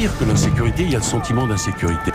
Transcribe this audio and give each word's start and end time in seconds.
pire 0.00 0.18
que 0.18 0.24
l'insécurité, 0.24 0.84
il 0.84 0.92
y 0.92 0.94
a 0.94 0.98
le 0.98 1.04
sentiment 1.04 1.46
d'insécurité. 1.46 2.10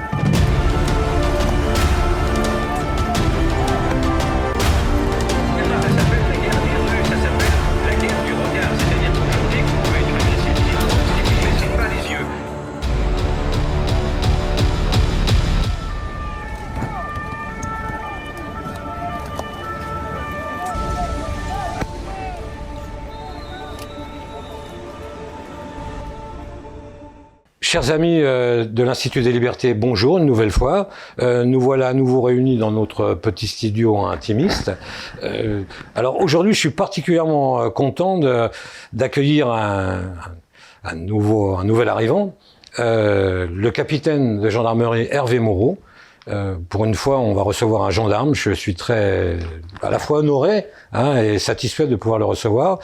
Chers 27.86 27.94
amis 27.94 28.20
euh, 28.24 28.66
de 28.66 28.82
l'Institut 28.82 29.22
des 29.22 29.32
Libertés, 29.32 29.76
bonjour 29.76 30.18
une 30.18 30.26
nouvelle 30.26 30.50
fois. 30.50 30.90
Euh, 31.20 31.44
nous 31.44 31.62
voilà 31.62 31.90
à 31.90 31.94
nouveau 31.94 32.20
réunis 32.20 32.58
dans 32.58 32.72
notre 32.72 33.14
petit 33.14 33.46
studio 33.46 34.00
intimiste. 34.06 34.72
Euh, 35.22 35.62
alors 35.94 36.20
aujourd'hui, 36.20 36.56
je 36.56 36.60
suis 36.60 36.72
particulièrement 36.72 37.70
content 37.70 38.20
d'accueillir 38.92 39.50
un, 39.50 40.02
nouveau, 40.96 41.58
un 41.58 41.64
nouvel 41.64 41.88
arrivant, 41.88 42.34
le 42.80 43.70
capitaine 43.70 44.42
de 44.42 44.50
gendarmerie 44.50 45.08
Hervé 45.12 45.38
Moreau. 45.38 45.78
pour 46.70 46.86
une 46.86 46.96
fois, 46.96 47.20
on 47.20 47.36
va 47.36 47.44
recevoir 47.44 47.84
un 47.84 47.92
gendarme. 47.92 48.34
Je 48.34 48.50
suis 48.50 48.74
très, 48.74 49.38
à 49.84 49.92
la 49.92 50.00
fois 50.00 50.20
honoré 50.20 50.66
hein, 50.92 51.18
et 51.18 51.38
satisfait 51.38 51.86
de 51.86 51.96
pouvoir 51.96 52.18
le 52.18 52.26
recevoir. 52.26 52.80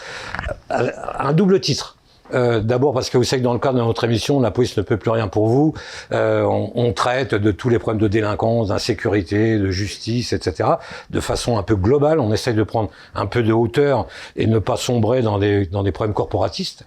Un 0.70 1.34
double 1.34 1.60
titre. 1.60 1.98
Euh, 2.34 2.60
D'abord 2.60 2.94
parce 2.94 3.10
que 3.10 3.18
vous 3.18 3.24
savez 3.24 3.42
que 3.42 3.46
dans 3.46 3.54
le 3.54 3.60
cadre 3.60 3.78
de 3.78 3.84
notre 3.84 4.04
émission, 4.04 4.40
la 4.40 4.52
police 4.52 4.78
ne 4.78 4.82
peut 4.82 4.98
plus 4.98 5.12
rien 5.12 5.28
pour 5.28 5.48
vous. 5.48 5.74
Euh, 6.12 6.44
on, 6.44 6.72
on, 6.76 6.94
traite 6.94 7.36
de 7.36 7.52
tous 7.52 7.70
les 7.70 7.80
problèmes 7.80 8.02
de 8.02 8.08
délinquance, 8.08 8.70
d'insécurité, 8.70 9.58
de 9.58 9.72
justice, 9.72 10.34
etc. 10.34 10.70
De 11.10 11.20
façon 11.20 11.58
un 11.58 11.64
peu 11.64 11.76
globale. 11.76 12.20
On 12.20 12.32
essaye 12.32 12.54
de 12.54 12.64
prendre 12.64 12.90
un 13.16 13.26
peu 13.26 13.44
de 13.44 13.54
hauteur 13.54 14.08
et 14.36 14.48
ne 14.48 14.60
pas 14.60 14.78
sombrer 14.78 15.22
dans 15.22 15.40
des, 15.40 15.66
dans 15.66 15.84
des 15.84 15.92
problèmes 15.92 16.14
corporatistes 16.14 16.86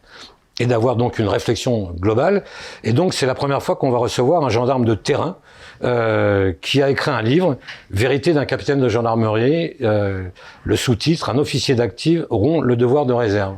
et 0.60 0.66
d'avoir 0.66 0.96
donc 0.96 1.18
une 1.18 1.28
réflexion 1.28 1.92
globale. 1.98 2.44
Et 2.84 2.92
donc 2.92 3.14
c'est 3.14 3.26
la 3.26 3.34
première 3.34 3.62
fois 3.62 3.76
qu'on 3.76 3.90
va 3.90 3.98
recevoir 3.98 4.44
un 4.44 4.48
gendarme 4.48 4.84
de 4.84 4.94
terrain 4.94 5.36
euh, 5.82 6.52
qui 6.60 6.82
a 6.82 6.90
écrit 6.90 7.10
un 7.10 7.22
livre, 7.22 7.56
Vérité 7.90 8.32
d'un 8.32 8.44
capitaine 8.44 8.80
de 8.80 8.88
gendarmerie, 8.88 9.76
euh, 9.82 10.28
le 10.62 10.76
sous-titre, 10.76 11.30
Un 11.30 11.38
officier 11.38 11.74
d'active 11.74 12.26
auront 12.30 12.60
le 12.60 12.76
devoir 12.76 13.06
de 13.06 13.12
réserve. 13.12 13.56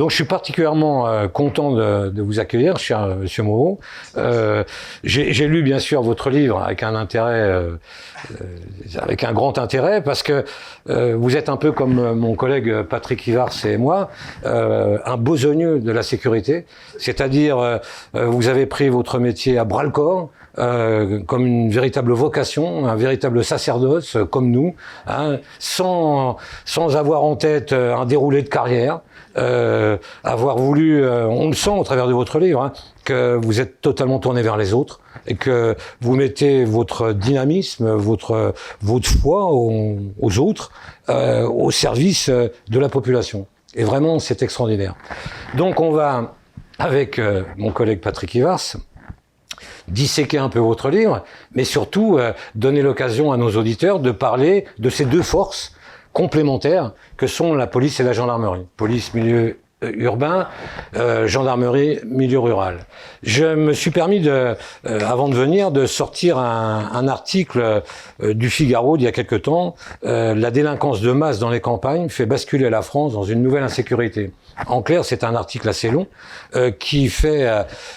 Donc 0.00 0.08
je 0.08 0.14
suis 0.14 0.24
particulièrement 0.24 1.06
euh, 1.06 1.28
content 1.28 1.72
de, 1.72 2.08
de, 2.08 2.22
vous 2.22 2.40
accueillir, 2.40 2.78
cher 2.78 3.02
euh, 3.02 3.16
Monsieur 3.16 3.42
Moreau. 3.42 3.80
Euh, 4.16 4.64
J'ai 5.04 5.46
lu 5.46 5.62
bien 5.62 5.78
sûr 5.78 6.00
votre 6.00 6.30
livre 6.30 6.62
avec 6.62 6.82
un 6.82 6.94
intérêt, 6.94 7.42
euh, 7.42 7.76
avec 8.98 9.24
un 9.24 9.34
grand 9.34 9.58
intérêt, 9.58 10.02
parce 10.02 10.22
que 10.22 10.46
vous 10.86 11.36
êtes 11.36 11.50
un 11.50 11.58
peu 11.58 11.70
comme 11.70 12.14
mon 12.14 12.34
collègue 12.34 12.80
Patrick 12.84 13.26
Ivars 13.26 13.52
et 13.66 13.76
moi, 13.76 14.08
un 14.44 15.16
besogneux 15.18 15.80
de 15.80 15.92
la 15.92 16.02
sécurité, 16.02 16.64
c'est-à-dire 16.98 17.80
vous 18.14 18.48
avez 18.48 18.64
pris 18.64 18.88
votre 18.88 19.18
métier 19.18 19.58
à 19.58 19.64
bras 19.64 19.82
le 19.82 19.90
corps. 19.90 20.30
Euh, 20.58 21.20
comme 21.22 21.46
une 21.46 21.70
véritable 21.70 22.12
vocation, 22.12 22.88
un 22.88 22.96
véritable 22.96 23.44
sacerdoce, 23.44 24.16
comme 24.30 24.50
nous, 24.50 24.74
hein, 25.06 25.38
sans, 25.60 26.38
sans 26.64 26.96
avoir 26.96 27.22
en 27.22 27.36
tête 27.36 27.72
un 27.72 28.04
déroulé 28.04 28.42
de 28.42 28.48
carrière, 28.48 29.00
euh, 29.36 29.89
avoir 30.24 30.56
voulu, 30.58 31.02
euh, 31.02 31.26
on 31.26 31.48
le 31.48 31.54
sent 31.54 31.70
au 31.70 31.84
travers 31.84 32.06
de 32.06 32.12
votre 32.12 32.38
livre, 32.38 32.62
hein, 32.62 32.72
que 33.04 33.38
vous 33.40 33.60
êtes 33.60 33.80
totalement 33.80 34.18
tourné 34.18 34.42
vers 34.42 34.56
les 34.56 34.72
autres 34.74 35.00
et 35.26 35.34
que 35.34 35.76
vous 36.00 36.16
mettez 36.16 36.64
votre 36.64 37.12
dynamisme, 37.12 37.90
votre 37.94 38.54
votre 38.80 39.08
foi 39.08 39.48
aux, 39.50 40.38
autres, 40.38 40.70
euh, 41.08 41.46
au 41.48 41.70
service 41.70 42.28
de 42.28 42.78
la 42.78 42.88
population. 42.88 43.46
Et 43.74 43.84
vraiment, 43.84 44.18
c'est 44.18 44.42
extraordinaire. 44.42 44.94
Donc, 45.54 45.80
on 45.80 45.92
va 45.92 46.34
avec 46.80 47.18
euh, 47.18 47.42
mon 47.56 47.70
collègue 47.70 48.00
Patrick 48.00 48.34
Ivars 48.34 48.76
disséquer 49.88 50.38
un 50.38 50.48
peu 50.48 50.58
votre 50.58 50.88
livre, 50.88 51.24
mais 51.52 51.64
surtout 51.64 52.16
euh, 52.18 52.32
donner 52.54 52.82
l'occasion 52.82 53.32
à 53.32 53.36
nos 53.36 53.50
auditeurs 53.56 54.00
de 54.00 54.10
parler 54.10 54.64
de 54.78 54.88
ces 54.88 55.04
deux 55.04 55.22
forces 55.22 55.74
complémentaires 56.12 56.92
que 57.16 57.26
sont 57.26 57.54
la 57.54 57.66
police 57.66 58.00
et 58.00 58.02
la 58.02 58.12
gendarmerie. 58.12 58.66
Police, 58.76 59.14
milieu 59.14 59.38
euh, 59.38 59.56
urbain, 59.82 60.48
euh, 60.96 61.26
gendarmerie, 61.26 61.98
milieu 62.04 62.38
rural. 62.38 62.78
Je 63.22 63.44
me 63.54 63.72
suis 63.72 63.90
permis, 63.90 64.20
de, 64.20 64.30
euh, 64.30 65.00
avant 65.06 65.28
de 65.28 65.34
venir, 65.34 65.70
de 65.70 65.86
sortir 65.86 66.38
un, 66.38 66.90
un 66.92 67.08
article 67.08 67.82
euh, 68.22 68.34
du 68.34 68.50
Figaro 68.50 68.96
d'il 68.96 69.04
y 69.04 69.08
a 69.08 69.12
quelque 69.12 69.36
temps. 69.36 69.74
Euh, 70.04 70.34
la 70.34 70.50
délinquance 70.50 71.00
de 71.00 71.12
masse 71.12 71.38
dans 71.38 71.50
les 71.50 71.60
campagnes 71.60 72.08
fait 72.08 72.26
basculer 72.26 72.70
la 72.70 72.82
France 72.82 73.12
dans 73.12 73.24
une 73.24 73.42
nouvelle 73.42 73.62
insécurité. 73.62 74.32
En 74.66 74.82
clair, 74.82 75.04
c'est 75.04 75.24
un 75.24 75.34
article 75.34 75.68
assez 75.68 75.90
long 75.90 76.06
qui 76.78 77.08
fait 77.08 77.48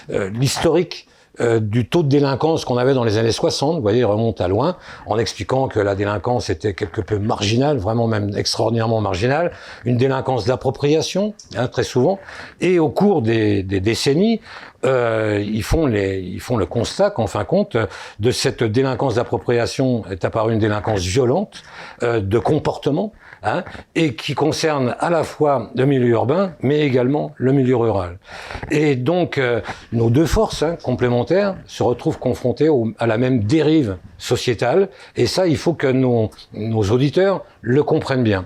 l'historique 0.09 1.07
euh, 1.39 1.59
du 1.59 1.87
taux 1.89 2.03
de 2.03 2.09
délinquance 2.09 2.63
qu'on 2.63 2.77
avait 2.77 2.93
dans 2.93 3.03
les 3.03 3.17
années 3.17 3.31
60, 3.31 3.75
vous 3.75 3.81
voyez, 3.81 3.99
il 3.99 4.05
remonte 4.05 4.39
à 4.39 4.47
loin, 4.47 4.77
en 5.07 5.17
expliquant 5.17 5.67
que 5.67 5.79
la 5.79 5.95
délinquance 5.95 6.49
était 6.49 6.73
quelque 6.73 7.01
peu 7.01 7.17
marginale, 7.17 7.77
vraiment 7.77 8.07
même 8.07 8.35
extraordinairement 8.37 9.01
marginale, 9.01 9.51
une 9.85 9.97
délinquance 9.97 10.45
d'appropriation, 10.45 11.33
hein, 11.55 11.67
très 11.67 11.83
souvent, 11.83 12.19
et 12.61 12.77
au 12.77 12.89
cours 12.89 13.21
des, 13.21 13.63
des 13.63 13.79
décennies, 13.79 14.41
euh, 14.85 15.41
ils, 15.45 15.63
font 15.63 15.85
les, 15.85 16.19
ils 16.19 16.41
font 16.41 16.57
le 16.57 16.65
constat 16.65 17.09
qu'en 17.09 17.27
fin 17.27 17.39
de 17.39 17.45
compte, 17.45 17.77
de 18.19 18.31
cette 18.31 18.63
délinquance 18.63 19.15
d'appropriation 19.15 20.03
est 20.11 20.25
apparue 20.25 20.53
une 20.53 20.59
délinquance 20.59 21.01
violente, 21.01 21.63
euh, 22.03 22.19
de 22.19 22.39
comportement, 22.39 23.13
hein, 23.43 23.63
et 23.95 24.15
qui 24.15 24.33
concerne 24.33 24.95
à 24.99 25.09
la 25.09 25.23
fois 25.23 25.71
le 25.75 25.85
milieu 25.85 26.09
urbain, 26.09 26.53
mais 26.61 26.81
également 26.81 27.31
le 27.37 27.51
milieu 27.51 27.75
rural. 27.75 28.17
Et 28.71 28.95
donc, 28.95 29.37
euh, 29.37 29.61
nos 29.91 30.09
deux 30.09 30.25
forces 30.25 30.63
hein, 30.63 30.77
complémentaires 30.81 31.55
se 31.65 31.83
retrouvent 31.83 32.19
confrontées 32.19 32.69
au, 32.69 32.91
à 32.99 33.07
la 33.07 33.17
même 33.17 33.43
dérive 33.43 33.97
sociétale, 34.17 34.89
et 35.15 35.25
ça, 35.25 35.47
il 35.47 35.57
faut 35.57 35.73
que 35.73 35.87
nos, 35.87 36.31
nos 36.53 36.83
auditeurs 36.91 37.43
le 37.61 37.83
comprennent 37.83 38.23
bien 38.23 38.45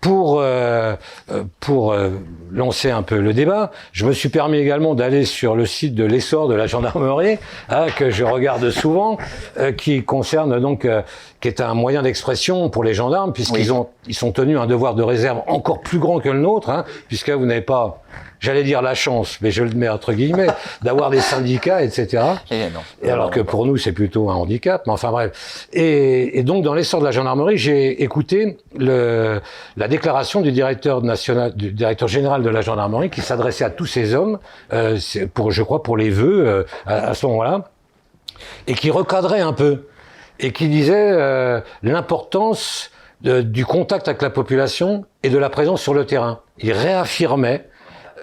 pour 0.00 0.40
euh, 0.40 0.94
euh, 1.30 1.44
pour 1.60 1.92
euh, 1.92 2.10
lancer 2.52 2.90
un 2.90 3.02
peu 3.02 3.18
le 3.18 3.32
débat, 3.32 3.72
je 3.92 4.06
me 4.06 4.12
suis 4.12 4.28
permis 4.28 4.58
également 4.58 4.94
d'aller 4.94 5.24
sur 5.24 5.56
le 5.56 5.66
site 5.66 5.94
de 5.94 6.04
l'essor 6.04 6.48
de 6.48 6.54
la 6.54 6.66
gendarmerie 6.66 7.38
hein, 7.68 7.86
que 7.96 8.10
je 8.10 8.24
regarde 8.24 8.70
souvent, 8.70 9.18
euh, 9.58 9.72
qui 9.72 10.04
concerne 10.04 10.60
donc 10.60 10.84
euh, 10.84 11.02
qui 11.40 11.48
est 11.48 11.60
un 11.60 11.74
moyen 11.74 12.02
d'expression 12.02 12.70
pour 12.70 12.84
les 12.84 12.94
gendarmes 12.94 13.32
puisqu'ils 13.32 13.70
oui. 13.70 13.78
ont 13.78 13.88
ils 14.06 14.14
sont 14.14 14.32
tenus 14.32 14.58
un 14.58 14.66
devoir 14.66 14.94
de 14.94 15.02
réserve 15.02 15.42
encore 15.46 15.80
plus 15.80 15.98
grand 15.98 16.20
que 16.20 16.28
le 16.28 16.40
nôtre, 16.40 16.70
hein, 16.70 16.84
puisque 17.08 17.30
vous 17.30 17.44
n'avez 17.44 17.60
pas 17.60 18.02
j'allais 18.40 18.62
dire 18.62 18.82
la 18.82 18.94
chance, 18.94 19.38
mais 19.40 19.50
je 19.50 19.62
le 19.62 19.70
mets 19.70 19.88
entre 19.88 20.12
guillemets, 20.12 20.48
d'avoir 20.82 21.10
des 21.10 21.20
syndicats, 21.20 21.82
etc. 21.82 22.24
Et, 22.50 22.70
non. 22.70 22.80
et 23.02 23.10
alors 23.10 23.30
que 23.30 23.40
pour 23.40 23.66
nous, 23.66 23.76
c'est 23.76 23.92
plutôt 23.92 24.30
un 24.30 24.34
handicap, 24.34 24.82
mais 24.86 24.92
enfin 24.92 25.10
bref. 25.10 25.68
Et, 25.72 26.38
et 26.38 26.42
donc, 26.42 26.64
dans 26.64 26.74
l'essor 26.74 27.00
de 27.00 27.04
la 27.04 27.10
gendarmerie, 27.10 27.58
j'ai 27.58 28.02
écouté 28.02 28.58
le, 28.76 29.40
la 29.76 29.88
déclaration 29.88 30.40
du 30.40 30.52
directeur 30.52 31.02
national, 31.02 31.54
du 31.54 31.72
directeur 31.72 32.08
général 32.08 32.42
de 32.42 32.50
la 32.50 32.60
gendarmerie, 32.60 33.10
qui 33.10 33.20
s'adressait 33.20 33.64
à 33.64 33.70
tous 33.70 33.86
ces 33.86 34.14
hommes, 34.14 34.38
euh, 34.72 34.98
pour, 35.34 35.50
je 35.50 35.62
crois, 35.62 35.82
pour 35.82 35.96
les 35.96 36.10
vœux 36.10 36.46
euh, 36.46 36.64
à, 36.86 37.10
à 37.10 37.14
ce 37.14 37.26
moment-là, 37.26 37.64
et 38.66 38.74
qui 38.74 38.90
recadrait 38.90 39.40
un 39.40 39.52
peu, 39.52 39.86
et 40.38 40.52
qui 40.52 40.68
disait 40.68 41.10
euh, 41.12 41.60
l'importance 41.82 42.90
du 43.20 43.66
contact 43.66 44.06
avec 44.06 44.22
la 44.22 44.30
population 44.30 45.04
et 45.24 45.28
de 45.28 45.38
la 45.38 45.50
présence 45.50 45.82
sur 45.82 45.92
le 45.92 46.06
terrain. 46.06 46.38
Il 46.58 46.70
réaffirmait 46.72 47.67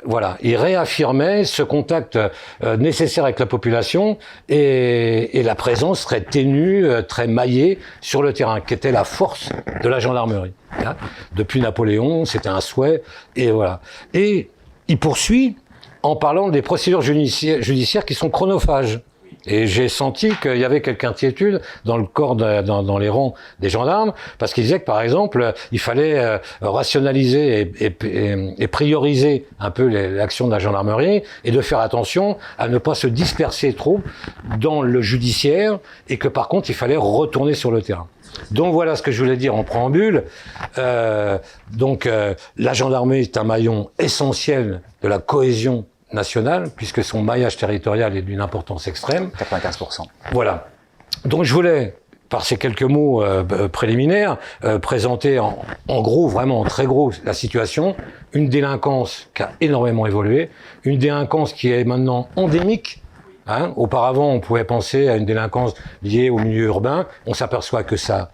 voilà, 0.06 0.38
il 0.42 0.56
réaffirmait 0.56 1.44
ce 1.44 1.64
contact 1.64 2.16
euh, 2.16 2.78
nécessaire 2.78 3.24
avec 3.24 3.40
la 3.40 3.46
population 3.46 4.18
et, 4.50 5.40
et, 5.40 5.44
la 5.44 5.56
présence 5.56 6.06
très 6.06 6.22
ténue, 6.22 6.86
euh, 6.86 7.02
très 7.02 7.28
maillée 7.28 7.80
sur 8.02 8.22
le 8.22 8.32
terrain, 8.32 8.62
qui 8.62 8.74
était 8.74 8.92
la 8.92 9.04
force 9.04 9.50
de 9.84 9.90
la 9.90 10.00
gendarmerie. 10.00 10.54
Hein. 10.86 10.96
Depuis 11.36 11.60
Napoléon, 11.60 12.26
c'était 12.26 12.50
un 12.50 12.62
souhait, 12.62 13.02
et 13.36 13.52
voilà. 13.52 13.82
Et 14.14 14.50
il 14.88 15.00
poursuit 15.00 15.58
en 16.04 16.16
parlant 16.16 16.50
des 16.50 16.62
procédures 16.62 17.02
judiciaires, 17.02 17.62
judiciaires 17.62 18.06
qui 18.06 18.14
sont 18.14 18.30
chronophages. 18.30 19.02
Et 19.48 19.68
j'ai 19.68 19.90
senti 19.90 20.32
qu'il 20.42 20.58
y 20.58 20.66
avait 20.66 20.82
quelque 20.82 21.06
inquiétude 21.06 21.62
dans 21.86 21.98
le 21.98 22.06
corps, 22.06 22.36
dans, 22.36 22.98
les 22.98 23.10
rangs 23.10 23.34
des 23.60 23.70
gendarmes, 23.70 24.14
parce 24.38 24.54
qu'ils 24.54 24.64
disaient 24.64 24.80
que, 24.80 24.86
par 24.86 25.02
exemple, 25.02 25.54
il 25.72 25.80
fallait 25.80 26.18
euh, 26.18 26.38
rationaliser 26.62 27.62
et, 27.80 27.86
et, 27.86 28.56
et, 28.58 28.68
prioriser 28.68 29.46
un 29.60 29.72
peu 29.72 29.88
l'action 29.88 30.48
de 30.48 30.52
la 30.52 30.60
gendarmerie 30.60 31.24
et 31.44 31.52
de 31.52 31.62
faire 31.62 31.80
attention 31.80 32.38
à 32.58 32.68
ne 32.68 32.78
pas 32.78 32.96
se 32.96 33.08
disperser 33.08 33.74
trop 33.74 34.02
dans 34.60 34.82
le 34.82 35.02
judiciaire 35.02 35.80
et 36.10 36.18
que, 36.18 36.28
par 36.28 36.48
contre, 36.48 36.70
il 36.70 36.76
fallait 36.76 36.98
retourner 36.98 37.54
sur 37.54 37.72
le 37.72 37.82
terrain. 37.82 38.08
Donc 38.52 38.74
voilà 38.74 38.96
ce 38.96 39.02
que 39.02 39.12
je 39.12 39.24
voulais 39.24 39.38
dire 39.38 39.56
en 39.56 39.64
préambule. 39.64 40.26
Euh, 40.78 41.38
donc 41.74 42.06
euh, 42.06 42.34
la 42.58 42.74
gendarmerie 42.74 43.22
est 43.22 43.38
un 43.38 43.44
maillon 43.44 43.90
essentiel 44.00 44.82
de 45.02 45.08
la 45.08 45.20
cohésion 45.20 45.86
national, 46.14 46.70
puisque 46.76 47.04
son 47.04 47.22
maillage 47.22 47.58
territorial 47.58 48.16
est 48.16 48.22
d'une 48.22 48.42
importance 48.42 48.88
extrême. 48.88 49.32
95%. 49.38 50.06
Voilà. 50.32 50.68
Donc 51.26 51.44
je 51.44 51.54
voulais, 51.54 51.96
par 52.30 52.46
ces 52.46 52.58
quelques 52.58 52.84
mots 52.84 53.24
euh, 53.24 53.68
préliminaires, 53.68 54.38
euh, 54.64 54.80
présenter 54.80 55.40
en, 55.40 55.60
en, 55.88 56.02
gros, 56.02 56.28
vraiment 56.28 56.62
en 56.62 56.64
très 56.64 56.86
gros, 56.86 57.12
la 57.24 57.34
situation. 57.34 57.96
Une 58.34 58.50
délinquance 58.50 59.30
qui 59.34 59.44
a 59.44 59.52
énormément 59.62 60.06
évolué, 60.06 60.50
une 60.84 60.98
délinquance 60.98 61.54
qui 61.54 61.72
est 61.72 61.84
maintenant 61.84 62.28
endémique. 62.36 63.02
Hein. 63.48 63.74
Auparavant, 63.76 64.32
on 64.32 64.40
pouvait 64.40 64.64
penser 64.64 65.08
à 65.08 65.16
une 65.16 65.26
délinquance 65.26 65.74
liée 66.02 66.30
au 66.30 66.38
milieu 66.38 66.66
urbain. 66.66 67.08
On 67.26 67.34
s'aperçoit 67.34 67.84
que 67.84 67.96
ça 67.96 68.32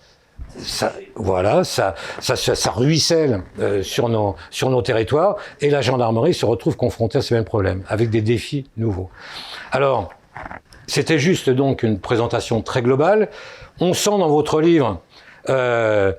ça, 0.58 0.94
voilà, 1.16 1.64
ça, 1.64 1.96
ça, 2.20 2.36
ça, 2.36 2.72
ruisselle 2.72 3.44
euh, 3.60 3.84
sur, 3.84 4.10
nos, 4.10 4.36
sur 4.50 4.70
nos 4.70 4.82
territoires 4.82 5.38
et 5.60 5.70
la 5.70 5.82
gendarmerie 5.82 6.34
se 6.34 6.46
retrouve 6.46 6.78
confrontée 6.78 7.18
à 7.18 7.22
ce 7.22 7.34
même 7.34 7.46
problème 7.46 7.84
avec 7.88 8.10
des 8.10 8.22
défis 8.22 8.66
nouveaux. 8.78 9.10
Alors, 9.72 10.14
c'était 10.88 11.20
juste 11.20 11.50
donc 11.50 11.84
une 11.84 12.00
présentation 12.00 12.62
très 12.62 12.82
globale. 12.82 13.30
On 13.80 13.94
sent 13.94 14.10
dans 14.10 14.28
votre 14.28 14.62
livre, 14.62 15.00
euh, 15.50 16.14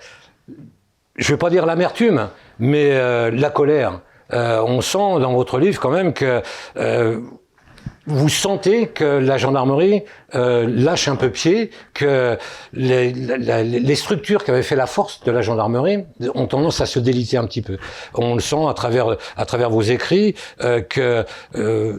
je 1.16 1.30
ne 1.30 1.34
vais 1.34 1.38
pas 1.38 1.50
dire 1.50 1.66
l'amertume, 1.66 2.28
mais 2.58 2.92
euh, 2.92 3.30
la 3.30 3.50
colère. 3.50 4.00
Euh, 4.32 4.62
on 4.66 4.80
sent 4.80 4.98
dans 4.98 5.32
votre 5.32 5.58
livre 5.58 5.78
quand 5.78 5.90
même 5.90 6.14
que 6.14 6.40
euh, 6.76 7.20
vous 8.06 8.28
sentez 8.28 8.88
que 8.88 9.04
la 9.04 9.38
gendarmerie 9.38 10.02
euh, 10.34 10.66
lâche 10.68 11.08
un 11.08 11.16
peu 11.16 11.30
pied, 11.30 11.70
que 11.94 12.36
les, 12.72 13.12
les, 13.12 13.94
structures 13.94 14.44
qui 14.44 14.50
avaient 14.50 14.62
fait 14.62 14.76
la 14.76 14.86
force 14.86 15.22
de 15.22 15.30
la 15.30 15.42
gendarmerie 15.42 16.04
ont 16.34 16.46
tendance 16.46 16.80
à 16.80 16.86
se 16.86 16.98
déliter 16.98 17.36
un 17.36 17.46
petit 17.46 17.62
peu. 17.62 17.78
On 18.14 18.34
le 18.34 18.40
sent 18.40 18.66
à 18.68 18.74
travers, 18.74 19.16
à 19.36 19.46
travers 19.46 19.70
vos 19.70 19.82
écrits, 19.82 20.34
euh, 20.62 20.80
que 20.80 21.24
euh, 21.54 21.98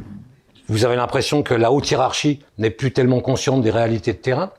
vous 0.68 0.86
avez 0.86 0.96
l'impression 0.96 1.42
que 1.42 1.54
la 1.54 1.72
haute 1.72 1.90
hiérarchie 1.90 2.40
n'est 2.58 2.70
plus 2.70 2.92
tellement 2.92 3.22
consciente 3.22 3.62
des 3.62 3.72
réalités 3.72 4.14
de 4.14 4.18
terrain. 4.18 4.52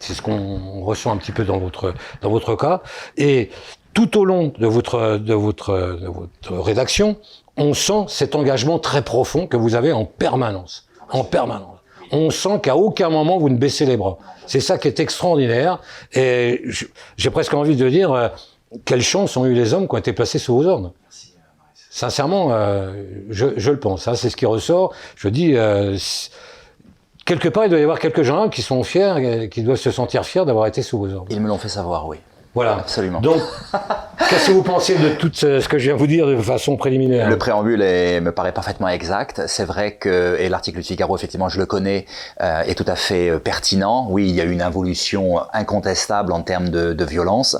C'est 0.00 0.14
ce 0.14 0.22
qu'on 0.22 0.84
ressent 0.84 1.12
un 1.12 1.16
petit 1.16 1.32
peu 1.32 1.44
dans 1.44 1.58
votre, 1.58 1.94
dans 2.22 2.30
votre 2.30 2.56
cas. 2.56 2.82
Et 3.16 3.50
tout 3.94 4.16
au 4.18 4.24
long 4.24 4.52
de 4.58 4.66
votre, 4.66 5.18
de 5.18 5.34
votre, 5.34 5.98
de 6.00 6.06
votre 6.06 6.56
rédaction, 6.56 7.18
on 7.56 7.74
sent 7.74 8.04
cet 8.08 8.34
engagement 8.34 8.78
très 8.78 9.02
profond 9.02 9.46
que 9.46 9.56
vous 9.56 9.74
avez 9.74 9.92
en 9.92 10.04
permanence 10.04 10.87
en 11.10 11.24
permanence. 11.24 11.78
On 12.10 12.30
sent 12.30 12.60
qu'à 12.62 12.76
aucun 12.76 13.10
moment 13.10 13.38
vous 13.38 13.50
ne 13.50 13.56
baissez 13.56 13.84
les 13.84 13.96
bras. 13.96 14.18
C'est 14.46 14.60
ça 14.60 14.78
qui 14.78 14.88
est 14.88 14.98
extraordinaire. 14.98 15.80
Et 16.14 16.62
j'ai 17.16 17.30
presque 17.30 17.54
envie 17.54 17.76
de 17.76 17.88
dire, 17.88 18.12
euh, 18.12 18.28
quelle 18.84 19.02
chance 19.02 19.36
ont 19.36 19.44
eu 19.44 19.54
les 19.54 19.74
hommes 19.74 19.86
qui 19.86 19.94
ont 19.94 19.98
été 19.98 20.12
placés 20.12 20.38
sous 20.38 20.54
vos 20.54 20.66
ordres. 20.66 20.92
Sincèrement, 21.90 22.48
euh, 22.52 22.92
je, 23.28 23.46
je, 23.56 23.70
le 23.70 23.78
pense. 23.78 24.08
Hein, 24.08 24.14
c'est 24.14 24.30
ce 24.30 24.36
qui 24.36 24.46
ressort. 24.46 24.94
Je 25.16 25.28
dis, 25.28 25.56
euh, 25.56 25.96
quelque 27.26 27.48
part, 27.48 27.64
il 27.64 27.70
doit 27.70 27.78
y 27.78 27.82
avoir 27.82 27.98
quelques 27.98 28.22
gens 28.22 28.48
qui 28.48 28.62
sont 28.62 28.82
fiers, 28.84 29.48
qui 29.50 29.62
doivent 29.62 29.78
se 29.78 29.90
sentir 29.90 30.24
fiers 30.24 30.44
d'avoir 30.44 30.66
été 30.66 30.82
sous 30.82 30.98
vos 30.98 31.12
ordres. 31.12 31.26
Ils 31.30 31.40
me 31.40 31.48
l'ont 31.48 31.58
fait 31.58 31.68
savoir, 31.68 32.06
oui. 32.06 32.18
Voilà. 32.58 32.78
Absolument. 32.78 33.20
Donc, 33.20 33.40
qu'est-ce 34.28 34.48
que 34.48 34.50
vous 34.50 34.64
pensez 34.64 34.96
de 34.96 35.10
tout 35.10 35.30
ce 35.32 35.68
que 35.68 35.78
je 35.78 35.84
viens 35.84 35.94
de 35.94 35.98
vous 36.00 36.08
dire 36.08 36.26
de 36.26 36.36
façon 36.38 36.76
préliminaire? 36.76 37.30
Le 37.30 37.38
préambule 37.38 37.82
est, 37.82 38.20
me 38.20 38.32
paraît 38.32 38.50
parfaitement 38.50 38.88
exact. 38.88 39.42
C'est 39.46 39.64
vrai 39.64 39.92
que, 39.92 40.36
et 40.40 40.48
l'article 40.48 40.78
du 40.78 40.82
Figaro, 40.82 41.16
effectivement, 41.16 41.48
je 41.48 41.60
le 41.60 41.66
connais, 41.66 42.04
euh, 42.40 42.62
est 42.62 42.74
tout 42.74 42.84
à 42.88 42.96
fait 42.96 43.30
euh, 43.30 43.38
pertinent. 43.38 44.08
Oui, 44.10 44.28
il 44.28 44.34
y 44.34 44.40
a 44.40 44.44
eu 44.44 44.50
une 44.50 44.60
évolution 44.60 45.38
incontestable 45.52 46.32
en 46.32 46.42
termes 46.42 46.70
de, 46.70 46.94
de 46.94 47.04
violence. 47.04 47.56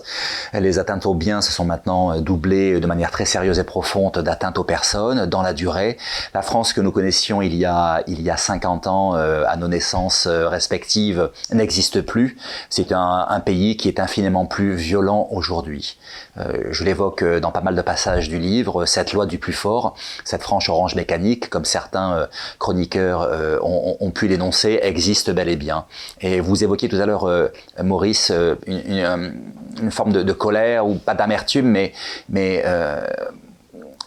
Les 0.52 0.80
atteintes 0.80 1.06
aux 1.06 1.14
biens 1.14 1.42
se 1.42 1.52
sont 1.52 1.64
maintenant 1.64 2.16
euh, 2.16 2.20
doublées 2.20 2.80
de 2.80 2.86
manière 2.88 3.12
très 3.12 3.24
sérieuse 3.24 3.60
et 3.60 3.64
profonde 3.64 4.18
d'atteintes 4.18 4.58
aux 4.58 4.64
personnes 4.64 5.26
dans 5.26 5.42
la 5.42 5.52
durée. 5.52 5.96
La 6.34 6.42
France 6.42 6.72
que 6.72 6.80
nous 6.80 6.90
connaissions 6.90 7.40
il 7.40 7.54
y 7.54 7.64
a, 7.66 8.02
il 8.08 8.20
y 8.20 8.30
a 8.30 8.36
50 8.36 8.88
ans, 8.88 9.14
euh, 9.14 9.44
à 9.46 9.54
nos 9.54 9.68
naissances 9.68 10.26
respectives, 10.26 11.30
n'existe 11.52 12.00
plus. 12.00 12.36
C'est 12.68 12.90
un, 12.90 13.26
un 13.28 13.38
pays 13.38 13.76
qui 13.76 13.86
est 13.86 14.00
infiniment 14.00 14.44
plus 14.44 14.74
violent 14.74 14.87
aujourd'hui. 14.96 15.98
Euh, 16.38 16.68
je 16.70 16.84
l'évoque 16.84 17.22
euh, 17.22 17.40
dans 17.40 17.50
pas 17.50 17.60
mal 17.60 17.74
de 17.74 17.82
passages 17.82 18.28
du 18.28 18.38
livre, 18.38 18.86
cette 18.86 19.12
loi 19.12 19.26
du 19.26 19.38
plus 19.38 19.52
fort, 19.52 19.94
cette 20.24 20.42
franche 20.42 20.68
orange 20.68 20.94
mécanique, 20.94 21.48
comme 21.50 21.64
certains 21.64 22.12
euh, 22.12 22.26
chroniqueurs 22.58 23.22
euh, 23.22 23.58
ont, 23.62 23.96
ont, 24.00 24.10
pu 24.10 24.28
l'énoncer, 24.28 24.80
existe 24.82 25.30
bel 25.30 25.48
et 25.48 25.56
bien. 25.56 25.84
Et 26.20 26.40
vous 26.40 26.62
évoquiez 26.64 26.88
tout 26.88 26.96
à 26.96 27.06
l'heure, 27.06 27.24
euh, 27.24 27.48
Maurice, 27.82 28.32
une, 28.66 28.80
une, 28.86 29.34
une, 29.82 29.90
forme 29.90 30.12
de, 30.12 30.22
de, 30.22 30.32
colère, 30.32 30.86
ou 30.86 30.94
pas 30.94 31.14
d'amertume, 31.14 31.66
mais... 31.66 31.92
mais 32.28 32.64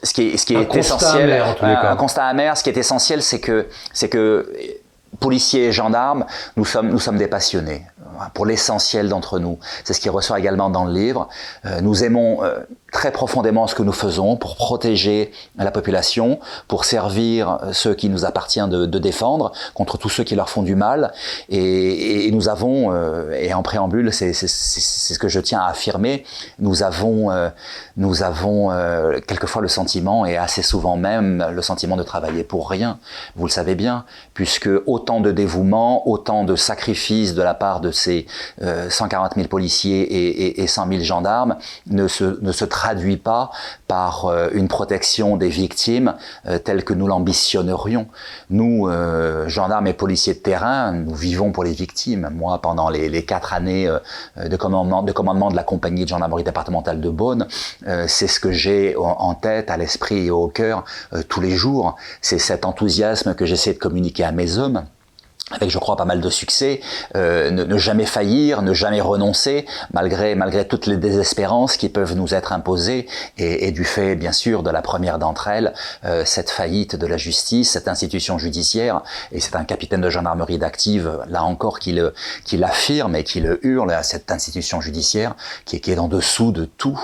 ce 0.03 0.13
qui 0.13 0.29
est, 0.29 0.37
ce 0.37 0.47
qui 0.47 0.55
est 0.55 0.75
essentiel, 0.75 1.31
amer, 1.31 1.57
un, 1.61 1.91
un 1.91 1.95
constat 1.95 2.25
amer, 2.25 2.57
ce 2.57 2.63
qui 2.63 2.71
est 2.71 2.77
essentiel, 2.77 3.21
c'est 3.21 3.39
que, 3.39 3.67
c'est 3.93 4.09
que 4.09 4.51
policiers 5.19 5.67
et 5.67 5.71
gendarmes, 5.71 6.25
nous 6.55 6.65
sommes, 6.65 6.89
nous 6.89 6.99
sommes 6.99 7.17
des 7.17 7.27
passionnés 7.27 7.85
pour 8.33 8.45
l'essentiel 8.45 9.09
d'entre 9.09 9.39
nous. 9.39 9.59
C'est 9.83 9.93
ce 9.93 9.99
qui 9.99 10.09
ressort 10.09 10.37
également 10.37 10.69
dans 10.69 10.85
le 10.85 10.93
livre. 10.93 11.29
Euh, 11.65 11.81
nous 11.81 12.03
aimons 12.03 12.43
euh, 12.43 12.59
très 12.91 13.11
profondément 13.11 13.67
ce 13.67 13.75
que 13.75 13.83
nous 13.83 13.93
faisons 13.93 14.35
pour 14.35 14.55
protéger 14.55 15.31
la 15.57 15.71
population, 15.71 16.39
pour 16.67 16.85
servir 16.85 17.59
ceux 17.71 17.95
qui 17.95 18.09
nous 18.09 18.25
appartient 18.25 18.67
de, 18.67 18.85
défendre 19.01 19.51
contre 19.73 19.97
tous 19.97 20.09
ceux 20.09 20.23
qui 20.23 20.35
leur 20.35 20.49
font 20.49 20.61
du 20.61 20.75
mal. 20.75 21.13
Et, 21.49 22.27
et 22.27 22.31
nous 22.31 22.49
avons, 22.49 22.93
euh, 22.93 23.31
et 23.31 23.53
en 23.53 23.63
préambule, 23.63 24.13
c'est 24.13 24.33
ce 24.33 25.19
que 25.19 25.27
je 25.27 25.39
tiens 25.39 25.61
à 25.61 25.69
affirmer, 25.69 26.25
nous 26.59 26.83
avons, 26.83 27.31
euh, 27.31 27.49
nous 27.97 28.23
avons 28.23 28.71
euh, 28.71 29.19
quelquefois 29.25 29.61
le 29.61 29.67
sentiment, 29.67 30.25
et 30.25 30.37
assez 30.37 30.61
souvent 30.61 30.97
même, 30.97 31.45
le 31.51 31.61
sentiment 31.61 31.97
de 31.97 32.03
travailler 32.03 32.43
pour 32.43 32.69
rien. 32.69 32.99
Vous 33.35 33.45
le 33.45 33.51
savez 33.51 33.75
bien, 33.75 34.05
puisque 34.33 34.69
autant 34.85 35.21
de 35.21 35.31
dévouement, 35.31 36.07
autant 36.07 36.43
de 36.43 36.55
sacrifices 36.55 37.33
de 37.33 37.41
la 37.41 37.53
part 37.53 37.79
de 37.79 37.91
ces 38.01 38.25
140 38.89 39.35
000 39.35 39.47
policiers 39.47 40.01
et, 40.01 40.45
et, 40.45 40.63
et 40.63 40.67
100 40.67 40.87
000 40.87 41.03
gendarmes 41.03 41.55
ne 41.87 42.07
se, 42.07 42.39
ne 42.41 42.51
se 42.51 42.65
traduit 42.65 43.17
pas 43.17 43.51
par 43.87 44.25
euh, 44.25 44.49
une 44.53 44.67
protection 44.67 45.37
des 45.37 45.49
victimes 45.49 46.15
euh, 46.45 46.57
telle 46.57 46.83
que 46.83 46.93
nous 46.93 47.07
l'ambitionnerions. 47.07 48.07
Nous, 48.49 48.87
euh, 48.87 49.47
gendarmes 49.47 49.87
et 49.87 49.93
policiers 49.93 50.33
de 50.33 50.39
terrain, 50.39 50.91
nous 50.91 51.13
vivons 51.13 51.51
pour 51.51 51.63
les 51.63 51.73
victimes. 51.73 52.29
Moi, 52.33 52.59
pendant 52.61 52.89
les, 52.89 53.25
quatre 53.25 53.53
années 53.53 53.89
de, 54.37 54.55
commandement, 54.55 55.03
de 55.03 55.11
commandement 55.11 55.51
de 55.51 55.55
la 55.55 55.63
compagnie 55.63 56.03
de 56.03 56.09
gendarmerie 56.09 56.43
départementale 56.43 57.01
de 57.01 57.09
Beaune, 57.09 57.47
c'est 58.07 58.27
ce 58.27 58.39
que 58.39 58.51
j'ai 58.51 58.95
en 58.97 59.35
tête, 59.35 59.69
à 59.69 59.77
l'esprit 59.77 60.27
et 60.27 60.31
au 60.31 60.47
cœur 60.47 60.85
tous 61.27 61.41
les 61.41 61.51
jours. 61.51 61.95
C'est 62.21 62.39
cet 62.39 62.65
enthousiasme 62.65 63.35
que 63.35 63.45
j'essaie 63.45 63.73
de 63.73 63.79
communiquer 63.79 64.23
à 64.23 64.31
mes 64.31 64.57
hommes 64.57 64.85
avec 65.51 65.69
je 65.69 65.77
crois 65.77 65.95
pas 65.95 66.05
mal 66.05 66.21
de 66.21 66.29
succès, 66.29 66.81
euh, 67.15 67.51
ne, 67.51 67.63
ne, 67.63 67.77
jamais 67.77 68.05
faillir, 68.05 68.61
ne 68.61 68.73
jamais 68.73 69.01
renoncer, 69.01 69.65
malgré 69.93 70.35
malgré 70.35 70.67
toutes 70.67 70.85
les 70.85 70.97
désespérances 70.97 71.77
qui 71.77 71.89
peuvent 71.89 72.15
nous 72.15 72.33
être 72.33 72.53
imposées, 72.53 73.07
et, 73.37 73.67
et 73.67 73.71
du 73.71 73.83
fait 73.83 74.15
bien 74.15 74.31
sûr 74.31 74.63
de 74.63 74.69
la 74.69 74.81
première 74.81 75.19
d'entre 75.19 75.47
elles, 75.47 75.73
euh, 76.05 76.23
cette 76.25 76.49
faillite 76.49 76.95
de 76.95 77.07
la 77.07 77.17
justice, 77.17 77.71
cette 77.71 77.87
institution 77.87 78.37
judiciaire, 78.37 79.01
et 79.31 79.39
c'est 79.39 79.55
un 79.55 79.63
capitaine 79.63 80.01
de 80.01 80.09
gendarmerie 80.09 80.57
d'active, 80.57 81.19
là 81.27 81.43
encore, 81.43 81.79
qui 81.79 81.91
le 81.91 82.13
qui 82.45 82.57
l'affirme 82.57 83.15
et 83.15 83.23
qui 83.23 83.39
le 83.39 83.65
hurle 83.65 83.91
à 83.91 84.03
cette 84.03 84.31
institution 84.31 84.81
judiciaire, 84.81 85.35
qui, 85.65 85.79
qui 85.81 85.91
est 85.91 85.99
en 85.99 86.07
dessous 86.07 86.51
de 86.51 86.65
tout, 86.65 86.99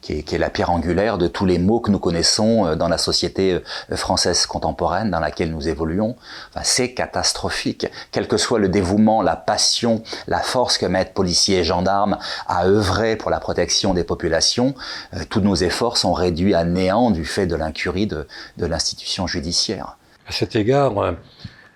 qui 0.00 0.14
est, 0.14 0.22
qui 0.22 0.34
est, 0.34 0.38
la 0.38 0.50
pierre 0.50 0.70
angulaire 0.70 1.18
de 1.18 1.26
tous 1.28 1.46
les 1.46 1.58
maux 1.58 1.80
que 1.80 1.90
nous 1.90 1.98
connaissons 1.98 2.66
euh, 2.66 2.76
dans 2.76 2.88
la 2.88 2.98
société 2.98 3.60
euh, 3.90 3.96
française 3.96 4.46
contemporaine 4.46 5.10
dans 5.10 5.20
laquelle 5.20 5.50
nous 5.50 5.68
évoluons. 5.68 6.16
Enfin, 6.50 6.62
c'est 6.64 6.94
catastrophique. 6.94 7.86
Quel 8.12 8.28
que 8.28 8.36
soit 8.36 8.58
le 8.58 8.68
dévouement, 8.68 9.22
la 9.22 9.36
passion, 9.36 10.02
la 10.26 10.40
force 10.40 10.78
que 10.78 10.86
mettent 10.86 11.14
policiers 11.14 11.58
et 11.58 11.64
gendarmes 11.64 12.18
à 12.46 12.66
œuvrer 12.66 13.16
pour 13.16 13.30
la 13.30 13.40
protection 13.40 13.94
des 13.94 14.04
populations, 14.04 14.74
euh, 15.14 15.24
tous 15.28 15.40
nos 15.40 15.54
efforts 15.54 15.96
sont 15.96 16.12
réduits 16.12 16.54
à 16.54 16.64
néant 16.64 17.10
du 17.10 17.24
fait 17.24 17.46
de 17.46 17.56
l'incurie 17.56 18.06
de, 18.06 18.26
de 18.56 18.66
l'institution 18.66 19.26
judiciaire. 19.26 19.96
À 20.26 20.32
cet 20.32 20.56
égard, 20.56 20.92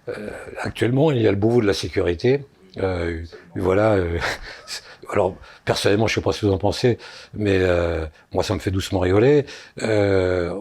euh, 0.09 0.31
actuellement, 0.61 1.11
il 1.11 1.23
y 1.23 1.29
a 1.29 1.31
le 1.31 1.37
Beauvau 1.37 1.61
de 1.61 1.67
la 1.67 1.75
sécurité. 1.75 2.45
Euh, 2.79 3.23
voilà. 3.57 3.97
Alors 5.13 5.35
personnellement, 5.65 6.07
je 6.07 6.15
sais 6.15 6.21
pas 6.21 6.33
ce 6.33 6.41
que 6.41 6.47
vous 6.47 6.53
en 6.53 6.59
pensez, 6.59 6.99
mais 7.35 7.59
euh, 7.61 8.07
moi, 8.33 8.43
ça 8.43 8.55
me 8.55 8.59
fait 8.59 8.71
doucement 8.71 9.01
rigoler. 9.01 9.47
Euh, 9.83 10.53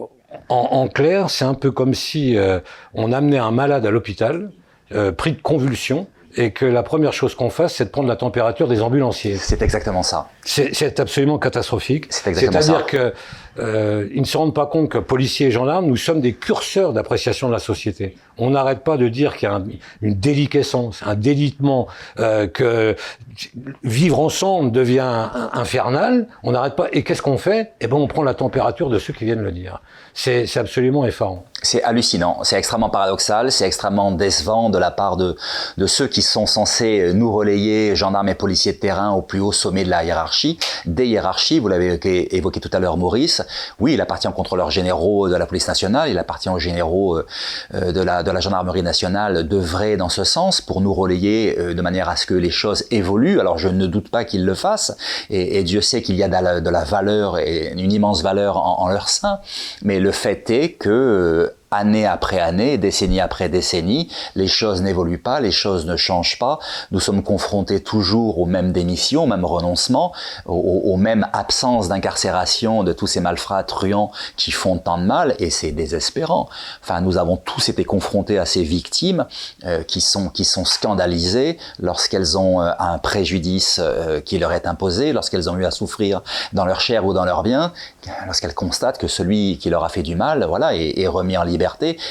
en, 0.48 0.68
en, 0.72 0.88
clair, 0.88 1.30
c'est 1.30 1.44
un 1.44 1.54
peu 1.54 1.70
comme 1.70 1.94
si 1.94 2.36
euh, 2.36 2.60
on 2.94 3.12
amenait 3.12 3.38
un 3.38 3.50
malade 3.50 3.86
à 3.86 3.90
l'hôpital, 3.90 4.50
euh, 4.92 5.12
pris 5.12 5.32
de 5.32 5.40
convulsions, 5.40 6.06
et 6.36 6.50
que 6.50 6.64
la 6.66 6.82
première 6.82 7.12
chose 7.12 7.34
qu'on 7.34 7.50
fasse, 7.50 7.76
c'est 7.76 7.84
de 7.84 7.90
prendre 7.90 8.08
la 8.08 8.16
température 8.16 8.66
des 8.66 8.82
ambulanciers. 8.82 9.36
C'est 9.36 9.62
exactement 9.62 10.02
ça. 10.02 10.28
C'est 10.42 10.98
absolument 10.98 11.38
catastrophique. 11.38 12.06
C'est 12.10 12.28
exactement 12.28 12.60
ça. 12.60 12.66
C'est-à-dire 12.66 12.86
que 12.86 13.14
euh, 13.58 14.08
ils 14.12 14.20
ne 14.20 14.26
se 14.26 14.36
rendent 14.36 14.54
pas 14.54 14.66
compte 14.66 14.88
que 14.88 14.98
policiers 14.98 15.46
et 15.46 15.50
gendarmes, 15.50 15.86
nous 15.86 15.96
sommes 15.96 16.20
des 16.20 16.32
curseurs 16.32 16.92
d'appréciation 16.92 17.48
de 17.48 17.52
la 17.52 17.58
société. 17.58 18.16
On 18.36 18.50
n'arrête 18.50 18.80
pas 18.80 18.96
de 18.96 19.08
dire 19.08 19.36
qu'il 19.36 19.48
y 19.48 19.52
a 19.52 19.62
une 20.02 20.14
déliquescence, 20.14 21.02
un 21.06 21.14
délitement, 21.14 21.86
euh, 22.18 22.48
que 22.48 22.96
vivre 23.84 24.18
ensemble 24.18 24.72
devient 24.72 25.28
infernal. 25.52 26.26
On 26.42 26.52
n'arrête 26.52 26.74
pas. 26.74 26.88
Et 26.92 27.04
qu'est-ce 27.04 27.22
qu'on 27.22 27.38
fait? 27.38 27.72
Eh 27.80 27.86
ben, 27.86 27.96
on 27.96 28.08
prend 28.08 28.24
la 28.24 28.34
température 28.34 28.90
de 28.90 28.98
ceux 28.98 29.12
qui 29.12 29.24
viennent 29.24 29.42
le 29.42 29.52
dire. 29.52 29.80
C'est 30.14 30.56
absolument 30.56 31.04
effarant. 31.06 31.44
C'est 31.62 31.82
hallucinant, 31.82 32.44
c'est 32.44 32.56
extrêmement 32.56 32.90
paradoxal, 32.90 33.50
c'est 33.50 33.66
extrêmement 33.66 34.12
décevant 34.12 34.68
de 34.68 34.78
la 34.78 34.90
part 34.90 35.16
de, 35.16 35.34
de 35.78 35.86
ceux 35.86 36.06
qui 36.06 36.20
sont 36.20 36.46
censés 36.46 37.12
nous 37.14 37.32
relayer, 37.32 37.96
gendarmes 37.96 38.28
et 38.28 38.34
policiers 38.34 38.74
de 38.74 38.78
terrain, 38.78 39.12
au 39.12 39.22
plus 39.22 39.40
haut 39.40 39.50
sommet 39.50 39.82
de 39.82 39.88
la 39.88 40.04
hiérarchie. 40.04 40.58
Des 40.84 41.06
hiérarchies, 41.06 41.60
vous 41.60 41.68
l'avez 41.68 41.86
évoqué, 41.86 42.36
évoqué, 42.36 42.60
tout 42.60 42.70
à 42.72 42.80
l'heure 42.80 42.98
Maurice, 42.98 43.43
oui, 43.80 43.94
il 43.94 44.00
appartient 44.00 44.28
aux 44.28 44.32
contrôleurs 44.32 44.70
généraux 44.70 45.28
de 45.28 45.36
la 45.36 45.46
police 45.46 45.68
nationale, 45.68 46.10
il 46.10 46.18
appartient 46.18 46.48
aux 46.48 46.58
généraux 46.58 47.18
euh, 47.18 47.92
de, 47.92 48.00
la, 48.00 48.22
de 48.22 48.30
la 48.30 48.40
gendarmerie 48.40 48.82
nationale 48.82 49.46
d'œuvrer 49.46 49.96
dans 49.96 50.08
ce 50.08 50.24
sens 50.24 50.60
pour 50.60 50.80
nous 50.80 50.94
relayer 50.94 51.58
euh, 51.58 51.74
de 51.74 51.82
manière 51.82 52.08
à 52.08 52.16
ce 52.16 52.26
que 52.26 52.34
les 52.34 52.50
choses 52.50 52.84
évoluent. 52.90 53.40
Alors 53.40 53.58
je 53.58 53.68
ne 53.68 53.86
doute 53.86 54.10
pas 54.10 54.24
qu'ils 54.24 54.44
le 54.44 54.54
fassent, 54.54 54.96
et, 55.30 55.62
Dieu 55.64 55.80
sait 55.80 56.02
qu'il 56.02 56.16
y 56.16 56.22
a 56.22 56.28
de 56.28 56.70
la, 56.70 56.84
valeur 56.84 57.38
et 57.38 57.72
une 57.72 57.92
immense 57.92 58.22
valeur 58.22 58.58
en, 58.58 58.88
leur 58.88 59.08
sein, 59.08 59.38
mais 59.82 59.98
le 59.98 60.12
fait 60.12 60.50
est 60.50 60.72
que 60.72 60.90
euh, 60.90 61.56
année 61.74 62.06
après 62.06 62.38
année, 62.38 62.78
décennie 62.78 63.20
après 63.20 63.48
décennie, 63.48 64.08
les 64.34 64.46
choses 64.46 64.80
n'évoluent 64.82 65.18
pas, 65.18 65.40
les 65.40 65.50
choses 65.50 65.86
ne 65.86 65.96
changent 65.96 66.38
pas. 66.38 66.58
Nous 66.92 67.00
sommes 67.00 67.22
confrontés 67.22 67.82
toujours 67.82 68.38
aux 68.38 68.46
mêmes 68.46 68.72
démissions, 68.72 69.24
aux 69.24 69.26
mêmes 69.26 69.44
renoncements, 69.44 70.12
aux, 70.46 70.96
mêmes 70.96 71.26
absences 71.32 71.88
d'incarcération 71.88 72.84
de 72.84 72.92
tous 72.92 73.06
ces 73.06 73.20
malfrats 73.20 73.64
truands 73.64 74.10
qui 74.36 74.52
font 74.52 74.78
tant 74.78 74.98
de 74.98 75.04
mal, 75.04 75.34
et 75.38 75.50
c'est 75.50 75.72
désespérant. 75.72 76.48
Enfin, 76.82 77.00
nous 77.00 77.18
avons 77.18 77.36
tous 77.36 77.68
été 77.68 77.84
confrontés 77.84 78.38
à 78.38 78.46
ces 78.46 78.62
victimes 78.62 79.26
euh, 79.64 79.82
qui 79.82 80.00
sont 80.00 80.28
qui 80.28 80.44
sont 80.44 80.64
scandalisées 80.64 81.58
lorsqu'elles 81.80 82.38
ont 82.38 82.60
euh, 82.60 82.70
un 82.78 82.98
préjudice 82.98 83.80
euh, 83.82 84.20
qui 84.20 84.38
leur 84.38 84.52
est 84.52 84.66
imposé, 84.66 85.12
lorsqu'elles 85.12 85.50
ont 85.50 85.56
eu 85.56 85.64
à 85.64 85.70
souffrir 85.70 86.22
dans 86.52 86.64
leur 86.64 86.80
chair 86.80 87.04
ou 87.04 87.12
dans 87.12 87.24
leur 87.24 87.42
bien, 87.42 87.72
lorsqu'elles 88.26 88.54
constatent 88.54 88.98
que 88.98 89.08
celui 89.08 89.58
qui 89.58 89.70
leur 89.70 89.84
a 89.84 89.88
fait 89.88 90.02
du 90.02 90.14
mal, 90.14 90.44
voilà, 90.48 90.76
est, 90.76 90.98
est 90.98 91.08
remis 91.08 91.36
en 91.36 91.42
liberté 91.42 91.63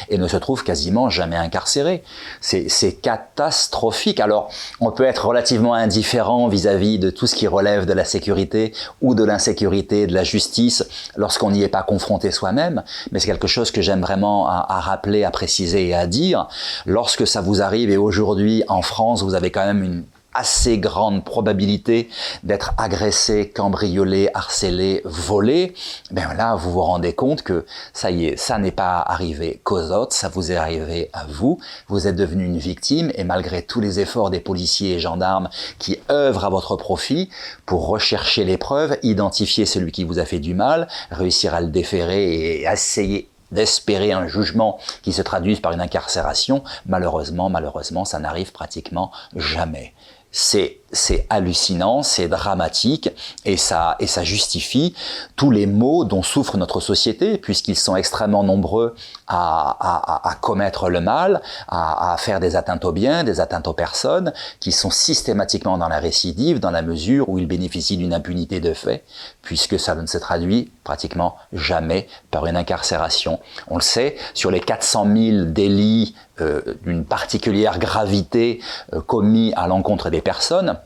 et 0.10 0.18
ne 0.18 0.28
se 0.28 0.38
trouve 0.38 0.64
quasiment 0.64 1.10
jamais 1.10 1.36
incarcéré. 1.36 2.04
C'est 2.42 3.02
catastrophique. 3.02 4.20
Alors, 4.20 4.50
on 4.80 4.92
peut 4.92 5.06
être 5.06 5.28
relativement 5.28 5.74
indifférent 5.74 6.48
vis-à-vis 6.48 7.00
de 7.00 7.10
tout 7.10 7.28
ce 7.28 7.36
qui 7.36 7.48
relève 7.48 7.86
de 7.86 7.94
la 7.94 8.06
sécurité 8.06 8.74
ou 9.02 9.16
de 9.16 9.24
l'insécurité, 9.24 10.08
de 10.08 10.14
la 10.14 10.24
justice, 10.24 10.86
lorsqu'on 11.16 11.52
n'y 11.52 11.64
est 11.64 11.68
pas 11.68 11.84
confronté 11.84 12.32
soi-même, 12.32 12.84
mais 13.12 13.20
c'est 13.20 13.28
quelque 13.28 13.48
chose 13.48 13.72
que 13.72 13.82
j'aime 13.82 14.02
vraiment 14.02 14.48
à, 14.48 14.80
rappeler, 14.80 15.24
à 15.24 15.32
préciser 15.32 15.88
et 15.88 15.94
à 15.94 16.08
dire. 16.08 16.48
Lorsque 16.86 17.28
ça 17.28 17.42
vous 17.42 17.62
arrive, 17.62 17.90
et 17.90 17.98
aujourd'hui 17.98 18.64
en 18.68 18.82
France, 18.82 19.24
vous 19.24 19.36
avez 19.36 19.52
quand 19.52 19.66
même 19.66 19.84
une 19.84 20.04
assez 20.34 20.78
grande 20.78 21.24
probabilité 21.24 22.10
d'être 22.44 22.74
agressé, 22.78 23.50
cambriolé, 23.50 24.30
harcelé, 24.34 25.02
volé, 25.06 25.74
ben 26.12 26.34
là, 26.34 26.56
vous 26.56 26.72
vous 26.72 26.82
rendez 26.82 27.14
compte 27.14 27.44
que 27.44 27.66
ça 27.94 28.12
y 28.12 28.26
est, 28.26 28.38
ça 28.38 28.58
n'est 28.58 28.72
pas 28.72 29.00
arrivé 29.00 29.62
qu'aux 29.64 29.92
autres, 29.92 30.16
ça 30.16 30.30
vous 30.30 30.52
est 30.52 30.56
arrivé 30.56 31.10
à 31.14 31.26
vous. 31.26 31.60
Vous 31.88 32.08
êtes 32.08 32.16
devenu 32.16 32.46
une 32.46 32.58
victime 32.58 33.12
et 33.16 33.24
malgré 33.24 33.62
tous 33.62 33.80
les 33.80 34.00
efforts 34.00 34.30
des 34.30 34.40
policiers 34.40 34.94
et 34.94 35.00
gendarmes 35.00 35.50
qui 35.80 36.00
œuvrent 36.12 36.46
à 36.46 36.50
votre 36.50 36.76
profit 36.76 37.30
pour 37.66 37.88
rechercher 37.88 38.44
les 38.44 38.58
preuves, 38.58 38.98
identifier 39.04 39.66
celui 39.66 39.92
qui 39.92 40.04
vous 40.04 40.20
a 40.20 40.26
fait 40.26 40.40
du 40.40 40.54
mal, 40.54 40.88
réussir 41.12 41.54
à 41.54 41.62
le 41.62 41.68
déférer 41.68 42.34
et 42.34 42.64
essayer 42.64 43.30
d'espérer 43.54 44.12
un 44.12 44.28
jugement 44.28 44.80
qui 45.04 45.14
se 45.14 45.22
traduise 45.22 45.60
par 45.60 45.72
une 45.72 45.82
incarcération, 45.82 46.64
malheureusement, 46.86 47.50
malheureusement, 47.50 48.04
ça 48.04 48.20
n'arrive 48.20 48.52
pratiquement 48.52 49.12
jamais 49.36 49.94
c'est 50.36 50.80
c'est 50.92 51.26
hallucinant, 51.32 52.04
c'est 52.04 52.28
dramatique 52.28 53.10
et 53.46 53.58
ça 53.58 53.96
et 54.00 54.06
ça 54.06 54.24
justifie 54.24 54.94
tous 55.36 55.50
les 55.50 55.66
maux 55.66 56.06
dont 56.06 56.22
souffre 56.22 56.56
notre 56.58 56.82
société 56.82 57.38
puisqu'ils 57.38 57.78
sont 57.78 57.96
extrêmement 57.96 58.44
nombreux 58.44 58.96
à, 59.28 59.76
à, 59.80 60.30
à 60.30 60.36
commettre 60.36 60.90
le 60.90 61.02
mal, 61.02 61.42
à, 61.68 62.14
à, 62.14 62.18
faire 62.18 62.40
des 62.40 62.56
atteintes 62.56 62.86
aux 62.86 62.92
biens, 62.92 63.24
des 63.24 63.40
atteintes 63.40 63.68
aux 63.68 63.74
personnes, 63.74 64.34
qui 64.60 64.72
sont 64.72 64.92
systématiquement 64.92 65.80
dans 65.80 65.88
la 65.88 66.00
récidive 66.00 66.60
dans 66.60 66.72
la 66.72 66.84
mesure 66.84 67.30
où 67.30 67.40
ils 67.40 67.48
bénéficient 67.48 67.98
d'une 67.98 68.14
impunité 68.14 68.60
de 68.60 68.74
fait 68.74 69.04
puisque 69.42 69.80
ça 69.80 69.96
ne 69.96 70.06
se 70.06 70.18
traduit 70.18 70.72
pratiquement 70.84 71.38
jamais 71.54 72.08
par 72.30 72.46
une 72.46 72.58
incarcération. 72.58 73.40
On 73.68 73.76
le 73.76 73.82
sait, 73.82 74.16
sur 74.34 74.52
les 74.52 74.60
400 74.60 75.08
000 75.16 75.46
délits 75.46 76.16
euh, 76.42 76.62
d'une 76.84 77.06
particulière 77.06 77.80
gravité 77.80 78.60
euh, 78.94 79.02
commis 79.02 79.54
à 79.56 79.68
l'encontre 79.68 80.10
des 80.10 80.22
personnes, 80.22 80.78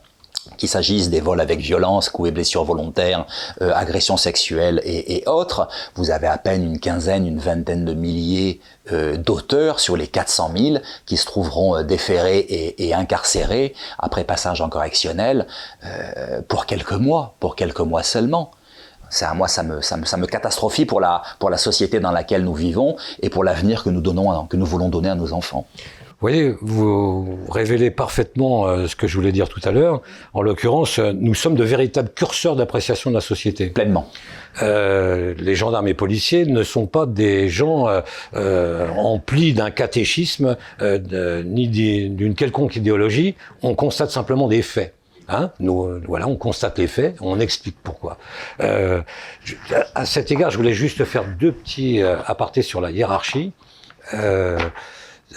qu'il 0.58 0.70
s'agisse 0.70 1.10
des 1.10 1.20
vols 1.20 1.42
avec 1.42 1.60
violence, 1.60 2.10
coups 2.10 2.30
et 2.30 2.32
blessures 2.32 2.64
volontaires, 2.64 3.26
euh, 3.62 3.72
agressions 3.74 4.18
sexuelles 4.18 4.82
et, 4.84 5.18
et, 5.18 5.28
autres, 5.28 5.68
vous 5.96 6.12
avez 6.12 6.28
à 6.28 6.38
peine 6.38 6.64
une 6.64 6.80
quinzaine, 6.80 7.28
une 7.28 7.40
vingtaine 7.40 7.86
de 7.86 7.94
milliers 7.94 8.62
euh, 8.92 9.18
d'auteurs 9.18 9.80
sur 9.80 9.98
les 9.98 10.08
400 10.08 10.52
000 10.58 10.78
qui 11.06 11.18
se 11.18 11.26
trouveront 11.26 11.78
euh, 11.78 11.84
déférés 11.84 12.40
et, 12.40 12.88
et, 12.88 12.94
incarcérés 12.94 13.74
après 14.00 14.24
passage 14.24 14.62
en 14.62 14.70
correctionnel 14.70 15.48
euh, 15.86 16.42
pour 16.48 16.66
quelques 16.66 16.94
mois, 16.94 17.36
pour 17.40 17.56
quelques 17.56 17.82
mois 17.82 18.04
seulement. 18.04 18.52
Ça, 19.10 19.34
moi, 19.34 19.48
ça 19.48 19.64
me, 19.64 19.82
ça 19.82 19.98
me, 19.98 20.06
ça 20.06 20.18
me 20.18 20.26
catastrophie 20.26 20.86
pour 20.86 21.00
la, 21.00 21.22
pour 21.40 21.50
la 21.50 21.58
société 21.58 22.00
dans 22.00 22.12
laquelle 22.12 22.44
nous 22.44 22.54
vivons 22.54 22.96
et 23.22 23.30
pour 23.30 23.44
l'avenir 23.44 23.84
que 23.84 23.90
nous 23.90 24.02
donnons, 24.02 24.46
que 24.46 24.58
nous 24.58 24.66
voulons 24.66 24.90
donner 24.90 25.10
à 25.10 25.16
nos 25.16 25.34
enfants. 25.34 25.66
Vous 26.20 26.28
voyez, 26.28 26.56
vous 26.62 27.38
révélez 27.48 27.92
parfaitement 27.92 28.68
euh, 28.68 28.88
ce 28.88 28.96
que 28.96 29.06
je 29.06 29.16
voulais 29.16 29.32
dire 29.32 29.50
tout 29.50 29.62
à 29.64 29.70
l'heure. 29.70 30.02
En 30.34 30.42
l'occurrence, 30.42 30.98
euh, 30.98 31.12
nous 31.14 31.36
sommes 31.36 31.54
de 31.54 31.64
véritables 31.64 32.10
curseurs 32.10 32.56
d'appréciation 32.56 33.12
de 33.12 33.16
la 33.16 33.22
société. 33.22 33.68
Pleinement. 33.68 34.10
Euh, 34.64 35.36
les 35.38 35.54
gendarmes 35.54 35.88
et 35.88 35.94
policiers 35.94 36.48
ne 36.48 36.64
sont 36.64 36.88
pas 36.88 37.06
des 37.06 37.50
gens 37.50 37.88
euh, 37.88 38.02
euh 38.34 38.90
emplis 38.98 39.54
d'un 39.54 39.70
catéchisme 39.70 40.58
de, 40.82 41.44
ni 41.44 41.68
d'une 41.68 42.34
quelconque 42.34 42.76
idéologie. 42.76 43.36
On 43.62 43.76
constate 43.76 44.10
simplement 44.10 44.48
des 44.48 44.64
faits. 44.64 44.97
Hein 45.30 45.52
Nous, 45.60 46.02
voilà, 46.08 46.28
on 46.28 46.36
constate 46.36 46.78
les 46.80 46.88
faits, 46.88 47.16
on 47.22 47.40
explique 47.40 47.78
pourquoi. 47.84 48.18
Euh, 48.62 49.02
à 49.94 50.06
cet 50.06 50.32
égard, 50.32 50.52
je 50.52 50.58
voulais 50.58 50.74
juste 50.74 51.04
faire 51.04 51.26
deux 51.26 51.52
petits 51.52 52.02
apartés 52.02 52.62
sur 52.62 52.82
la 52.82 52.92
hiérarchie. 52.92 53.52
Euh, 54.14 54.58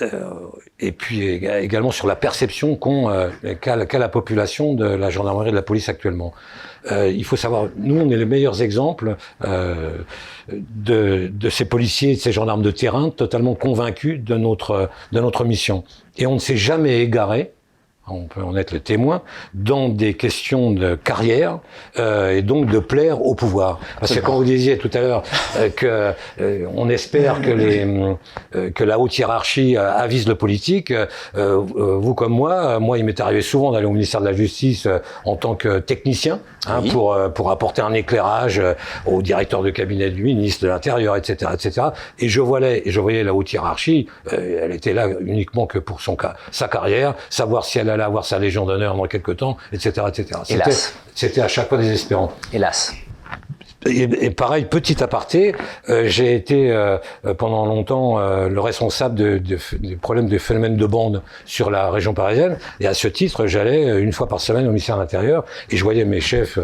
euh, 0.02 0.30
et 0.78 0.92
puis 0.92 1.28
également 1.28 1.90
sur 1.90 2.06
la 2.06 2.14
perception 2.14 2.78
euh, 2.87 3.30
qu'a 3.61 3.99
la 3.99 4.09
population 4.09 4.75
de 4.75 4.85
la 4.85 5.11
gendarmerie 5.11 5.49
et 5.49 5.50
de 5.50 5.56
la 5.56 5.62
police 5.62 5.88
actuellement. 5.88 6.32
Euh, 6.90 7.11
il 7.11 7.25
faut 7.25 7.37
savoir, 7.37 7.66
nous, 7.76 8.00
on 8.00 8.09
est 8.09 8.16
les 8.16 8.25
meilleurs 8.25 8.62
exemples 8.62 9.16
euh, 9.44 9.99
de, 10.49 11.30
de, 11.32 11.50
ces 11.50 11.64
policiers, 11.64 12.14
de 12.14 12.20
ces 12.20 12.32
gendarmes 12.32 12.62
de 12.62 12.70
terrain, 12.70 13.11
totalement 13.11 13.54
convaincus 13.54 14.23
de 14.23 14.37
notre 14.37 14.88
de 15.12 15.20
notre 15.20 15.44
mission. 15.44 15.85
Et 16.16 16.26
on 16.26 16.35
ne 16.35 16.38
s'est 16.38 16.56
jamais 16.56 17.00
égaré 17.00 17.50
on 18.09 18.25
peut 18.25 18.42
en 18.42 18.57
être 18.57 18.73
le 18.73 18.80
témoin, 18.80 19.23
dans 19.54 19.88
des 19.88 20.14
questions 20.14 20.73
de 20.73 20.95
carrière 20.95 21.61
euh, 21.99 22.37
et 22.37 22.42
donc 22.42 22.66
de 22.66 22.78
plaire 22.78 23.23
au 23.23 23.35
pouvoir. 23.35 23.78
Parce 23.99 24.14
que 24.14 24.21
quand 24.21 24.35
vous 24.35 24.45
disiez 24.45 24.78
tout 24.78 24.90
à 24.95 25.00
l'heure 25.00 25.23
euh, 25.57 25.69
que 25.69 26.12
euh, 26.40 26.66
on 26.75 26.88
espère 26.88 27.40
que 27.40 27.50
les 27.50 27.87
euh, 28.54 28.71
que 28.71 28.85
la 28.85 28.99
haute 28.99 29.16
hiérarchie 29.16 29.76
euh, 29.76 29.92
avise 29.92 30.26
le 30.28 30.35
politique, 30.35 30.92
vous 31.35 32.14
comme 32.14 32.33
moi, 32.33 32.78
moi 32.78 32.99
il 32.99 33.04
m'est 33.04 33.21
arrivé 33.21 33.42
souvent 33.42 33.73
d'aller 33.73 33.87
au 33.87 33.92
ministère 33.92 34.21
de 34.21 34.26
la 34.26 34.33
Justice 34.33 34.88
en 35.25 35.37
tant 35.37 35.54
que 35.54 35.78
technicien 35.78 36.40
hein, 36.66 36.83
pour 36.90 37.16
pour 37.35 37.50
apporter 37.50 37.83
un 37.83 37.92
éclairage 37.92 38.62
au 39.07 39.23
directeur 39.23 39.62
de 39.62 39.71
cabinet 39.71 40.11
du 40.11 40.23
ministre 40.23 40.64
de 40.64 40.69
l'Intérieur, 40.69 41.16
etc., 41.16 41.52
etc. 41.54 41.88
Et 42.19 42.28
je 42.28 42.40
voyais 42.40 42.83
je 42.87 43.00
voyais 43.00 43.23
la 43.23 43.35
haute 43.35 43.52
hiérarchie, 43.52 44.07
elle 44.30 44.73
était 44.73 44.92
là 44.92 45.09
uniquement 45.21 45.66
que 45.66 45.78
pour 45.78 46.00
son 46.00 46.16
sa 46.50 46.69
carrière, 46.69 47.14
savoir 47.28 47.64
si 47.64 47.78
elle 47.78 47.90
allait 48.00 48.07
avoir 48.07 48.25
sa 48.25 48.38
Légion 48.38 48.66
d'honneur 48.66 48.95
dans 48.97 49.07
quelques 49.07 49.37
temps, 49.37 49.57
etc. 49.73 50.07
etc. 50.09 50.40
C'était 51.14 51.40
à 51.40 51.49
chaque 51.49 51.69
fois 51.69 51.78
désespérant. 51.78 52.33
Hélas. 52.52 52.95
Et, 53.87 54.30
pareil, 54.30 54.66
petit 54.66 55.02
aparté, 55.02 55.54
euh, 55.88 56.04
j'ai 56.07 56.35
été 56.35 56.71
euh, 56.71 56.99
pendant 57.38 57.64
longtemps 57.64 58.19
euh, 58.19 58.49
le 58.49 58.61
responsable 58.61 59.14
de, 59.14 59.38
de, 59.38 59.59
du 59.78 59.97
problème 59.97 60.28
des 60.28 60.38
phénomènes 60.38 60.76
de 60.76 60.87
bande 60.87 61.23
sur 61.47 61.71
la 61.71 61.90
région 61.90 62.12
parisienne. 62.12 62.59
Et 62.80 62.87
à 62.87 62.92
ce 62.92 63.09
titre, 63.09 63.47
j'allais 63.47 64.00
une 64.00 64.12
fois 64.12 64.28
par 64.28 64.40
semaine 64.40 64.66
au 64.66 64.71
ministère 64.71 64.97
de 64.97 65.00
l'Intérieur 65.00 65.47
et 65.71 65.78
je 65.78 65.83
voyais 65.83 66.04
mes 66.04 66.21
chefs, 66.21 66.59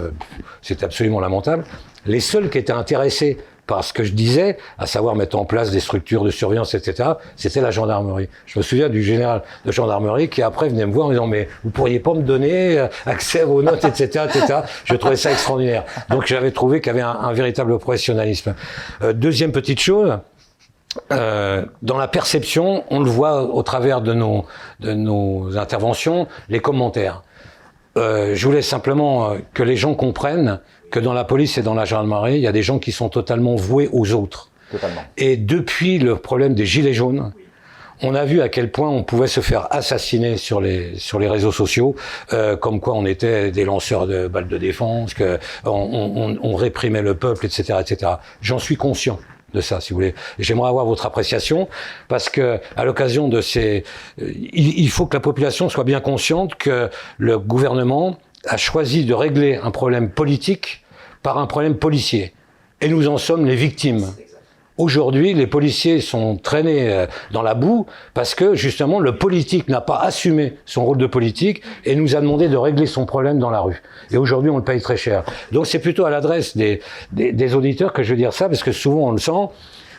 c'était 0.60 0.84
absolument 0.84 1.20
lamentable. 1.20 1.64
Les 2.04 2.20
seuls 2.20 2.50
qui 2.50 2.58
étaient 2.58 2.72
intéressés 2.72 3.38
par 3.66 3.84
ce 3.84 3.92
que 3.92 4.04
je 4.04 4.12
disais, 4.12 4.56
à 4.78 4.86
savoir 4.86 5.14
mettre 5.14 5.36
en 5.36 5.44
place 5.44 5.70
des 5.70 5.80
structures 5.80 6.24
de 6.24 6.30
surveillance, 6.30 6.74
etc., 6.74 7.10
c'était 7.36 7.60
la 7.60 7.70
gendarmerie. 7.70 8.28
Je 8.46 8.58
me 8.58 8.62
souviens 8.62 8.88
du 8.88 9.02
général 9.02 9.42
de 9.64 9.72
gendarmerie 9.72 10.28
qui 10.28 10.42
après 10.42 10.68
venait 10.68 10.86
me 10.86 10.92
voir 10.92 11.08
en 11.08 11.10
disant 11.10 11.26
mais 11.26 11.48
vous 11.64 11.70
pourriez 11.70 12.00
pas 12.00 12.14
me 12.14 12.22
donner 12.22 12.78
euh, 12.78 12.86
accès 13.06 13.44
vos 13.44 13.62
notes, 13.62 13.84
etc., 13.84 14.26
etc. 14.28 14.60
Je 14.84 14.94
trouvais 14.94 15.16
ça 15.16 15.32
extraordinaire. 15.32 15.84
Donc 16.10 16.26
j'avais 16.26 16.52
trouvé 16.52 16.80
qu'il 16.80 16.88
y 16.88 16.90
avait 16.90 17.00
un, 17.00 17.10
un 17.10 17.32
véritable 17.32 17.78
professionnalisme. 17.78 18.54
Euh, 19.02 19.12
deuxième 19.12 19.52
petite 19.52 19.80
chose, 19.80 20.18
euh, 21.12 21.64
dans 21.82 21.98
la 21.98 22.08
perception, 22.08 22.84
on 22.90 23.00
le 23.00 23.10
voit 23.10 23.42
au 23.42 23.62
travers 23.62 24.00
de 24.00 24.12
nos, 24.12 24.44
de 24.80 24.92
nos 24.92 25.56
interventions, 25.56 26.26
les 26.48 26.60
commentaires. 26.60 27.22
Euh, 27.96 28.34
je 28.34 28.46
voulais 28.46 28.62
simplement 28.62 29.30
euh, 29.30 29.38
que 29.54 29.62
les 29.62 29.76
gens 29.76 29.94
comprennent 29.94 30.60
que 30.90 31.00
dans 31.00 31.12
la 31.12 31.24
police 31.24 31.58
et 31.58 31.62
dans 31.62 31.74
la 31.74 31.84
gendarmerie, 31.84 32.34
il 32.34 32.40
y 32.40 32.46
a 32.46 32.52
des 32.52 32.62
gens 32.62 32.78
qui 32.78 32.92
sont 32.92 33.08
totalement 33.08 33.56
voués 33.56 33.88
aux 33.92 34.12
autres. 34.12 34.50
Totalement. 34.70 35.02
Et 35.16 35.36
depuis 35.36 35.98
le 35.98 36.16
problème 36.16 36.54
des 36.54 36.66
gilets 36.66 36.92
jaunes, 36.92 37.32
on 38.02 38.14
a 38.14 38.24
vu 38.24 38.42
à 38.42 38.48
quel 38.48 38.70
point 38.70 38.90
on 38.90 39.02
pouvait 39.02 39.26
se 39.26 39.40
faire 39.40 39.68
assassiner 39.70 40.36
sur 40.36 40.60
les 40.60 40.98
sur 40.98 41.18
les 41.18 41.28
réseaux 41.28 41.52
sociaux, 41.52 41.94
euh, 42.32 42.56
comme 42.56 42.80
quoi 42.80 42.94
on 42.94 43.06
était 43.06 43.50
des 43.50 43.64
lanceurs 43.64 44.06
de 44.06 44.28
balles 44.28 44.48
de 44.48 44.58
défense, 44.58 45.14
que 45.14 45.38
on, 45.64 45.70
on, 45.70 46.38
on 46.42 46.54
réprimait 46.56 47.02
le 47.02 47.14
peuple, 47.14 47.46
etc., 47.46 47.78
etc. 47.80 48.12
J'en 48.42 48.58
suis 48.58 48.76
conscient 48.76 49.18
de 49.56 49.60
ça, 49.60 49.80
si 49.80 49.92
vous 49.92 49.96
voulez. 49.96 50.14
J'aimerais 50.38 50.68
avoir 50.68 50.84
votre 50.84 51.06
appréciation 51.06 51.68
parce 52.08 52.28
que 52.28 52.60
à 52.76 52.84
l'occasion 52.84 53.28
de 53.28 53.40
ces, 53.40 53.84
euh, 54.20 54.30
il, 54.52 54.78
il 54.78 54.90
faut 54.90 55.06
que 55.06 55.16
la 55.16 55.20
population 55.20 55.68
soit 55.68 55.84
bien 55.84 56.00
consciente 56.00 56.54
que 56.54 56.90
le 57.18 57.38
gouvernement 57.38 58.18
a 58.46 58.56
choisi 58.56 59.04
de 59.04 59.14
régler 59.14 59.56
un 59.56 59.70
problème 59.70 60.10
politique 60.10 60.84
par 61.22 61.38
un 61.38 61.46
problème 61.46 61.76
policier, 61.76 62.32
et 62.80 62.88
nous 62.88 63.08
en 63.08 63.18
sommes 63.18 63.46
les 63.46 63.56
victimes. 63.56 64.06
Aujourd'hui, 64.78 65.32
les 65.32 65.46
policiers 65.46 66.02
sont 66.02 66.36
traînés 66.36 66.92
euh, 66.92 67.06
dans 67.30 67.42
la 67.42 67.54
boue 67.54 67.86
parce 68.12 68.34
que 68.34 68.54
justement 68.54 69.00
le 69.00 69.16
politique 69.16 69.68
n'a 69.68 69.80
pas 69.80 69.98
assumé 70.00 70.56
son 70.66 70.84
rôle 70.84 70.98
de 70.98 71.06
politique 71.06 71.62
et 71.86 71.94
nous 71.96 72.14
a 72.14 72.20
demandé 72.20 72.48
de 72.48 72.56
régler 72.58 72.84
son 72.84 73.06
problème 73.06 73.38
dans 73.38 73.48
la 73.48 73.60
rue. 73.60 73.80
Et 74.10 74.18
aujourd'hui, 74.18 74.50
on 74.50 74.58
le 74.58 74.64
paye 74.64 74.82
très 74.82 74.98
cher. 74.98 75.24
Donc 75.50 75.66
c'est 75.66 75.78
plutôt 75.78 76.04
à 76.04 76.10
l'adresse 76.10 76.58
des, 76.58 76.82
des, 77.12 77.32
des, 77.32 77.54
auditeurs 77.54 77.94
que 77.94 78.02
je 78.02 78.10
veux 78.10 78.18
dire 78.18 78.34
ça 78.34 78.50
parce 78.50 78.62
que 78.62 78.72
souvent 78.72 79.08
on 79.08 79.12
le 79.12 79.18
sent. 79.18 79.48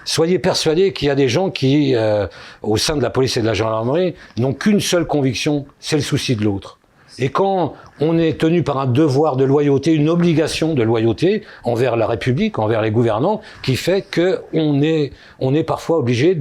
Soyez 0.05 0.37
persuadés 0.37 0.93
qu'il 0.93 1.07
y 1.07 1.11
a 1.11 1.15
des 1.15 1.27
gens 1.27 1.49
qui, 1.49 1.95
euh, 1.95 2.27
au 2.61 2.77
sein 2.77 2.95
de 2.95 3.01
la 3.01 3.09
police 3.09 3.35
et 3.35 3.41
de 3.41 3.47
la 3.47 3.53
gendarmerie, 3.53 4.13
n'ont 4.37 4.53
qu'une 4.53 4.79
seule 4.79 5.05
conviction, 5.05 5.65
c'est 5.79 5.97
le 5.97 6.01
souci 6.03 6.35
de 6.35 6.43
l'autre. 6.43 6.76
Et 7.19 7.29
quand 7.29 7.73
on 7.99 8.17
est 8.17 8.39
tenu 8.39 8.63
par 8.63 8.77
un 8.77 8.85
devoir 8.85 9.37
de 9.37 9.43
loyauté, 9.43 9.93
une 9.93 10.09
obligation 10.09 10.73
de 10.73 10.83
loyauté 10.83 11.43
envers 11.63 11.95
la 11.95 12.07
République, 12.07 12.59
envers 12.59 12.81
les 12.81 12.91
gouvernants, 12.91 13.41
qui 13.63 13.75
fait 13.75 14.01
que 14.01 14.41
on 14.53 14.81
est, 14.81 15.11
on 15.39 15.53
est 15.53 15.63
parfois 15.63 15.97
obligé 15.97 16.39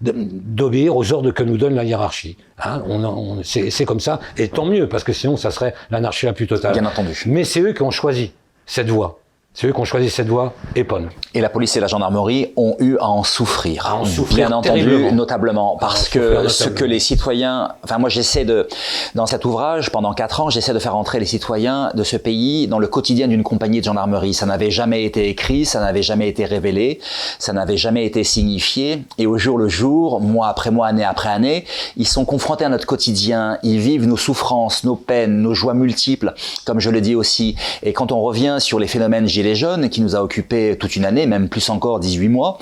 d'obéir 0.00 0.96
aux 0.96 1.12
ordres 1.12 1.30
que 1.30 1.42
nous 1.42 1.56
donne 1.56 1.74
la 1.74 1.84
hiérarchie. 1.84 2.36
Hein, 2.62 2.82
on, 2.86 3.02
on, 3.04 3.42
c'est 3.42 3.84
comme 3.84 4.00
ça, 4.00 4.20
et 4.36 4.48
tant 4.48 4.66
mieux, 4.66 4.88
parce 4.88 5.04
que 5.04 5.12
sinon 5.12 5.36
ça 5.36 5.50
serait 5.50 5.74
l'anarchie 5.90 6.26
la 6.26 6.32
plus 6.32 6.46
totale. 6.46 6.72
Bien 6.72 6.86
entendu. 6.86 7.22
Mais 7.26 7.44
c'est 7.44 7.60
eux 7.60 7.72
qui 7.72 7.82
ont 7.82 7.90
choisi 7.90 8.32
cette 8.66 8.90
voie. 8.90 9.20
C'est 9.60 9.66
eux 9.66 9.72
qui 9.74 9.80
ont 9.80 9.84
choisi 9.84 10.08
cette 10.08 10.28
voie, 10.28 10.54
EPON. 10.74 11.10
Et 11.34 11.42
la 11.42 11.50
police 11.50 11.76
et 11.76 11.80
la 11.80 11.86
gendarmerie 11.86 12.50
ont 12.56 12.76
eu 12.78 12.96
à 12.96 13.10
en 13.10 13.22
souffrir. 13.24 13.84
À 13.84 13.94
en 13.94 14.06
souffrir 14.06 14.48
Bien 14.48 14.56
entendu, 14.56 15.12
notablement. 15.12 15.76
Parce 15.78 16.08
que 16.08 16.18
notablement. 16.18 16.48
ce 16.48 16.68
que 16.70 16.82
les 16.82 16.98
citoyens, 16.98 17.74
enfin 17.84 17.98
moi 17.98 18.08
j'essaie 18.08 18.46
de, 18.46 18.66
dans 19.14 19.26
cet 19.26 19.44
ouvrage, 19.44 19.90
pendant 19.90 20.14
quatre 20.14 20.40
ans, 20.40 20.48
j'essaie 20.48 20.72
de 20.72 20.78
faire 20.78 20.96
entrer 20.96 21.20
les 21.20 21.26
citoyens 21.26 21.90
de 21.92 22.02
ce 22.04 22.16
pays 22.16 22.68
dans 22.68 22.78
le 22.78 22.86
quotidien 22.86 23.28
d'une 23.28 23.42
compagnie 23.42 23.80
de 23.80 23.84
gendarmerie. 23.84 24.32
Ça 24.32 24.46
n'avait 24.46 24.70
jamais 24.70 25.04
été 25.04 25.28
écrit, 25.28 25.66
ça 25.66 25.80
n'avait 25.80 26.02
jamais 26.02 26.30
été 26.30 26.46
révélé, 26.46 26.98
ça 27.38 27.52
n'avait 27.52 27.76
jamais 27.76 28.06
été 28.06 28.24
signifié. 28.24 29.02
Et 29.18 29.26
au 29.26 29.36
jour 29.36 29.58
le 29.58 29.68
jour, 29.68 30.22
mois 30.22 30.48
après 30.48 30.70
mois, 30.70 30.86
année 30.86 31.04
après 31.04 31.28
année, 31.28 31.66
ils 31.98 32.08
sont 32.08 32.24
confrontés 32.24 32.64
à 32.64 32.70
notre 32.70 32.86
quotidien, 32.86 33.58
ils 33.62 33.78
vivent 33.78 34.06
nos 34.06 34.16
souffrances, 34.16 34.84
nos 34.84 34.96
peines, 34.96 35.42
nos 35.42 35.52
joies 35.52 35.74
multiples, 35.74 36.32
comme 36.64 36.80
je 36.80 36.88
le 36.88 37.02
dis 37.02 37.14
aussi. 37.14 37.56
Et 37.82 37.92
quand 37.92 38.10
on 38.10 38.22
revient 38.22 38.56
sur 38.58 38.78
les 38.78 38.86
phénomènes 38.86 39.28
Gilets 39.28 39.49
jaunes, 39.54 39.88
qui 39.88 40.00
nous 40.00 40.16
a 40.16 40.22
occupé 40.22 40.76
toute 40.78 40.96
une 40.96 41.04
année, 41.04 41.26
même 41.26 41.48
plus 41.48 41.68
encore 41.70 42.00
18 42.00 42.28
mois, 42.28 42.58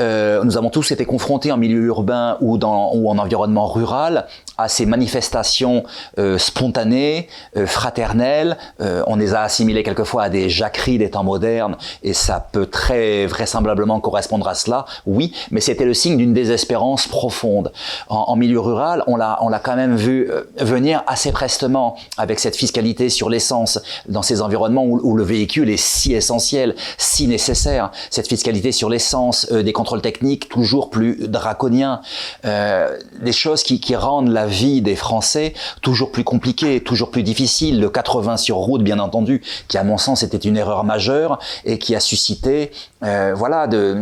euh, 0.00 0.42
nous 0.44 0.56
avons 0.56 0.70
tous 0.70 0.90
été 0.90 1.04
confrontés 1.04 1.52
en 1.52 1.56
milieu 1.56 1.82
urbain 1.82 2.36
ou 2.40 2.58
en 2.62 3.18
environnement 3.18 3.66
rural 3.66 4.26
à 4.58 4.68
ces 4.68 4.86
manifestations 4.86 5.84
euh, 6.18 6.38
spontanées, 6.38 7.28
euh, 7.56 7.66
fraternelles. 7.66 8.56
Euh, 8.80 9.02
on 9.06 9.16
les 9.16 9.34
a 9.34 9.42
assimilées 9.42 9.82
quelquefois 9.82 10.24
à 10.24 10.28
des 10.28 10.48
jacqueries 10.48 10.98
des 10.98 11.10
temps 11.10 11.24
modernes, 11.24 11.76
et 12.02 12.12
ça 12.12 12.46
peut 12.52 12.66
très 12.66 13.26
vraisemblablement 13.26 14.00
correspondre 14.00 14.48
à 14.48 14.54
cela, 14.54 14.86
oui, 15.06 15.32
mais 15.50 15.60
c'était 15.60 15.84
le 15.84 15.94
signe 15.94 16.16
d'une 16.16 16.34
désespérance 16.34 17.06
profonde. 17.06 17.72
En, 18.08 18.24
en 18.28 18.36
milieu 18.36 18.60
rural, 18.60 19.02
on 19.06 19.16
l'a, 19.16 19.38
on 19.40 19.48
l'a 19.48 19.58
quand 19.58 19.76
même 19.76 19.96
vu 19.96 20.30
euh, 20.30 20.42
venir 20.58 21.02
assez 21.06 21.32
prestement 21.32 21.96
avec 22.16 22.40
cette 22.40 22.56
fiscalité 22.56 23.08
sur 23.08 23.28
l'essence 23.28 23.80
dans 24.08 24.22
ces 24.22 24.42
environnements 24.42 24.84
où, 24.84 25.00
où, 25.02 25.16
le 25.16 25.24
véhicule 25.24 25.70
est 25.70 25.76
si 25.76 26.14
essentiel, 26.14 26.74
si 26.98 27.26
nécessaire. 27.26 27.90
Cette 28.10 28.28
fiscalité 28.28 28.72
sur 28.72 28.88
l'essence, 28.88 29.46
euh, 29.52 29.62
des 29.62 29.72
contrôles 29.72 30.02
techniques 30.02 30.48
toujours 30.48 30.90
plus 30.90 31.28
draconiens, 31.28 32.00
euh, 32.44 32.96
des 33.20 33.32
choses 33.32 33.62
qui, 33.62 33.80
qui 33.80 33.96
rendent 33.96 34.28
la 34.28 34.45
vie 34.46 34.82
des 34.82 34.96
Français 34.96 35.54
toujours 35.82 36.12
plus 36.12 36.24
compliquée, 36.24 36.80
toujours 36.80 37.10
plus 37.10 37.22
difficile. 37.22 37.80
Le 37.80 37.90
80 37.90 38.36
sur 38.36 38.56
route, 38.56 38.82
bien 38.82 38.98
entendu, 38.98 39.42
qui 39.68 39.78
à 39.78 39.84
mon 39.84 39.98
sens 39.98 40.22
était 40.22 40.36
une 40.36 40.56
erreur 40.56 40.84
majeure 40.84 41.38
et 41.64 41.78
qui 41.78 41.94
a 41.94 42.00
suscité, 42.00 42.70
euh, 43.04 43.34
voilà, 43.36 43.66
de, 43.66 43.96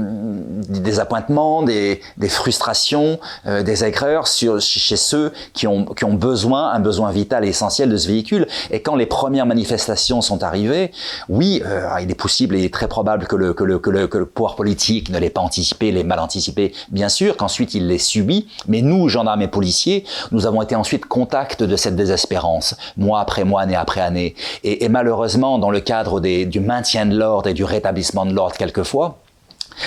des 0.68 1.00
appointements, 1.00 1.62
des, 1.62 2.00
frustrations, 2.28 3.18
euh, 3.46 3.62
des 3.62 3.84
aigreurs 3.84 4.28
sur, 4.28 4.60
chez 4.60 4.96
ceux 4.96 5.32
qui 5.52 5.66
ont, 5.66 5.84
qui 5.84 6.04
ont 6.04 6.14
besoin, 6.14 6.70
un 6.72 6.80
besoin 6.80 7.10
vital 7.10 7.44
et 7.44 7.48
essentiel 7.48 7.90
de 7.90 7.96
ce 7.96 8.08
véhicule. 8.08 8.46
Et 8.70 8.80
quand 8.80 8.96
les 8.96 9.06
premières 9.06 9.46
manifestations 9.46 10.20
sont 10.20 10.42
arrivées, 10.42 10.92
oui, 11.28 11.62
euh, 11.64 11.88
il 12.00 12.10
est 12.10 12.14
possible 12.14 12.56
et 12.56 12.70
très 12.70 12.88
probable 12.88 13.26
que 13.26 13.36
le, 13.36 13.52
que 13.52 13.64
le, 13.64 13.78
que 13.78 13.90
le, 13.90 14.06
que 14.06 14.18
le 14.18 14.26
pouvoir 14.26 14.56
politique 14.56 15.10
ne 15.10 15.18
l'ait 15.18 15.30
pas 15.30 15.40
anticipé, 15.40 15.90
l'ait 15.92 16.04
mal 16.04 16.18
anticipé, 16.18 16.72
bien 16.90 17.08
sûr, 17.08 17.36
qu'ensuite 17.36 17.74
il 17.74 17.88
l'ait 17.88 17.98
subi. 17.98 18.48
Mais 18.68 18.82
nous, 18.82 19.08
gendarmes 19.08 19.42
et 19.42 19.48
policiers, 19.48 20.04
nous 20.34 20.46
avons 20.46 20.60
été 20.60 20.74
ensuite 20.74 21.06
contact 21.06 21.62
de 21.62 21.76
cette 21.76 21.96
désespérance, 21.96 22.76
mois 22.96 23.20
après 23.20 23.44
mois, 23.44 23.62
année 23.62 23.76
après 23.76 24.00
année. 24.00 24.34
Et, 24.64 24.88
malheureusement, 24.88 25.58
dans 25.58 25.70
le 25.70 25.80
cadre 25.80 26.20
du 26.20 26.60
maintien 26.60 27.06
de 27.06 27.16
l'ordre 27.16 27.48
et 27.48 27.54
du 27.54 27.64
rétablissement 27.64 28.26
de 28.26 28.32
l'ordre 28.32 28.56
quelquefois, 28.56 29.18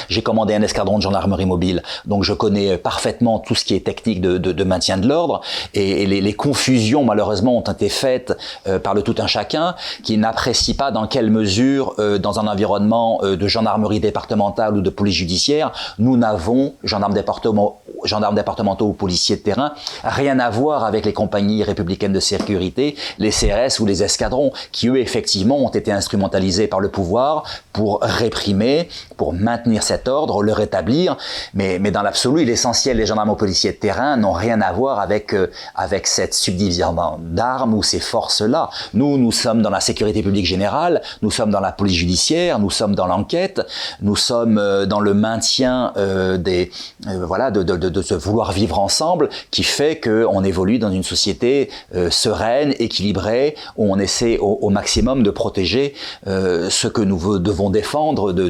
j'ai 0.09 0.21
commandé 0.21 0.53
un 0.53 0.61
escadron 0.61 0.97
de 0.97 1.03
gendarmerie 1.03 1.45
mobile, 1.45 1.83
donc 2.05 2.23
je 2.23 2.33
connais 2.33 2.77
parfaitement 2.77 3.39
tout 3.39 3.55
ce 3.55 3.65
qui 3.65 3.75
est 3.75 3.85
technique 3.85 4.21
de, 4.21 4.63
maintien 4.63 4.97
de 4.97 5.07
l'ordre. 5.07 5.41
Et, 5.73 6.05
les, 6.05 6.33
confusions, 6.33 7.03
malheureusement, 7.03 7.57
ont 7.57 7.61
été 7.61 7.89
faites 7.89 8.37
euh, 8.67 8.79
par 8.79 8.93
le 8.93 9.01
tout 9.01 9.15
un 9.17 9.27
chacun 9.27 9.75
qui 10.03 10.17
n'apprécie 10.17 10.75
pas 10.75 10.91
dans 10.91 11.07
quelle 11.07 11.31
mesure, 11.31 11.95
euh, 11.99 12.17
dans 12.17 12.39
un 12.39 12.47
environnement 12.47 13.19
euh, 13.23 13.35
de 13.35 13.47
gendarmerie 13.47 13.99
départementale 13.99 14.77
ou 14.77 14.81
de 14.81 14.89
police 14.89 15.15
judiciaire, 15.15 15.71
nous 15.99 16.17
n'avons, 16.17 16.73
gendarmes 16.83 17.13
départementaux 17.13 18.85
ou 18.85 18.93
policiers 18.93 19.37
de 19.37 19.41
terrain, 19.41 19.73
rien 20.03 20.39
à 20.39 20.49
voir 20.49 20.83
avec 20.83 21.05
les 21.05 21.13
compagnies 21.13 21.63
républicaines 21.63 22.13
de 22.13 22.19
sécurité, 22.19 22.95
les 23.17 23.31
CRS 23.31 23.79
ou 23.79 23.85
les 23.85 24.03
escadrons, 24.03 24.51
qui 24.71 24.89
eux, 24.89 24.99
effectivement, 24.99 25.57
ont 25.57 25.69
été 25.69 25.91
instrumentalisés 25.91 26.67
par 26.67 26.79
le 26.79 26.89
pouvoir 26.89 27.43
pour 27.73 27.99
réprimer, 28.01 28.89
pour 29.15 29.33
maintenir 29.33 29.76
cet 29.83 30.07
ordre, 30.07 30.43
le 30.43 30.53
rétablir, 30.53 31.17
mais, 31.53 31.79
mais 31.79 31.91
dans 31.91 32.01
l'absolu, 32.01 32.45
l'essentiel 32.45 32.97
des 32.97 33.05
gendarmes 33.05 33.35
policiers 33.35 33.71
de 33.71 33.77
terrain 33.77 34.17
n'ont 34.17 34.33
rien 34.33 34.61
à 34.61 34.71
voir 34.71 34.99
avec, 34.99 35.33
euh, 35.33 35.47
avec 35.75 36.07
cette 36.07 36.33
subdivision 36.33 36.95
d'armes 37.19 37.73
ou 37.73 37.83
ces 37.83 37.99
forces-là. 37.99 38.69
Nous, 38.93 39.17
nous 39.17 39.31
sommes 39.31 39.61
dans 39.61 39.69
la 39.69 39.79
sécurité 39.79 40.21
publique 40.23 40.45
générale, 40.45 41.01
nous 41.21 41.31
sommes 41.31 41.51
dans 41.51 41.59
la 41.59 41.71
police 41.71 41.97
judiciaire, 41.97 42.59
nous 42.59 42.69
sommes 42.69 42.95
dans 42.95 43.07
l'enquête, 43.07 43.61
nous 44.01 44.15
sommes 44.15 44.57
euh, 44.57 44.85
dans 44.85 44.99
le 44.99 45.13
maintien 45.13 45.93
euh, 45.97 46.37
des, 46.37 46.71
euh, 47.07 47.25
voilà, 47.25 47.51
de, 47.51 47.63
de, 47.63 47.75
de, 47.75 47.89
de, 47.89 48.01
se 48.01 48.13
vouloir 48.13 48.51
vivre 48.51 48.79
ensemble, 48.79 49.29
qui 49.51 49.63
fait 49.63 49.99
qu'on 49.99 50.43
évolue 50.43 50.79
dans 50.79 50.91
une 50.91 51.03
société 51.03 51.69
euh, 51.95 52.09
sereine, 52.09 52.73
équilibrée, 52.79 53.55
où 53.77 53.91
on 53.91 53.99
essaie 53.99 54.37
au, 54.37 54.59
au 54.61 54.69
maximum 54.69 55.23
de 55.23 55.31
protéger 55.31 55.93
euh, 56.27 56.69
ce 56.69 56.87
que 56.87 57.01
nous 57.01 57.39
devons 57.39 57.69
défendre 57.69 58.33
de, 58.33 58.47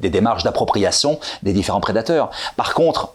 des 0.00 0.10
démarches 0.10 0.42
d'appropriation 0.44 1.18
des 1.42 1.52
différents 1.52 1.80
prédateurs. 1.80 2.30
Par 2.56 2.74
contre, 2.74 3.12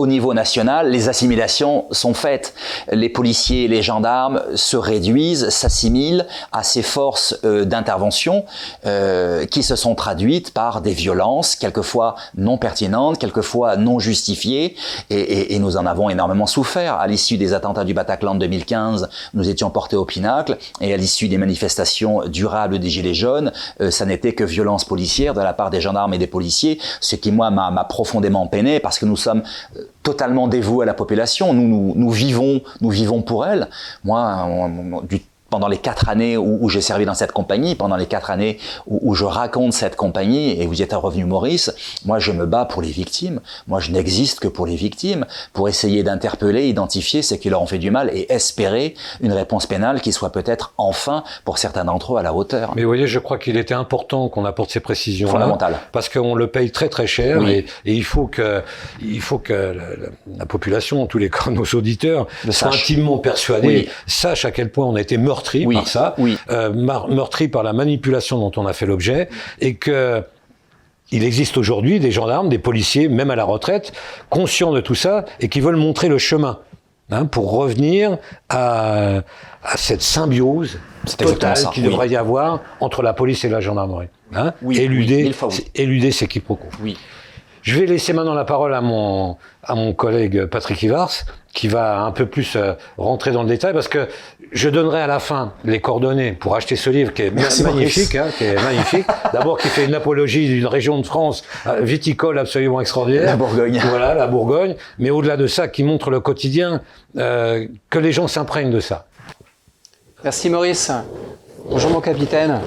au 0.00 0.06
niveau 0.06 0.32
national, 0.32 0.90
les 0.90 1.10
assimilations 1.10 1.84
sont 1.90 2.14
faites. 2.14 2.54
Les 2.90 3.10
policiers, 3.10 3.68
les 3.68 3.82
gendarmes 3.82 4.42
se 4.54 4.78
réduisent, 4.78 5.50
s'assimilent 5.50 6.26
à 6.52 6.62
ces 6.62 6.80
forces 6.80 7.38
euh, 7.44 7.66
d'intervention 7.66 8.46
euh, 8.86 9.44
qui 9.44 9.62
se 9.62 9.76
sont 9.76 9.94
traduites 9.94 10.54
par 10.54 10.80
des 10.80 10.94
violences, 10.94 11.54
quelquefois 11.54 12.14
non 12.34 12.56
pertinentes, 12.56 13.18
quelquefois 13.18 13.76
non 13.76 13.98
justifiées, 13.98 14.74
et, 15.10 15.20
et, 15.20 15.54
et 15.54 15.58
nous 15.58 15.76
en 15.76 15.84
avons 15.84 16.08
énormément 16.08 16.46
souffert. 16.46 16.94
À 16.94 17.06
l'issue 17.06 17.36
des 17.36 17.52
attentats 17.52 17.84
du 17.84 17.92
Bataclan 17.92 18.36
de 18.36 18.40
2015, 18.40 19.10
nous 19.34 19.50
étions 19.50 19.68
portés 19.68 19.96
au 19.96 20.06
pinacle, 20.06 20.56
et 20.80 20.94
à 20.94 20.96
l'issue 20.96 21.28
des 21.28 21.36
manifestations 21.36 22.26
durables 22.26 22.78
des 22.78 22.88
Gilets 22.88 23.12
jaunes, 23.12 23.52
euh, 23.82 23.90
ça 23.90 24.06
n'était 24.06 24.32
que 24.32 24.44
violence 24.44 24.86
policière 24.86 25.34
de 25.34 25.42
la 25.42 25.52
part 25.52 25.68
des 25.68 25.82
gendarmes 25.82 26.14
et 26.14 26.18
des 26.18 26.26
policiers, 26.26 26.80
ce 27.02 27.16
qui 27.16 27.32
moi 27.32 27.50
m'a 27.50 27.84
profondément 27.84 28.46
peiné 28.46 28.80
parce 28.80 28.98
que 28.98 29.04
nous 29.04 29.18
sommes 29.18 29.42
euh, 29.76 29.89
totalement 30.02 30.48
dévoués 30.48 30.84
à 30.84 30.86
la 30.86 30.94
population. 30.94 31.52
Nous, 31.52 31.66
nous, 31.66 31.92
nous 31.96 32.10
vivons, 32.10 32.62
nous 32.80 32.90
vivons 32.90 33.22
pour 33.22 33.46
elle. 33.46 33.68
Moi, 34.04 34.44
on, 34.48 35.02
du 35.02 35.20
pendant 35.50 35.68
les 35.68 35.78
quatre 35.78 36.08
années 36.08 36.36
où, 36.36 36.58
où 36.60 36.68
j'ai 36.68 36.80
servi 36.80 37.04
dans 37.04 37.14
cette 37.14 37.32
compagnie, 37.32 37.74
pendant 37.74 37.96
les 37.96 38.06
quatre 38.06 38.30
années 38.30 38.58
où, 38.86 38.98
où, 39.10 39.14
je 39.14 39.24
raconte 39.24 39.72
cette 39.72 39.96
compagnie, 39.96 40.60
et 40.60 40.66
vous 40.66 40.80
y 40.80 40.82
êtes 40.82 40.92
revenu 40.92 41.24
Maurice, 41.24 41.72
moi 42.04 42.18
je 42.18 42.32
me 42.32 42.46
bats 42.46 42.64
pour 42.64 42.82
les 42.82 42.90
victimes. 42.90 43.40
Moi 43.66 43.80
je 43.80 43.90
n'existe 43.90 44.40
que 44.40 44.48
pour 44.48 44.66
les 44.66 44.76
victimes, 44.76 45.26
pour 45.52 45.68
essayer 45.68 46.02
d'interpeller, 46.02 46.68
identifier 46.68 47.22
ceux 47.22 47.36
qui 47.36 47.50
leur 47.50 47.60
ont 47.62 47.66
fait 47.66 47.78
du 47.78 47.90
mal 47.90 48.10
et 48.14 48.32
espérer 48.32 48.94
une 49.20 49.32
réponse 49.32 49.66
pénale 49.66 50.00
qui 50.00 50.12
soit 50.12 50.30
peut-être 50.32 50.72
enfin, 50.78 51.24
pour 51.44 51.58
certains 51.58 51.84
d'entre 51.84 52.14
eux, 52.14 52.18
à 52.18 52.22
la 52.22 52.32
hauteur. 52.32 52.72
Mais 52.76 52.82
vous 52.82 52.88
voyez, 52.88 53.06
je 53.06 53.18
crois 53.18 53.38
qu'il 53.38 53.56
était 53.56 53.74
important 53.74 54.28
qu'on 54.28 54.44
apporte 54.44 54.70
ces 54.70 54.80
précisions 54.80 55.28
Fondamentales. 55.28 55.78
parce 55.92 56.08
qu'on 56.08 56.34
le 56.34 56.46
paye 56.46 56.70
très 56.70 56.88
très 56.88 57.06
cher 57.06 57.38
Oui. 57.40 57.50
et, 57.52 57.90
et 57.90 57.94
il 57.94 58.04
faut 58.04 58.26
que, 58.26 58.62
il 59.02 59.20
faut 59.20 59.38
que 59.38 59.52
la, 59.52 59.72
la- 59.72 60.38
la 60.38 60.46
population, 60.46 61.02
en 61.02 61.06
tous 61.06 61.18
les 61.18 61.30
cas 61.30 61.50
nos 61.50 61.64
auditeurs, 61.74 62.26
soient 62.50 62.68
intimement 62.68 63.18
persuadés, 63.18 63.66
Oui. 63.66 63.88
sachent 64.06 64.44
à 64.44 64.50
quel 64.50 64.70
point 64.70 64.86
on 64.86 64.94
a 64.96 65.00
été 65.00 65.16
meurtri 65.40 65.66
Oui, 65.66 65.74
par 65.76 65.88
ça, 65.88 66.14
oui. 66.18 66.36
euh, 66.50 66.70
meurtri 67.08 67.48
par 67.48 67.62
la 67.62 67.72
manipulation 67.72 68.38
dont 68.38 68.52
on 68.56 68.66
a 68.66 68.72
fait 68.72 68.86
l'objet, 68.86 69.28
et 69.60 69.74
que 69.74 70.22
il 71.12 71.24
existe 71.24 71.56
aujourd'hui 71.56 71.98
des 71.98 72.12
gendarmes, 72.12 72.48
des 72.48 72.58
policiers, 72.60 73.08
même 73.08 73.32
à 73.32 73.36
la 73.36 73.42
retraite, 73.44 73.92
conscients 74.28 74.70
de 74.72 74.80
tout 74.80 74.94
ça 74.94 75.24
et 75.40 75.48
qui 75.48 75.58
veulent 75.60 75.74
montrer 75.76 76.08
le 76.08 76.18
chemin 76.18 76.60
hein, 77.10 77.24
pour 77.26 77.50
revenir 77.50 78.18
à, 78.48 79.22
à 79.64 79.76
cette 79.76 80.02
symbiose 80.02 80.78
totale 81.18 81.56
qu'il 81.72 81.82
oui. 81.82 81.88
devrait 81.90 82.08
y 82.10 82.16
avoir 82.16 82.60
entre 82.78 83.02
la 83.02 83.12
police 83.12 83.44
et 83.44 83.48
la 83.48 83.60
gendarmerie. 83.60 84.06
Hein, 84.32 84.52
Oui, 84.62 84.78
éluder, 84.78 85.32
éluder 85.74 86.12
ces 86.12 86.28
quiproquos. 86.28 86.68
Oui. 86.80 86.96
Je 87.62 87.78
vais 87.78 87.86
laisser 87.86 88.12
maintenant 88.12 88.34
la 88.34 88.44
parole 88.44 88.74
à 88.74 88.80
mon, 88.80 89.36
à 89.62 89.74
mon 89.74 89.92
collègue 89.92 90.46
Patrick 90.46 90.82
Ivars, 90.82 91.12
qui 91.52 91.68
va 91.68 92.00
un 92.02 92.10
peu 92.10 92.26
plus 92.26 92.56
euh, 92.56 92.72
rentrer 92.96 93.32
dans 93.32 93.42
le 93.42 93.48
détail, 93.48 93.72
parce 93.72 93.88
que 93.88 94.08
je 94.52 94.68
donnerai 94.68 95.02
à 95.02 95.06
la 95.06 95.18
fin 95.18 95.52
les 95.64 95.80
coordonnées 95.80 96.32
pour 96.32 96.56
acheter 96.56 96.76
ce 96.76 96.90
livre 96.90 97.12
qui 97.12 97.22
est 97.22 97.30
Merci, 97.30 97.62
magnifique, 97.62 98.14
hein, 98.14 98.28
qui 98.36 98.44
est 98.44 98.62
magnifique. 98.62 99.06
D'abord, 99.32 99.58
qui 99.58 99.68
fait 99.68 99.84
une 99.84 99.94
apologie 99.94 100.48
d'une 100.48 100.66
région 100.66 100.98
de 100.98 101.06
France 101.06 101.44
euh, 101.66 101.80
viticole 101.82 102.38
absolument 102.38 102.80
extraordinaire. 102.80 103.26
La 103.26 103.36
Bourgogne. 103.36 103.80
Voilà, 103.88 104.14
la 104.14 104.26
Bourgogne. 104.26 104.74
Mais 104.98 105.10
au-delà 105.10 105.36
de 105.36 105.46
ça, 105.46 105.68
qui 105.68 105.84
montre 105.84 106.10
le 106.10 106.20
quotidien, 106.20 106.80
euh, 107.18 107.66
que 107.90 107.98
les 107.98 108.12
gens 108.12 108.28
s'imprègnent 108.28 108.70
de 108.70 108.80
ça. 108.80 109.06
Merci 110.24 110.50
Maurice. 110.50 110.90
Bonjour 111.68 111.90
mon 111.90 112.00
capitaine. 112.00 112.60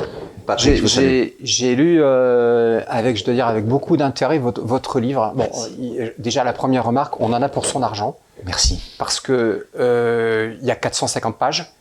J'ai- 1.43 1.75
lu 1.75 1.99
euh, 2.01 2.81
avec, 2.87 3.17
je 3.17 3.23
dois 3.25 3.33
dire, 3.33 3.47
avec 3.47 3.65
beaucoup 3.65 3.97
d'intérêt 3.97 4.39
votre, 4.39 4.61
votre 4.61 4.99
livre. 4.99 5.31
Bon, 5.35 5.47
il- 5.79 6.13
déjà 6.17 6.43
la 6.43 6.53
première 6.53 6.85
remarque, 6.85 7.19
on 7.21 7.33
en 7.33 7.41
a 7.41 7.49
pour 7.49 7.65
son 7.65 7.81
argent 7.81 8.17
Merci. 8.45 8.93
parce 8.97 9.19
que 9.19 9.67
euh, 9.79 10.55
il 10.61 10.67
y 10.67 10.71
a 10.71 10.75
450 10.75 11.37
pages. 11.37 11.73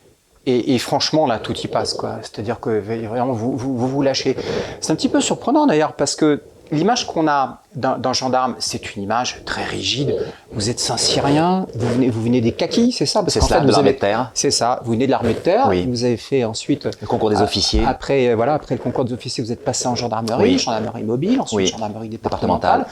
Et, 0.45 0.75
et 0.75 0.79
franchement, 0.79 1.27
là, 1.27 1.39
tout 1.39 1.57
y 1.57 1.69
passe, 1.69 1.95
quoi. 1.95 2.17
C'est-à-dire 2.23 2.59
que 2.59 2.71
vraiment, 2.81 3.33
vous 3.33 3.57
vous, 3.57 3.77
vous, 3.77 3.87
vous 3.89 4.03
lâchez. 4.03 4.37
C'est 4.81 4.93
un 4.93 4.97
petit 4.97 5.09
peu 5.09 5.21
surprenant 5.21 5.67
d'ailleurs, 5.67 5.93
parce 5.93 6.17
que 6.17 6.43
l'image 6.73 7.07
qu'on 7.07 7.29
a 7.29 7.61
d'un 7.75 8.13
gendarme, 8.13 8.57
c'est 8.59 8.97
une 8.97 9.03
image 9.03 9.43
très 9.45 9.65
rigide. 9.65 10.17
Vous 10.53 10.69
êtes 10.71 10.81
Saint-Cyrien, 10.81 11.67
vous 11.75 11.89
venez, 11.89 12.11
vous 12.11 12.23
venez 12.23 12.41
des 12.41 12.53
kakis, 12.53 12.93
c'est 12.93 13.07
ça? 13.07 13.21
Parce 13.21 13.35
C'est 13.35 13.41
cela, 13.41 13.61
fait, 13.61 13.67
de 13.67 13.71
l'armée 13.73 13.93
de 13.93 13.99
terre. 13.99 14.31
C'est 14.35 14.51
ça. 14.51 14.81
Vous 14.85 14.93
venez 14.93 15.07
de 15.07 15.11
l'armée 15.11 15.35
de 15.35 15.39
terre. 15.39 15.67
Oui. 15.69 15.87
Vous 15.89 16.05
avez 16.05 16.17
fait 16.17 16.45
ensuite 16.45 16.89
Le 17.01 17.07
concours 17.07 17.31
des 17.31 17.37
a- 17.41 17.45
officiers. 17.45 17.85
Après, 17.87 18.29
euh, 18.29 18.35
voilà, 18.35 18.55
après 18.55 18.75
le 18.75 18.81
concours 18.81 19.05
des 19.05 19.13
officiers, 19.13 19.45
vous 19.45 19.53
êtes 19.53 19.65
passé 19.65 19.87
en 19.87 19.95
gendarmerie, 19.95 20.43
Oui. 20.55 20.59
gendarmerie 20.59 21.05
mobile, 21.05 21.41
ensuite 21.41 21.57
Oui. 21.57 21.67
gendarmerie 21.67 22.09
départementale. 22.09 22.87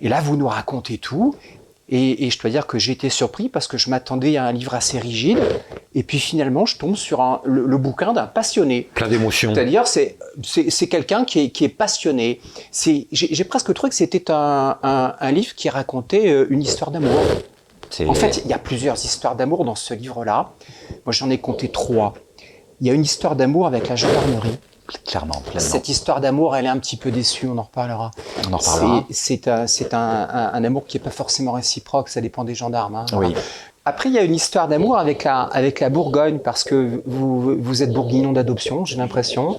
Et 0.00 0.08
là, 0.08 0.20
vous 0.20 0.36
nous 0.36 0.48
racontez 0.48 0.98
tout. 0.98 1.34
Et, 1.88 2.24
et 2.26 2.30
je 2.30 2.38
dois 2.40 2.50
dire 2.50 2.66
que 2.66 2.78
j'ai 2.78 2.92
été 2.92 3.10
surpris 3.10 3.48
parce 3.48 3.66
que 3.66 3.76
je 3.76 3.90
m'attendais 3.90 4.36
à 4.36 4.44
un 4.44 4.52
livre 4.52 4.72
assez 4.74 4.98
rigide. 4.98 5.38
Et 5.94 6.02
puis 6.04 6.18
finalement, 6.20 6.64
je 6.64 6.78
tombe 6.78 6.96
sur 6.96 7.20
un- 7.20 7.40
le, 7.44 7.66
le 7.66 7.76
bouquin 7.76 8.12
d'un 8.12 8.26
passionné. 8.26 8.88
Plein 8.94 9.08
d'émotions. 9.08 9.54
C'est-à-dire, 9.54 9.86
c'est 9.86 10.16
c'est 10.42 10.70
c'est 10.70 10.86
quelqu'un 10.88 11.24
qui 11.24 11.40
est, 11.40 11.50
qui 11.50 11.64
est 11.64 11.68
passionné. 11.68 12.40
C'est- 12.70 13.08
J'ai 13.12 13.34
j'ai 13.34 13.44
presque 13.44 13.74
trouvé 13.74 13.90
que 13.90 13.96
c'était 13.96 14.30
un, 14.30 14.78
un, 14.82 15.14
un 15.18 15.32
livre 15.32 15.54
qui 15.54 15.68
racontait 15.68 16.28
euh, 16.30 16.46
une 16.50 16.62
histoire 16.62 16.90
d'amour. 16.92 17.18
C'est- 17.90 18.06
En 18.06 18.14
fait, 18.14 18.40
il 18.44 18.50
y 18.50 18.54
a 18.54 18.58
plusieurs 18.58 18.96
histoires 19.04 19.36
d'amour 19.36 19.64
dans 19.66 19.74
ce 19.74 19.92
livre-là. 19.92 20.52
Moi, 21.04 21.12
j'en 21.12 21.28
ai 21.28 21.38
compté 21.38 21.68
trois. 21.68 22.14
Il 22.80 22.86
y 22.86 22.90
a 22.90 22.94
une 22.94 23.02
histoire 23.04 23.36
d'amour 23.36 23.66
avec 23.66 23.88
la 23.88 23.96
gendarmerie. 23.96 24.56
Clairement, 25.04 25.40
pleinement. 25.44 25.60
Cette 25.60 25.88
histoire 25.88 26.20
d'amour, 26.20 26.56
elle 26.56 26.66
est 26.66 26.70
un 26.70 26.78
petit 26.78 26.96
peu 26.96 27.10
déçue, 27.10 27.46
on 27.48 27.58
en 27.58 27.62
reparlera. 27.62 28.10
On 28.48 28.52
en 28.52 28.56
reparlera. 28.58 29.04
C'est- 29.10 29.48
un, 29.48 29.66
un, 29.92 30.28
un- 30.32 30.50
un 30.54 30.64
amour 30.64 30.84
qui 30.86 30.96
n'est 30.96 31.02
pas 31.04 31.10
forcément 31.10 31.52
réciproque, 31.52 32.08
ça 32.08 32.20
dépend 32.20 32.44
des 32.44 32.54
gendarmes. 32.54 32.94
hein. 32.96 33.06
Oui. 33.14 33.34
Après, 33.84 34.08
il 34.08 34.14
y 34.14 34.18
a 34.18 34.22
une 34.22 34.34
histoire 34.34 34.68
d'amour 34.68 34.96
avec 34.96 35.24
la, 35.24 35.40
avec 35.42 35.80
la 35.80 35.88
Bourgogne, 35.90 36.38
parce 36.38 36.62
que 36.62 37.02
vous, 37.04 37.56
vous 37.60 37.82
êtes 37.82 37.92
bourguignon 37.92 38.30
d'adoption, 38.32 38.84
j'ai 38.84 38.96
l'impression. 38.96 39.58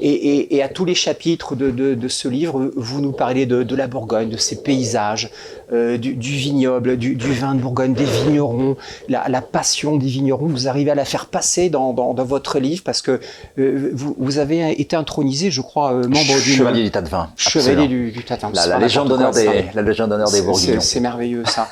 Et, 0.00 0.10
et- 0.10 0.56
et 0.56 0.62
à 0.62 0.68
tous 0.68 0.84
les 0.84 0.94
chapitres 0.94 1.54
de, 1.56 1.70
de- 1.70 1.94
de 1.94 2.08
ce 2.08 2.28
livre, 2.28 2.70
vous 2.76 3.00
nous 3.00 3.12
parlez 3.12 3.46
de, 3.46 3.62
de 3.62 3.76
la 3.76 3.86
Bourgogne, 3.86 4.28
de 4.30 4.36
ses 4.36 4.62
paysages, 4.62 5.30
euh, 5.72 5.96
du, 5.98 6.14
du 6.14 6.30
vignoble, 6.30 6.96
du, 6.96 7.14
du 7.16 7.32
vin 7.32 7.54
de 7.54 7.60
Bourgogne, 7.60 7.94
des 7.94 8.04
vignerons, 8.04 8.76
la, 9.08 9.28
la 9.28 9.42
passion 9.42 9.96
des 9.96 10.06
vignerons. 10.06 10.46
Vous 10.46 10.68
arrivez 10.68 10.90
à 10.90 10.94
la 10.94 11.04
faire 11.04 11.26
passer 11.26 11.68
dans, 11.70 11.92
dans- 11.92 12.14
dans 12.14 12.24
votre 12.24 12.58
livre 12.58 12.82
parce 12.84 13.02
que 13.02 13.20
euh, 13.58 13.90
vous, 13.92 14.14
vous 14.18 14.38
avez 14.38 14.80
été 14.80 14.94
intronisé, 14.96 15.50
je 15.50 15.60
crois, 15.60 15.92
euh, 15.92 16.02
membre 16.08 16.34
du 16.42 16.52
Chevalier 16.52 16.82
du 16.84 16.90
tas 16.90 17.02
de 17.02 17.08
vin. 17.08 17.30
Chevalier 17.36 17.88
du, 17.88 18.12
du 18.12 18.22
Tatin. 18.24 18.50
La, 18.54 18.62
C'est 18.62 18.68
la 18.68 18.78
légende 18.78 19.08
d'honneur 19.08 19.32
des, 19.32 19.64
la 19.74 19.82
légende 19.82 20.10
d'honneur 20.10 20.30
des 20.30 20.36
C'est- 20.38 20.42
Bourguignons. 20.44 20.80
C'est 20.80 21.00
merveilleux 21.00 21.42
ça. 21.46 21.68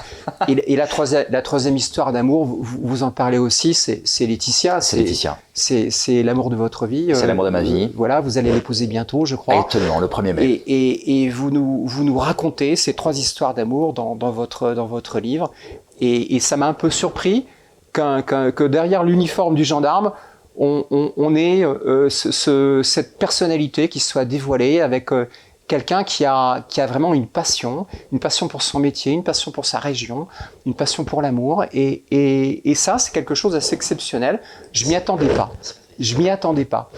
et, 0.48 0.72
et 0.72 0.76
la, 0.76 0.86
troisième, 0.86 1.24
la 1.30 1.42
troisième 1.42 1.76
histoire 1.76 2.12
d'amour, 2.12 2.44
vous, 2.44 2.64
vous 2.82 3.02
en 3.02 3.10
parlez 3.10 3.38
aussi, 3.38 3.72
c'est 3.74 4.02
Laetitia. 4.26 4.80
C'est 4.80 4.96
Laetitia. 4.96 5.38
C'est 5.54 6.22
l'amour 6.22 6.50
de 6.50 6.56
votre 6.56 6.86
vie. 6.86 7.10
C'est 7.14 7.26
l'amour 7.26 7.44
de 7.44 7.50
ma 7.50 7.62
vie. 7.62 7.90
Voilà, 7.94 8.15
vous 8.20 8.38
allez 8.38 8.52
l'épouser 8.52 8.86
bientôt, 8.86 9.24
je 9.26 9.36
crois. 9.36 9.64
Étonnant, 9.68 9.98
le 10.00 10.06
1er 10.06 10.32
mai. 10.34 10.44
Et, 10.44 10.52
et, 10.66 11.22
et 11.24 11.28
vous, 11.28 11.50
nous, 11.50 11.86
vous 11.86 12.04
nous 12.04 12.18
racontez 12.18 12.76
ces 12.76 12.94
trois 12.94 13.16
histoires 13.18 13.54
d'amour 13.54 13.92
dans, 13.92 14.14
dans, 14.16 14.30
votre, 14.30 14.72
dans 14.74 14.86
votre 14.86 15.20
livre. 15.20 15.52
Et, 16.00 16.34
et 16.36 16.40
ça 16.40 16.56
m'a 16.56 16.66
un 16.66 16.74
peu 16.74 16.90
surpris 16.90 17.46
que 17.92 18.66
derrière 18.66 19.04
l'uniforme 19.04 19.54
du 19.54 19.64
gendarme, 19.64 20.12
on, 20.58 20.84
on, 20.90 21.12
on 21.16 21.34
ait 21.34 21.64
euh, 21.64 22.08
ce- 22.10 22.30
ce- 22.30 22.82
cette 22.82 23.18
personnalité 23.18 23.88
qui 23.88 24.00
soit 24.00 24.24
dévoilée 24.24 24.80
avec 24.80 25.12
euh, 25.12 25.26
quelqu'un 25.68 26.04
qui 26.04 26.24
a, 26.24 26.64
qui 26.68 26.80
a 26.80 26.86
vraiment 26.86 27.12
une 27.14 27.26
passion, 27.26 27.86
une 28.12 28.18
passion 28.20 28.48
pour 28.48 28.62
son 28.62 28.78
métier, 28.78 29.12
une 29.12 29.24
passion 29.24 29.50
pour 29.50 29.66
sa 29.66 29.78
région, 29.78 30.28
une 30.64 30.74
passion 30.74 31.04
pour 31.04 31.22
l'amour. 31.22 31.64
Et, 31.72 32.04
et, 32.10 32.70
et 32.70 32.74
ça, 32.74 32.98
c'est 32.98 33.12
quelque 33.12 33.34
chose 33.34 33.52
d'assez 33.52 33.74
exceptionnel. 33.74 34.40
Je 34.72 34.86
m'y 34.86 34.94
attendais 34.94 35.28
pas. 35.28 35.50
Je 35.98 36.16
m'y 36.16 36.28
attendais 36.30 36.64
pas. 36.64 36.90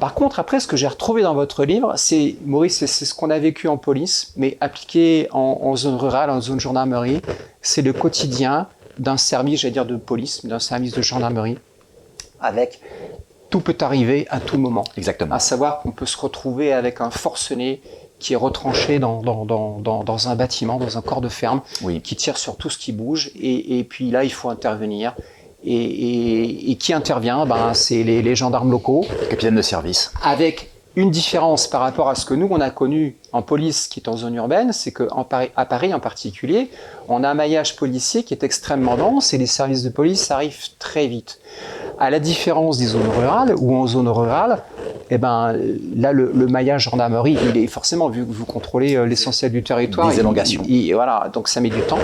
Par 0.00 0.14
contre, 0.14 0.38
après, 0.38 0.60
ce 0.60 0.66
que 0.66 0.76
j'ai 0.76 0.86
retrouvé 0.86 1.22
dans 1.22 1.34
votre 1.34 1.64
livre, 1.64 1.94
c'est, 1.96 2.36
Maurice, 2.44 2.84
c'est 2.86 3.04
ce 3.04 3.14
qu'on 3.14 3.30
a 3.30 3.38
vécu 3.38 3.68
en 3.68 3.76
police, 3.76 4.32
mais 4.36 4.56
appliqué 4.60 5.28
en, 5.32 5.60
en 5.62 5.76
zone 5.76 5.96
rurale, 5.96 6.30
en 6.30 6.40
zone 6.40 6.60
gendarmerie. 6.60 7.20
C'est 7.62 7.82
le 7.82 7.92
quotidien 7.92 8.68
d'un 8.98 9.16
service, 9.16 9.60
j'allais 9.60 9.72
dire 9.72 9.86
de 9.86 9.96
police, 9.96 10.44
d'un 10.46 10.58
service 10.60 10.92
de 10.92 11.02
gendarmerie, 11.02 11.58
avec 12.40 12.80
tout 13.50 13.60
peut 13.60 13.76
arriver 13.80 14.26
à 14.30 14.40
tout 14.40 14.58
moment. 14.58 14.84
Exactement. 14.96 15.34
À 15.34 15.38
savoir 15.38 15.80
qu'on 15.80 15.92
peut 15.92 16.06
se 16.06 16.16
retrouver 16.18 16.72
avec 16.72 17.00
un 17.00 17.10
forcené 17.10 17.80
qui 18.18 18.32
est 18.32 18.36
retranché 18.36 18.98
dans, 18.98 19.22
dans, 19.22 19.44
dans, 19.44 19.78
dans, 19.80 20.02
dans 20.04 20.28
un 20.28 20.34
bâtiment, 20.34 20.78
dans 20.78 20.96
un 20.98 21.02
corps 21.02 21.20
de 21.20 21.28
ferme, 21.28 21.60
Oui. 21.82 22.00
qui 22.00 22.16
tire 22.16 22.36
sur 22.38 22.56
tout 22.56 22.70
ce 22.70 22.78
qui 22.78 22.92
bouge. 22.92 23.30
Et, 23.38 23.78
et 23.78 23.84
puis 23.84 24.10
là, 24.10 24.24
il 24.24 24.32
faut 24.32 24.48
intervenir. 24.50 25.14
Et, 25.66 25.72
et, 25.74 26.70
et 26.70 26.76
qui 26.76 26.92
intervient 26.92 27.46
ben, 27.46 27.72
C'est 27.74 28.02
les, 28.02 28.20
les 28.22 28.34
gendarmes 28.36 28.70
locaux, 28.70 29.06
Capitaine 29.30 29.54
de 29.56 29.62
service. 29.62 30.12
avec 30.22 30.70
une 30.96 31.10
différence 31.10 31.66
par 31.66 31.80
rapport 31.80 32.08
à 32.08 32.14
ce 32.14 32.24
que 32.26 32.34
nous, 32.34 32.46
on 32.50 32.60
a 32.60 32.70
connu 32.70 33.16
en 33.34 33.42
police 33.42 33.88
qui 33.88 33.98
est 33.98 34.08
en 34.08 34.16
zone 34.16 34.36
urbaine, 34.36 34.72
c'est 34.72 34.92
qu'à 34.92 35.08
Paris, 35.28 35.50
à 35.56 35.66
Paris 35.66 35.92
en 35.92 35.98
particulier, 35.98 36.70
on 37.08 37.24
a 37.24 37.28
un 37.28 37.34
maillage 37.34 37.74
policier 37.74 38.22
qui 38.22 38.32
est 38.32 38.44
extrêmement 38.44 38.96
dense 38.96 39.34
et 39.34 39.38
les 39.38 39.46
services 39.46 39.82
de 39.82 39.88
police 39.88 40.30
arrivent 40.30 40.68
très 40.78 41.08
vite. 41.08 41.40
À 41.98 42.10
la 42.10 42.20
différence 42.20 42.78
des 42.78 42.86
zones 42.86 43.08
rurales, 43.18 43.54
où 43.58 43.74
en 43.74 43.88
zone 43.88 44.08
rurale, 44.08 44.62
eh 45.10 45.18
ben, 45.18 45.52
là, 45.96 46.12
le, 46.12 46.32
maillage 46.46 46.84
gendarmerie, 46.84 47.36
il 47.50 47.56
est 47.56 47.66
forcément, 47.66 48.08
vu 48.08 48.24
que 48.24 48.32
vous 48.32 48.44
contrôlez 48.44 48.96
euh, 48.96 49.04
l'essentiel 49.04 49.52
du 49.52 49.62
territoire. 49.62 50.10
Des 50.10 50.20
élongations. 50.20 50.62
voilà, 50.92 51.30
donc 51.32 51.48
ça 51.48 51.60
met 51.60 51.70
du 51.70 51.80
temps. 51.82 51.98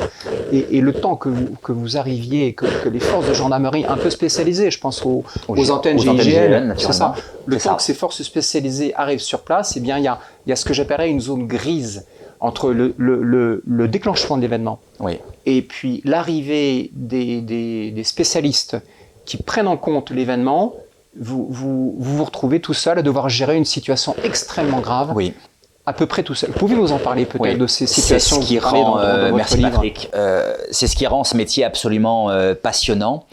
Et, 0.53 0.81
le 0.81 0.93
temps 0.93 1.17
que 1.17 1.29
vous, 1.29 1.57
que 1.63 1.73
vous 1.73 1.97
arriviez, 1.97 2.55
que, 2.55 2.67
que, 2.83 2.89
les 2.89 3.01
forces 3.01 3.29
de 3.29 3.35
gendarmerie 3.35 3.85
un 3.89 3.97
peu 3.97 4.11
spécialisées, 4.11 4.71
je 4.71 4.79
pense 4.79 5.05
aux, 5.05 5.25
aux, 5.49 5.71
antennes 5.71 5.99
GIGN, 5.99 6.75
c'est 6.77 6.93
ça, 6.93 7.15
le 7.47 7.59
temps 7.59 7.77
que 7.77 7.83
ces 7.83 7.95
forces 7.95 8.23
spécialisées 8.23 8.95
arrivent 8.95 9.21
sur 9.21 9.41
place, 9.41 9.75
eh 9.77 9.81
bien, 9.81 9.99
il 9.99 10.05
y 10.05 10.09
a, 10.09 10.19
y 10.47 10.53
a 10.53 10.57
ce 10.57 10.65
que 10.65 10.75
j'appellerais 10.75 11.11
une 11.11 11.21
zone 11.21 11.47
grise 11.47 12.07
entre 12.41 12.73
le, 12.73 12.95
le, 12.97 13.63
le, 13.67 13.89
déclenchement 13.89 14.37
de 14.37 14.43
l'événement 14.43 14.81
oui. 14.99 15.19
et 15.45 15.61
puis 15.61 16.01
l'arrivée 16.05 16.91
des, 16.95 17.43
des, 17.43 17.91
des, 17.91 18.05
spécialistes 18.05 18.79
qui 19.27 19.37
prennent 19.37 19.69
en 19.69 19.77
compte 19.77 20.11
l'événement, 20.11 20.75
vous, 21.19 21.47
vous, 21.51 21.95
vous, 21.99 22.25
retrouvez 22.25 22.61
tout 22.61 22.73
seul 22.73 22.99
à 22.99 23.03
devoir 23.03 23.29
gérer 23.29 23.57
une 23.57 23.65
situation 23.65 24.17
extrêmement 24.25 24.81
grave. 24.81 25.13
Oui. 25.15 25.35
À 25.87 25.93
peu 25.93 26.07
près 26.07 26.23
tout 26.23 26.35
seul. 26.35 26.51
Pouvez-vous 26.51 26.93
en 26.93 26.99
parler 26.99 27.27
peut-être 27.27 27.59
de 27.59 27.67
ces 27.67 27.87
situations 27.87 28.41
ce 28.41 28.47
qui 28.47 28.59
rend, 28.59 28.93
dans, 28.93 28.99
euh, 28.99 29.33
merci 29.33 29.61
Patrick. 29.61 30.11
Euh, 30.15 30.55
c'est 30.71 30.87
ce 30.87 30.95
qui 30.95 31.07
rend 31.07 31.25
ce 31.25 31.37
métier 31.37 31.65
absolument 31.65 32.31
euh, 32.31 32.55
passionnant, 32.55 33.27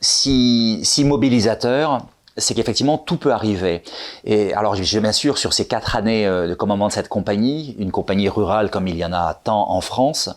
si, 0.00 0.80
si 0.84 1.04
mobilisateur 1.04 2.06
c'est 2.36 2.54
qu'effectivement 2.54 2.98
tout 2.98 3.16
peut 3.16 3.32
arriver. 3.32 3.82
Et 4.24 4.52
alors, 4.54 4.74
je 4.74 4.98
bien 4.98 5.12
sûr, 5.12 5.38
sur 5.38 5.52
ces 5.52 5.66
quatre 5.66 5.96
années 5.96 6.26
euh, 6.26 6.48
de 6.48 6.54
commandement 6.54 6.88
de 6.88 6.92
cette 6.92 7.08
compagnie, 7.08 7.74
une 7.78 7.90
compagnie 7.90 8.28
rurale 8.28 8.70
comme 8.70 8.88
il 8.88 8.96
y 8.96 9.04
en 9.04 9.12
a 9.12 9.38
tant 9.42 9.70
en 9.70 9.80
France, 9.80 10.30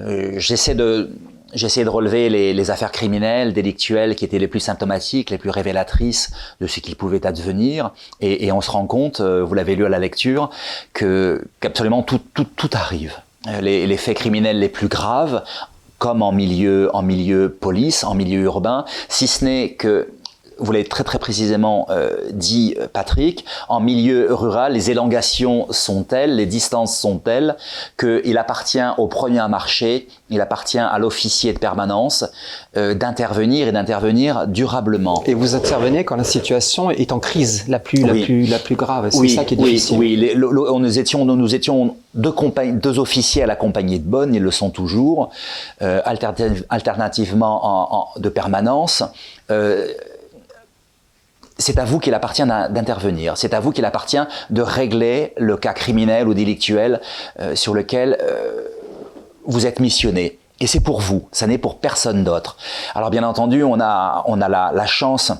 euh, 0.00 0.32
j'essaie 0.36 0.74
de 0.74 1.10
de 1.54 1.88
relever 1.88 2.30
les, 2.30 2.70
affaires 2.72 2.90
criminelles, 2.90 3.52
délictuelles 3.52 4.16
qui 4.16 4.24
étaient 4.24 4.40
les 4.40 4.48
plus 4.48 4.58
symptomatiques, 4.58 5.30
les 5.30 5.38
plus 5.38 5.50
révélatrices 5.50 6.32
de 6.60 6.66
ce 6.66 6.80
qu'il 6.80 6.96
pouvait 6.96 7.24
advenir. 7.24 7.92
Et, 8.20 8.50
on 8.50 8.60
se 8.60 8.72
rend 8.72 8.86
compte, 8.86 9.20
euh, 9.20 9.44
vous 9.44 9.54
l'avez 9.54 9.76
lu 9.76 9.86
à 9.86 9.88
la 9.88 10.00
lecture, 10.00 10.50
que 10.94 11.44
qu'absolument 11.60 12.02
tout, 12.02 12.20
tout, 12.34 12.46
tout 12.56 12.70
arrive. 12.72 13.14
Les, 13.60 13.86
les, 13.86 13.96
faits 13.96 14.16
criminels 14.16 14.58
les 14.58 14.68
plus 14.68 14.88
graves, 14.88 15.44
comme 15.98 16.22
en 16.22 16.32
milieu, 16.32 16.90
en 16.92 17.02
milieu 17.02 17.48
police, 17.48 18.02
en 18.02 18.14
milieu 18.14 18.40
urbain, 18.40 18.84
si 19.08 19.28
ce 19.28 19.44
n'est 19.44 19.74
que 19.74 20.08
vous 20.58 20.72
l'avez 20.72 20.84
très 20.84 21.04
très 21.04 21.18
précisément 21.18 21.86
euh, 21.90 22.10
dit 22.32 22.74
euh, 22.78 22.86
Patrick, 22.92 23.44
en 23.68 23.80
milieu 23.80 24.32
rural, 24.32 24.72
les 24.72 24.90
élongations 24.90 25.66
sont 25.70 26.02
telles, 26.02 26.36
les 26.36 26.46
distances 26.46 26.98
sont 26.98 27.18
telles 27.18 27.56
qu'il 27.98 28.38
appartient 28.38 28.78
au 28.98 29.06
premier 29.06 29.40
à 29.40 29.48
marché, 29.48 30.08
il 30.30 30.40
appartient 30.40 30.78
à 30.78 30.98
l'officier 30.98 31.52
de 31.52 31.58
permanence 31.58 32.24
euh, 32.76 32.94
d'intervenir 32.94 33.68
et 33.68 33.72
d'intervenir 33.72 34.46
durablement? 34.46 35.22
Et 35.26 35.34
vous 35.34 35.54
intervenez 35.54 36.04
quand 36.04 36.16
la 36.16 36.24
situation 36.24 36.90
est 36.90 37.12
en 37.12 37.18
crise 37.18 37.68
la 37.68 37.78
plus, 37.78 38.02
la 38.02 38.14
plus, 38.14 38.46
la 38.46 38.58
plus 38.58 38.76
grave, 38.76 39.10
c'est 39.10 39.28
ça 39.28 39.44
qui 39.44 39.54
est 39.54 39.56
difficile. 39.56 39.98
Oui, 39.98 40.16
les, 40.16 40.34
nous, 40.34 40.98
étions, 40.98 41.24
nous, 41.24 41.54
étions 41.54 41.96
deux, 42.14 42.34
deux 42.72 42.98
officiers 42.98 43.42
à 43.42 43.46
la 43.46 43.56
compagnie 43.56 43.98
de 43.98 44.04
Bonne, 44.04 44.34
ils 44.34 44.42
le 44.42 44.50
sont 44.50 44.70
toujours, 44.70 45.30
alternativement 45.80 47.60
en, 47.94 48.08
de 48.18 48.28
permanence 48.28 49.02
c'est 51.58 51.78
à 51.78 51.84
vous 51.84 51.98
qu'il 52.00 52.14
appartient 52.14 52.44
d'intervenir, 52.44 53.36
c'est 53.36 53.54
à 53.54 53.60
vous 53.60 53.72
qu'il 53.72 53.84
appartient 53.84 54.18
de 54.50 54.62
régler 54.62 55.32
le 55.36 55.56
cas 55.56 55.72
criminel 55.72 56.28
ou 56.28 56.34
délictuel 56.34 57.00
euh, 57.40 57.54
sur 57.54 57.74
lequel 57.74 58.18
euh, 58.20 58.68
vous 59.44 59.66
êtes 59.66 59.80
missionné. 59.80 60.38
Et 60.60 60.66
c'est 60.66 60.80
pour 60.80 61.00
vous, 61.00 61.28
ça 61.32 61.46
n'est 61.46 61.58
pour 61.58 61.78
personne 61.78 62.24
d'autre. 62.24 62.56
Alors 62.94 63.10
bien 63.10 63.24
entendu, 63.24 63.64
on 63.64 63.80
a, 63.80 64.24
on 64.26 64.40
a 64.40 64.48
la, 64.48 64.86
chance 64.86 65.32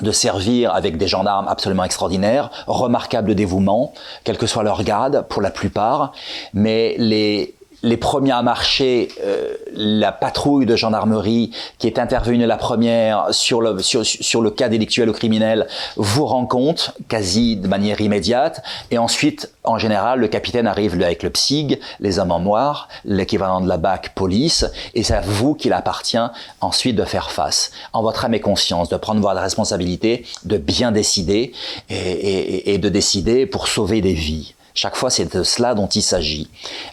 de 0.00 0.12
servir 0.12 0.74
avec 0.74 0.96
des 0.96 1.08
gendarmes 1.08 1.48
absolument 1.48 1.84
extraordinaires, 1.84 2.50
remarquables 2.66 3.28
de 3.28 3.34
dévouement, 3.34 3.92
quel 4.24 4.38
que 4.38 4.46
soit 4.46 4.62
leur 4.62 4.82
grade 4.82 5.26
pour 5.28 5.42
la 5.42 5.50
plupart, 5.50 6.12
mais 6.52 6.94
les, 6.98 7.54
les 7.82 7.96
premiers 7.96 8.32
à 8.32 8.42
marcher, 8.42 9.08
euh, 9.22 9.54
la 9.74 10.12
patrouille 10.12 10.66
de 10.66 10.76
gendarmerie 10.76 11.52
qui 11.78 11.86
est 11.86 11.98
intervenue 11.98 12.46
la 12.46 12.56
première 12.56 13.26
sur 13.32 13.60
le, 13.60 13.78
sur, 13.80 14.04
sur 14.04 14.42
le 14.42 14.50
cas 14.50 14.68
délictuel 14.68 15.08
ou 15.08 15.12
criminel 15.12 15.66
vous 15.96 16.26
rend 16.26 16.46
compte 16.46 16.92
quasi 17.08 17.56
de 17.56 17.68
manière 17.68 18.00
immédiate. 18.00 18.62
Et 18.90 18.98
ensuite, 18.98 19.50
en 19.64 19.78
général, 19.78 20.20
le 20.20 20.28
capitaine 20.28 20.66
arrive 20.66 21.00
avec 21.02 21.22
le 21.22 21.30
PSIG, 21.30 21.80
les 22.00 22.18
hommes 22.18 22.32
en 22.32 22.40
noir, 22.40 22.88
l'équivalent 23.04 23.60
de 23.60 23.68
la 23.68 23.76
BAC 23.76 24.14
police, 24.14 24.66
et 24.94 25.02
c'est 25.02 25.14
à 25.14 25.20
vous 25.20 25.54
qu'il 25.54 25.72
appartient 25.72 26.18
ensuite 26.60 26.96
de 26.96 27.04
faire 27.04 27.30
face, 27.30 27.70
en 27.92 28.02
votre 28.02 28.24
âme 28.24 28.34
et 28.34 28.40
conscience, 28.40 28.88
de 28.88 28.96
prendre 28.96 29.20
votre 29.20 29.40
responsabilité, 29.40 30.24
de 30.44 30.56
bien 30.56 30.92
décider 30.92 31.52
et, 31.88 31.94
et, 31.94 32.74
et 32.74 32.78
de 32.78 32.88
décider 32.88 33.46
pour 33.46 33.68
sauver 33.68 34.00
des 34.00 34.14
vies. 34.14 34.54
Chaque 34.74 34.96
fois, 34.96 35.10
c'est 35.10 35.34
de 35.34 35.42
cela 35.42 35.74
dont 35.74 35.88
il 35.88 36.02
s'agit. 36.02 36.48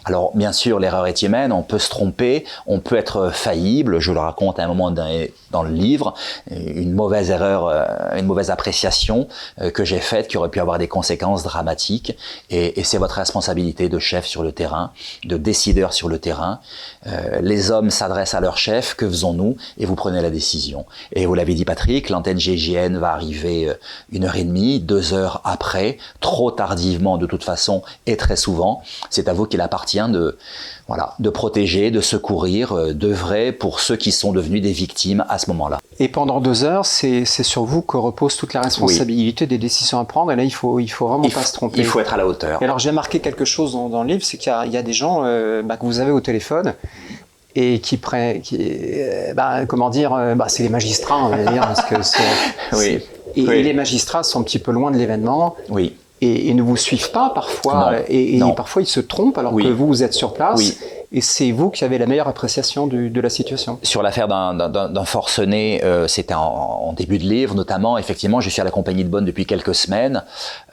Alors, 0.06 0.36
bien 0.36 0.52
sûr, 0.52 0.80
l'erreur 0.80 1.08
est 1.08 1.22
humaine, 1.22 1.52
on 1.52 1.64
peut 1.64 1.80
se 1.80 1.90
tromper, 1.90 2.46
on 2.66 2.80
peut 2.80 2.98
être 2.98 3.30
faillible, 3.32 4.00
je 4.00 4.12
le 4.12 4.20
raconte 4.20 4.60
à 4.60 4.64
un 4.64 4.68
moment 4.68 4.92
dans 4.92 5.64
le 5.64 5.72
livre, 5.72 6.14
une 6.52 6.94
mauvaise 6.94 7.30
erreur, 7.30 7.68
euh, 7.68 7.86
une 8.18 8.26
mauvaise 8.26 8.50
appréciation 8.50 9.28
euh, 9.62 9.70
que 9.70 9.86
j'ai 9.86 10.00
faite 10.00 10.28
qui 10.28 10.38
aurait 10.38 10.50
pu 10.50 10.60
avoir 10.60 10.78
des 10.78 10.88
conséquences 10.88 11.44
dramatiques. 11.44 12.18
Et, 12.50 12.84
c'est 12.84 12.98
votre 12.98 13.16
responsabilité 13.16 13.90
de 13.90 14.00
chef 14.00 14.26
sur 14.26 14.44
le 14.44 14.54
terrain, 14.54 14.92
de 15.26 15.36
décideur 15.36 15.92
sur 15.92 16.08
le 16.08 16.20
terrain. 16.20 16.62
Euh, 17.06 17.42
les 17.42 17.70
hommes 17.70 17.90
s'adressent 17.90 18.34
à 18.34 18.40
leur 18.40 18.58
chef, 18.58 18.96
que 18.96 19.08
faisons-nous? 19.08 19.58
Et 19.78 19.86
vous 19.86 19.96
prenez 19.96 20.22
la 20.22 20.30
décision. 20.30 20.86
Et 21.12 21.26
vous 21.26 21.34
l'avez 21.34 21.54
dit 21.54 21.66
Patrick, 21.66 22.10
l'antenne 22.10 22.40
GGN 22.40 22.98
va 22.98 23.12
arriver 23.12 23.74
une 24.12 24.24
heure 24.24 24.38
et 24.38 24.46
demie, 24.46 24.80
deux 24.80 25.14
heures 25.14 25.42
après, 25.44 25.98
trop 26.22 26.50
tardivement 26.52 27.18
de 27.18 27.26
toute 27.26 27.44
façon 27.44 27.77
et 28.06 28.18
très 28.18 28.36
souvent, 28.36 28.82
c'est 29.10 29.28
à 29.28 29.34
vous 29.34 29.46
qu'il 29.46 29.62
appartient 29.62 30.10
de, 30.10 30.38
voilà, 30.88 31.14
de 31.20 31.30
protéger, 31.30 31.92
de 31.92 32.00
secourir, 32.00 32.72
euh, 32.72 32.94
d'œuvrer 32.94 33.52
pour 33.52 33.82
ceux 33.82 33.98
qui 33.98 34.12
sont 34.12 34.32
devenus 34.32 34.62
des 34.62 34.72
victimes 34.72 35.26
à 35.28 35.38
ce 35.38 35.50
moment-là. 35.52 35.80
Et 36.00 36.08
pendant 36.08 36.40
deux 36.40 36.64
heures, 36.64 36.86
c'est 36.86 37.26
sur 37.26 37.64
vous 37.64 37.82
que 37.82 37.98
repose 37.98 38.38
toute 38.38 38.54
la 38.54 38.62
responsabilité 38.62 39.48
des 39.48 39.58
décisions 39.58 40.00
à 40.00 40.06
prendre. 40.06 40.32
Et 40.32 40.36
là, 40.36 40.44
il 40.44 40.54
faut, 40.54 40.80
il 40.80 40.88
faut 40.88 41.08
vraiment 41.08 41.30
pas 41.30 41.44
se 41.44 41.54
tromper. 41.54 41.80
Il 41.80 41.86
faut 41.86 42.00
être 42.00 42.14
à 42.14 42.18
la 42.18 42.26
hauteur. 42.26 42.62
Et 42.62 42.66
alors, 42.66 42.80
j'ai 42.80 42.92
marqué 42.92 43.20
quelque 43.20 43.46
chose 43.46 43.74
dans, 43.74 44.04
le 44.04 44.10
livre, 44.10 44.24
c'est 44.24 44.38
qu'il 44.38 44.54
y, 44.72 44.78
a 44.78 44.84
des 44.84 44.94
gens 44.94 45.24
euh, 45.24 45.62
bah, 45.62 45.76
que 45.76 45.86
vous 45.86 46.00
avez 46.00 46.12
au 46.12 46.22
téléphone 46.22 46.74
et 47.56 47.80
qui 47.80 47.98
prennent, 47.98 48.42
euh, 48.54 49.34
bah, 49.34 49.66
comment 49.66 49.90
dire, 49.90 50.12
bah, 50.36 50.46
c'est 50.48 50.64
les 50.64 50.70
magistrats, 50.70 51.18
on 51.18 51.30
va 51.30 51.52
dire, 51.52 51.62
parce 51.62 51.82
que 51.82 51.96
oui. 52.78 53.04
Et, 53.36 53.42
et, 53.42 53.64
les 53.64 53.74
magistrats 53.74 54.24
sont 54.24 54.40
un 54.40 54.44
petit 54.44 54.60
peu 54.60 54.72
loin 54.72 54.90
de 54.92 54.98
l'événement. 54.98 55.56
Oui 55.70 55.96
et, 56.22 56.54
ne 56.54 56.62
vous 56.62 56.78
suivent 56.78 57.12
pas 57.12 57.30
parfois, 57.30 57.94
et, 58.10 58.40
parfois 58.56 58.82
ils 58.82 58.88
se 58.88 59.00
trompent 59.00 59.38
alors 59.38 59.56
que 59.56 59.68
vous, 59.68 59.88
vous 59.88 60.04
êtes 60.04 60.14
sur 60.14 60.34
place. 60.34 60.78
Et 61.14 61.22
c'est 61.22 61.52
vous 61.52 61.70
qui 61.70 61.86
avez 61.86 61.98
la 61.98 62.06
meilleure 62.06 62.28
appréciation 62.28 62.86
de 62.86 63.22
la 63.22 63.30
situation. 63.30 63.80
Sur 63.82 64.04
l'affaire 64.04 64.28
d'un 64.28 65.06
forcené, 65.06 65.82
euh, 65.84 66.08
c'était 66.08 66.34
en, 66.34 66.94
début 66.94 67.18
de 67.18 67.24
livre 67.24 67.56
notamment. 67.56 67.98
Effectivement, 67.98 68.42
je 68.42 68.50
suis 68.50 68.60
à 68.60 68.66
la 68.66 68.72
compagnie 68.72 69.04
de 69.04 69.10
Bonne 69.10 69.24
depuis 69.24 69.46
quelques 69.46 69.76
semaines, 69.76 70.24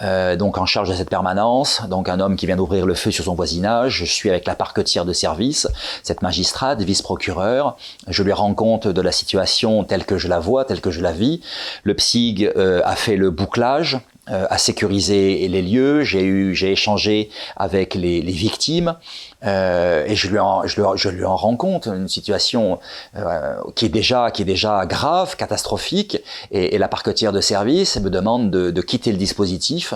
euh, 0.03 0.37
donc 0.37 0.59
en 0.59 0.67
charge 0.67 0.89
de 0.89 0.95
cette 0.95 1.11
permanence. 1.11 1.83
Donc 1.89 2.09
un 2.09 2.19
homme 2.19 2.35
qui 2.35 2.47
vient 2.47 2.57
d'ouvrir 2.57 2.87
le 2.87 2.95
feu 2.95 3.11
sur 3.11 3.25
son 3.25 3.35
voisinage. 3.35 3.99
Je 3.99 4.05
suis 4.05 4.29
avec 4.29 4.47
la 4.47 4.55
parquetière 4.55 5.05
de 5.05 5.13
service, 5.13 5.69
cette 6.03 6.23
magistrate, 6.23 6.81
vice-procureur. 6.83 7.77
Je 8.09 8.23
lui 8.23 8.33
rends 8.33 8.55
compte 8.55 8.89
de 8.89 9.01
la 9.01 9.13
situation 9.13 9.85
telle 9.85 10.05
que 10.05 10.19
je 10.19 10.27
la 10.27 10.41
vois, 10.41 10.65
telle 10.65 10.81
que 10.81 10.91
je 10.91 11.01
la 11.01 11.13
vis. 11.13 11.43
Le 11.85 11.95
PSIG 11.95 12.51
euh, 12.57 12.81
a 12.85 12.97
fait 12.97 13.17
le 13.17 13.31
bouclage 13.31 14.01
euh, 14.31 14.47
à 14.51 14.59
sécuriser 14.59 15.47
les 15.49 15.63
lieux. 15.63 16.03
J'ai 16.03 16.23
eu, 16.23 16.55
j'ai 16.55 16.73
échangé 16.73 17.31
avec 17.57 17.95
les, 17.95 18.23
les 18.23 18.33
victimes 18.33 18.97
euh, 19.45 20.05
et 20.07 20.15
je 20.17 20.29
lui, 20.29 20.39
en, 20.39 20.67
je, 20.67 20.81
lui, 20.81 20.89
je 20.97 21.09
lui 21.09 21.25
en 21.25 21.37
rends 21.37 21.57
compte 21.57 21.87
une 21.87 22.09
situation 22.09 22.79
euh, 23.17 23.57
qui 23.75 23.87
est 23.87 23.91
déjà 23.91 24.31
qui 24.31 24.43
est 24.43 24.47
déjà 24.47 24.87
grave, 24.87 25.37
catastrophique. 25.37 26.23
Et, 26.51 26.75
et 26.75 26.79
la 26.79 26.89
parquetière 26.89 27.33
de 27.33 27.41
service 27.41 27.99
me 28.01 28.11
demande 28.11 28.51
de, 28.51 28.71
de 28.71 28.81
quitter 28.81 29.13
le 29.13 29.19
dispositif 29.19 29.95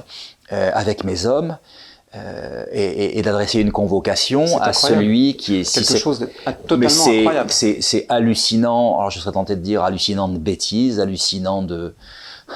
euh, 0.52 0.70
avec 0.74 1.04
mes 1.04 1.26
hommes. 1.26 1.56
Euh, 2.14 2.64
et, 2.72 3.18
et 3.18 3.20
d'adresser 3.22 3.60
une 3.60 3.70
convocation 3.70 4.46
à 4.62 4.72
celui 4.72 5.36
qui 5.36 5.60
est 5.60 5.70
quelque 5.70 5.98
chose 5.98 6.20
de 6.20 6.30
totalement 6.66 7.06
incroyable. 7.06 7.50
C'est 7.50 8.06
hallucinant. 8.08 8.98
Alors 8.98 9.10
je 9.10 9.20
serais 9.20 9.32
tenté 9.32 9.56
de 9.56 9.60
dire 9.60 9.82
hallucinant 9.82 10.28
de 10.28 10.38
bêtises, 10.38 11.00
hallucinant 11.00 11.60
de 11.60 11.94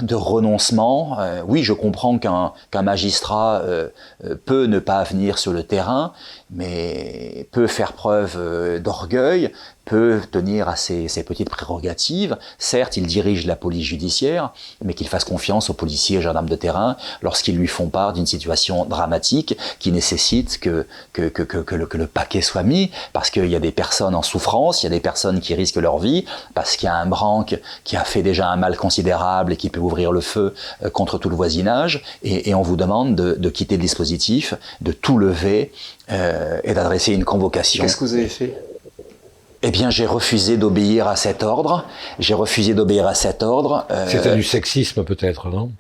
de 0.00 0.14
renoncement. 0.14 1.18
Euh, 1.20 1.42
oui, 1.46 1.62
je 1.62 1.72
comprends 1.72 2.18
qu'un 2.18 2.52
magistrat 2.82 3.60
euh, 3.60 3.88
euh, 4.24 4.34
peut 4.34 4.64
ne 4.64 4.78
pas 4.78 5.04
venir 5.04 5.38
sur 5.38 5.52
le 5.52 5.62
terrain, 5.62 6.12
mais 6.52 7.46
peut 7.50 7.66
faire 7.66 7.92
preuve 7.92 8.80
d'orgueil, 8.80 9.50
peut 9.84 10.20
tenir 10.30 10.68
à 10.68 10.76
ses, 10.76 11.08
petites 11.26 11.50
prérogatives. 11.50 12.36
Certes, 12.58 12.96
il 12.96 13.06
dirige 13.06 13.46
la 13.46 13.56
police 13.56 13.84
judiciaire, 13.84 14.52
mais 14.84 14.94
qu'il 14.94 15.08
fasse 15.08 15.24
confiance 15.24 15.70
aux 15.70 15.74
policiers 15.74 16.18
et 16.18 16.22
gendarmes 16.22 16.48
de 16.48 16.56
terrain 16.56 16.96
lorsqu'ils 17.20 17.56
lui 17.56 17.66
font 17.66 17.88
part 17.88 18.12
d'une 18.12 18.26
situation 18.26 18.84
dramatique 18.84 19.56
qui 19.78 19.92
nécessite 19.92 20.60
que, 20.60 20.86
le, 21.16 21.28
que 21.30 21.96
le 21.96 22.06
paquet 22.06 22.42
soit 22.42 22.62
mis, 22.62 22.90
parce 23.12 23.30
qu'il 23.30 23.46
y 23.46 23.56
a 23.56 23.60
des 23.60 23.72
personnes 23.72 24.14
en 24.14 24.22
souffrance, 24.22 24.82
il 24.82 24.86
y 24.86 24.88
a 24.88 24.90
des 24.90 25.00
personnes 25.00 25.40
qui 25.40 25.54
risquent 25.54 25.76
leur 25.76 25.98
vie, 25.98 26.24
parce 26.54 26.76
qu'il 26.76 26.86
y 26.86 26.90
a 26.90 26.96
un 26.96 27.06
branque 27.06 27.58
qui 27.84 27.96
a 27.96 28.04
fait 28.04 28.22
déjà 28.22 28.48
un 28.48 28.56
mal 28.56 28.76
considérable 28.76 29.52
et 29.52 29.56
qui 29.56 29.70
peut 29.70 29.80
ouvrir 29.80 30.12
le 30.12 30.20
feu 30.20 30.54
euh, 30.84 30.90
contre 30.90 31.18
tout 31.18 31.28
le 31.28 31.36
voisinage, 31.36 32.02
et, 32.22 32.54
on 32.54 32.62
vous 32.62 32.76
demande 32.76 33.16
de, 33.16 33.34
de, 33.34 33.48
quitter 33.48 33.76
le 33.76 33.82
dispositif, 33.82 34.54
de 34.82 34.92
tout 34.92 35.16
lever 35.16 35.72
euh, 36.10 36.60
et 36.64 36.74
d'adresser 36.74 37.12
une 37.12 37.24
convocation. 37.24 37.82
Qu'est-ce 37.84 37.96
que 37.96 38.04
vous 38.04 38.14
avez 38.14 38.28
fait? 38.28 38.54
Eh 39.64 39.70
bien, 39.70 39.90
j'ai 39.90 40.06
refusé 40.06 40.56
d'obéir 40.56 41.06
à 41.06 41.14
cet 41.14 41.44
ordre. 41.44 41.84
J'ai 42.18 42.34
refusé 42.34 42.74
d'obéir 42.74 43.06
à 43.06 43.14
cet 43.14 43.44
ordre. 43.44 43.86
Euh, 43.92 44.06
C'était 44.08 44.34
du 44.34 44.42
sexisme, 44.42 45.04
peut-être, 45.04 45.48
non? 45.50 45.70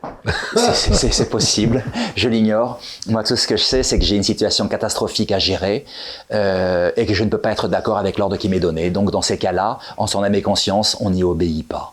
C'est 0.54 1.28
possible. 1.28 1.82
Je 2.14 2.28
l'ignore. 2.28 2.78
Moi, 3.08 3.24
tout 3.24 3.34
ce 3.34 3.48
que 3.48 3.56
je 3.56 3.64
sais, 3.64 3.82
c'est 3.82 3.98
que 3.98 4.04
j'ai 4.04 4.14
une 4.14 4.22
situation 4.22 4.68
catastrophique 4.68 5.32
à 5.32 5.40
gérer 5.40 5.84
euh, 6.32 6.92
et 6.96 7.06
que 7.06 7.14
je 7.14 7.24
ne 7.24 7.28
peux 7.28 7.38
pas 7.38 7.50
être 7.50 7.66
d'accord 7.66 7.98
avec 7.98 8.18
l'ordre 8.18 8.36
qui 8.36 8.48
m'est 8.48 8.60
donné. 8.60 8.90
Donc, 8.90 9.10
dans 9.10 9.22
ces 9.22 9.36
cas-là, 9.36 9.80
en 9.96 10.06
son 10.06 10.22
âme 10.22 10.36
et 10.36 10.42
conscience, 10.42 10.96
on 11.00 11.10
n'y 11.10 11.24
obéit 11.24 11.66
pas. 11.66 11.92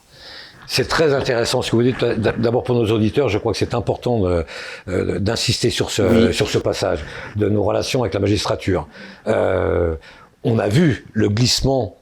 C'est 0.72 0.88
très 0.88 1.16
intéressant 1.16 1.64
ce 1.64 1.72
que 1.72 1.76
vous 1.76 1.82
dites. 1.82 2.06
D'abord 2.06 2.64
pour 2.64 2.76
nos 2.76 2.86
auditeurs, 2.92 3.28
je 3.28 3.40
crois 3.40 3.54
que 3.54 3.58
c'est 3.58 3.74
important 3.74 4.22
euh, 4.28 5.20
d'insister 5.20 5.72
sur 5.72 5.90
ce, 5.90 6.32
sur 6.32 6.48
ce 6.48 6.60
passage 6.60 7.04
de 7.36 7.50
nos 7.50 7.64
relations 7.64 8.02
avec 8.02 8.14
la 8.14 8.20
magistrature. 8.20 8.88
Euh, 9.26 9.96
on 10.44 10.60
a 10.60 10.68
vu 10.68 11.08
le 11.14 11.28
glissement, 11.28 11.98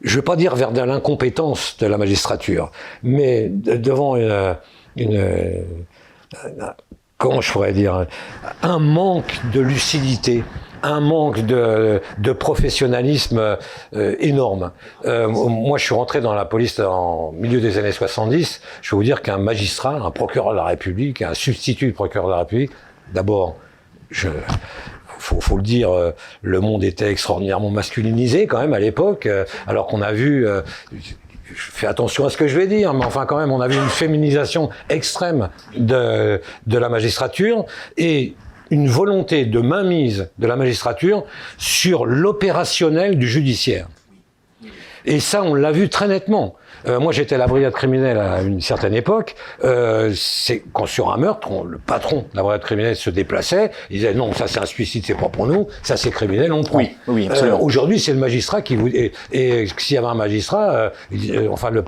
je 0.00 0.12
ne 0.12 0.16
veux 0.16 0.22
pas 0.22 0.36
dire 0.36 0.54
vers 0.54 0.70
de 0.70 0.80
l'incompétence 0.80 1.76
de 1.78 1.88
la 1.88 1.98
magistrature, 1.98 2.70
mais 3.02 3.48
devant 3.48 4.14
une, 4.14 4.56
une, 4.96 5.52
comment 7.18 7.40
je 7.40 7.52
pourrais 7.52 7.72
dire, 7.72 8.06
un 8.62 8.78
manque 8.78 9.40
de 9.52 9.60
lucidité, 9.60 10.44
un 10.82 11.00
manque 11.00 11.40
de, 11.40 12.00
de 12.18 12.32
professionnalisme 12.32 13.56
euh, 13.94 14.16
énorme. 14.20 14.72
Euh, 15.04 15.28
moi, 15.28 15.78
je 15.78 15.84
suis 15.84 15.94
rentré 15.94 16.20
dans 16.20 16.34
la 16.34 16.44
police 16.44 16.78
en 16.78 17.32
milieu 17.32 17.60
des 17.60 17.78
années 17.78 17.92
70. 17.92 18.60
Je 18.82 18.90
peux 18.90 18.96
vous 18.96 19.02
dire 19.02 19.22
qu'un 19.22 19.38
magistrat, 19.38 19.94
un 19.94 20.10
procureur 20.10 20.52
de 20.52 20.56
la 20.56 20.64
République, 20.64 21.22
un 21.22 21.34
substitut 21.34 21.92
procureur 21.92 22.26
de 22.26 22.32
la 22.32 22.38
République, 22.40 22.72
d'abord, 23.14 23.56
je, 24.10 24.28
faut, 25.18 25.56
le 25.56 25.62
dire, 25.62 25.90
euh, 25.90 26.12
le 26.42 26.60
monde 26.60 26.84
était 26.84 27.10
extraordinairement 27.10 27.70
masculinisé 27.70 28.46
quand 28.46 28.60
même 28.60 28.74
à 28.74 28.78
l'époque, 28.78 29.28
alors 29.66 29.86
qu'on 29.86 30.02
a 30.02 30.12
vu 30.12 30.46
je 31.54 31.70
fais 31.70 31.86
attention 31.86 32.26
à 32.26 32.30
ce 32.30 32.36
que 32.36 32.48
je 32.48 32.58
vais 32.58 32.66
dire, 32.66 32.92
mais 32.94 33.04
enfin 33.04 33.26
quand 33.26 33.38
même, 33.38 33.52
on 33.52 33.60
a 33.60 33.68
vu 33.68 33.76
une 33.76 33.88
féminisation 33.88 34.70
extrême 34.88 35.48
de, 35.76 36.40
de 36.66 36.78
la 36.78 36.88
magistrature 36.88 37.64
et 37.96 38.34
une 38.70 38.88
volonté 38.88 39.44
de 39.44 39.60
mainmise 39.60 40.28
de 40.38 40.46
la 40.46 40.56
magistrature 40.56 41.24
sur 41.56 42.04
l'opérationnel 42.04 43.18
du 43.18 43.28
judiciaire. 43.28 43.88
Et 45.04 45.20
ça, 45.20 45.44
on 45.44 45.54
l'a 45.54 45.70
vu 45.70 45.88
très 45.88 46.08
nettement. 46.08 46.56
Euh, 46.86 47.00
moi, 47.00 47.12
j'étais 47.12 47.34
à 47.34 47.38
la 47.38 47.46
brigade 47.46 47.72
criminelle 47.72 48.18
à 48.18 48.42
une 48.42 48.60
certaine 48.60 48.94
époque. 48.94 49.34
Euh, 49.64 50.12
c'est 50.14 50.62
quand 50.72 50.86
sur 50.86 51.12
un 51.12 51.16
meurtre, 51.16 51.48
le 51.64 51.78
patron 51.78 52.26
de 52.32 52.36
la 52.36 52.42
brigade 52.42 52.62
criminelle 52.62 52.96
se 52.96 53.10
déplaçait. 53.10 53.70
Il 53.90 53.96
disait 53.98 54.14
non, 54.14 54.32
ça 54.32 54.46
c'est 54.46 54.60
un 54.60 54.66
suicide, 54.66 55.04
c'est 55.06 55.14
pas 55.14 55.28
pour 55.28 55.46
nous. 55.46 55.66
Ça 55.82 55.96
c'est 55.96 56.10
criminel, 56.10 56.52
on 56.52 56.62
prend. 56.62 56.78
Oui, 56.78 56.96
oui, 57.08 57.28
absolument. 57.28 57.58
Euh, 57.58 57.62
Aujourd'hui, 57.62 57.98
c'est 57.98 58.12
le 58.12 58.18
magistrat 58.18 58.62
qui 58.62 58.76
vous 58.76 58.88
et, 58.88 59.12
et 59.32 59.66
s'il 59.78 59.94
y 59.94 59.98
avait 59.98 60.06
un 60.06 60.14
magistrat, 60.14 60.70
euh, 60.70 60.90
euh, 61.30 61.48
enfin 61.50 61.70
le, 61.70 61.84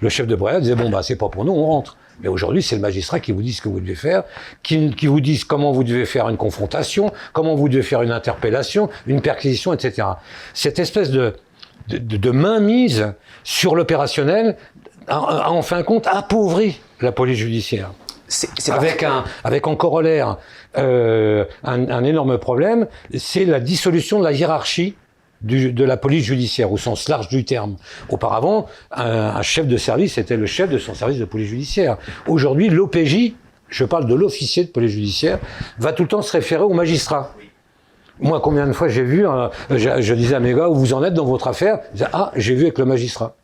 le, 0.00 0.08
chef 0.08 0.26
de 0.26 0.34
brigade 0.34 0.62
disait 0.62 0.74
bon 0.74 0.90
bah 0.90 1.02
c'est 1.02 1.16
pas 1.16 1.28
pour 1.28 1.44
nous, 1.44 1.52
on 1.52 1.66
rentre. 1.66 1.96
Mais 2.22 2.28
aujourd'hui, 2.28 2.62
c'est 2.62 2.76
le 2.76 2.80
magistrat 2.80 3.20
qui 3.20 3.32
vous 3.32 3.42
dit 3.42 3.52
ce 3.52 3.60
que 3.60 3.68
vous 3.68 3.80
devez 3.80 3.94
faire, 3.94 4.24
qui, 4.62 4.90
qui, 4.94 5.06
vous 5.06 5.20
dit 5.20 5.38
comment 5.46 5.72
vous 5.72 5.84
devez 5.84 6.06
faire 6.06 6.28
une 6.30 6.38
confrontation, 6.38 7.12
comment 7.34 7.54
vous 7.54 7.68
devez 7.68 7.82
faire 7.82 8.00
une 8.00 8.10
interpellation, 8.10 8.88
une 9.06 9.20
perquisition, 9.20 9.74
etc. 9.74 10.08
Cette 10.54 10.78
espèce 10.78 11.10
de 11.10 11.34
de, 11.88 11.98
de, 11.98 12.30
mainmise 12.30 13.14
sur 13.44 13.74
l'opérationnel 13.74 14.56
a, 15.08 15.50
en 15.50 15.62
fin 15.62 15.78
de 15.78 15.82
compte 15.84 16.06
appauvri 16.06 16.80
la 17.00 17.12
police 17.12 17.38
judiciaire. 17.38 17.92
C'est 18.28 18.72
avec, 18.72 19.04
un, 19.04 19.24
avec 19.44 19.68
en 19.68 19.76
corollaire 19.76 20.38
euh, 20.78 21.44
un, 21.62 21.88
un, 21.88 22.02
énorme 22.02 22.38
problème, 22.38 22.88
c'est 23.16 23.44
la 23.44 23.60
dissolution 23.60 24.18
de 24.18 24.24
la 24.24 24.32
hiérarchie 24.32 24.96
du, 25.42 25.72
de 25.72 25.84
la 25.84 25.96
police 25.96 26.24
judiciaire, 26.24 26.72
au 26.72 26.76
sens 26.76 27.08
large 27.08 27.28
du 27.28 27.44
terme. 27.44 27.76
Auparavant, 28.08 28.66
un, 28.90 29.04
un, 29.04 29.42
chef 29.42 29.68
de 29.68 29.76
service 29.76 30.18
était 30.18 30.36
le 30.36 30.46
chef 30.46 30.70
de 30.70 30.78
son 30.78 30.94
service 30.94 31.18
de 31.18 31.24
police 31.24 31.48
judiciaire. 31.48 31.98
Aujourd'hui, 32.26 32.68
l'OPJ, 32.68 33.34
je 33.68 33.84
parle 33.84 34.06
de 34.06 34.14
l'officier 34.14 34.64
de 34.64 34.70
police 34.70 34.92
judiciaire, 34.92 35.38
va 35.78 35.92
tout 35.92 36.02
le 36.02 36.08
temps 36.08 36.22
se 36.22 36.32
référer 36.32 36.62
au 36.62 36.74
magistrat. 36.74 37.32
Moi, 38.20 38.40
combien 38.40 38.66
de 38.66 38.72
fois 38.72 38.88
j'ai 38.88 39.02
vu, 39.02 39.26
euh, 39.26 39.48
je, 39.70 40.00
je, 40.00 40.14
disais 40.14 40.34
à 40.34 40.40
mes 40.40 40.54
gars, 40.54 40.68
où 40.68 40.74
vous 40.74 40.94
en 40.94 41.04
êtes 41.04 41.14
dans 41.14 41.24
votre 41.24 41.48
affaire? 41.48 41.80
Ah, 42.12 42.32
j'ai 42.36 42.54
vu 42.54 42.62
avec 42.62 42.78
le 42.78 42.84
magistrat. 42.84 43.36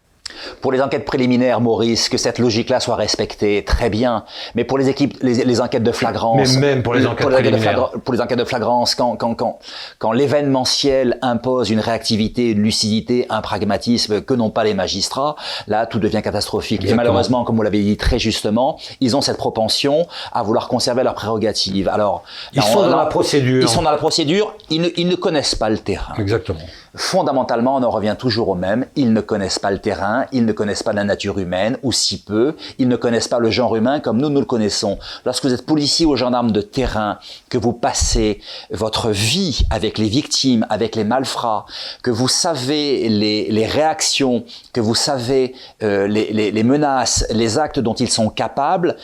Pour 0.61 0.72
les 0.72 0.81
enquêtes 0.81 1.05
préliminaires, 1.05 1.61
Maurice, 1.61 2.09
que 2.09 2.16
cette 2.16 2.38
logique-là 2.38 2.81
soit 2.81 2.96
respectée, 2.96 3.64
très 3.64 3.90
bien. 3.90 4.24
Mais 4.55 4.64
pour 4.64 4.78
les 4.78 4.88
équipes, 4.88 5.16
les, 5.22 5.44
les 5.44 5.61
enquêtes 5.61 5.83
de 5.83 5.92
flagrance, 5.92 6.55
mais 6.55 6.74
même 6.74 6.83
pour 6.83 6.94
les 6.94 7.07
enquêtes 7.07 7.26
pour 7.26 7.31
préliminaires, 7.31 7.90
pour 8.05 8.14
les 8.14 8.20
enquêtes 8.20 8.38
de 8.38 8.44
flagrance, 8.44 8.94
quand 8.94 9.16
quand 9.16 9.35
quand 9.35 9.59
quand 9.98 10.12
l'événementiel 10.12 11.18
impose 11.22 11.70
une 11.70 11.81
réactivité, 11.81 12.50
une 12.50 12.62
lucidité, 12.62 13.26
un 13.31 13.40
pragmatisme 13.40 14.22
que 14.22 14.35
n'ont 14.35 14.50
pas 14.50 14.64
les 14.64 14.74
magistrats, 14.74 15.37
là 15.66 15.87
tout 15.87 15.98
devient 15.98 16.22
catastrophique. 16.22 16.81
Exactement. 16.81 17.02
Et 17.02 17.05
malheureusement, 17.05 17.44
comme 17.44 17.57
vous 17.57 17.62
l'avez 17.62 17.83
dit 17.83 17.96
très 17.96 18.18
justement, 18.18 18.78
ils 19.00 19.16
ont 19.16 19.20
cette 19.20 19.38
propension 19.38 20.07
à 20.33 20.42
vouloir 20.42 20.68
conserver 20.68 21.02
leurs 21.02 21.14
prérogatives. 21.14 21.88
Alors 21.88 22.22
ils 22.55 22.62
sont 22.62 22.88
dans 22.88 22.96
la 22.96 23.07
procédure. 23.07 23.62
Ils 23.62 23.68
sont 23.68 23.83
dans 23.83 23.90
la 23.90 23.96
procédure. 23.96 24.55
Ils 24.70 24.81
ne, 24.81 24.88
ils 24.96 25.09
ne 25.09 25.16
connaissent 25.16 25.55
pas 25.55 25.70
le 25.70 25.78
terrain. 25.78 26.14
Exactement. 26.18 26.61
Fondamentalement, 26.94 27.76
on 27.76 27.83
en 27.83 27.90
revient 27.90 28.16
toujours 28.18 28.50
au 28.50 28.55
même. 28.55 28.87
Ils 28.96 29.12
ne 29.12 29.20
connaissent 29.22 29.59
pas 29.59 29.70
le 29.70 29.78
terrain, 29.78 30.26
ils 30.33 30.45
ne 30.45 30.53
connaissent 30.53 30.83
pas 30.83 30.92
la 30.92 31.05
nature 31.05 31.38
humaine, 31.38 31.79
ou 31.83 31.92
si 31.92 32.23
peu. 32.23 32.55
Ils 32.79 32.88
ne 32.88 32.97
connaissent 32.97 33.29
pas 33.29 33.38
le 33.38 33.51
genre 33.51 33.77
humain 33.77 34.01
comme 34.01 34.18
nous, 34.18 34.29
nous 34.29 34.40
le 34.40 34.47
connaissons. 34.47 34.99
Lorsque 35.25 35.45
vous 35.45 35.53
êtes 35.53 35.66
policier 35.66 36.07
ou 36.07 36.16
gendarme 36.16 36.53
de 36.53 36.61
terrain, 36.61 37.18
que 37.49 37.59
vous 37.59 37.73
passez 37.73 38.40
votre 38.71 39.11
vie 39.11 39.62
avec 39.71 39.99
les 39.99 40.09
victimes, 40.09 40.66
avec 40.71 40.97
les 40.97 41.05
malfrats, 41.05 41.66
que 42.03 42.11
vous 42.11 42.29
savez 42.29 43.09
les, 43.09 43.66
réactions, 43.66 44.45
que 44.73 44.81
vous 44.81 44.95
savez 44.95 45.55
euh, 45.83 46.07
les 46.07 46.62
menaces, 46.62 47.25
les 47.31 47.59
actes 47.59 47.79
dont 47.79 47.95
ils 47.95 48.11
sont 48.11 48.29
capables, 48.29 48.97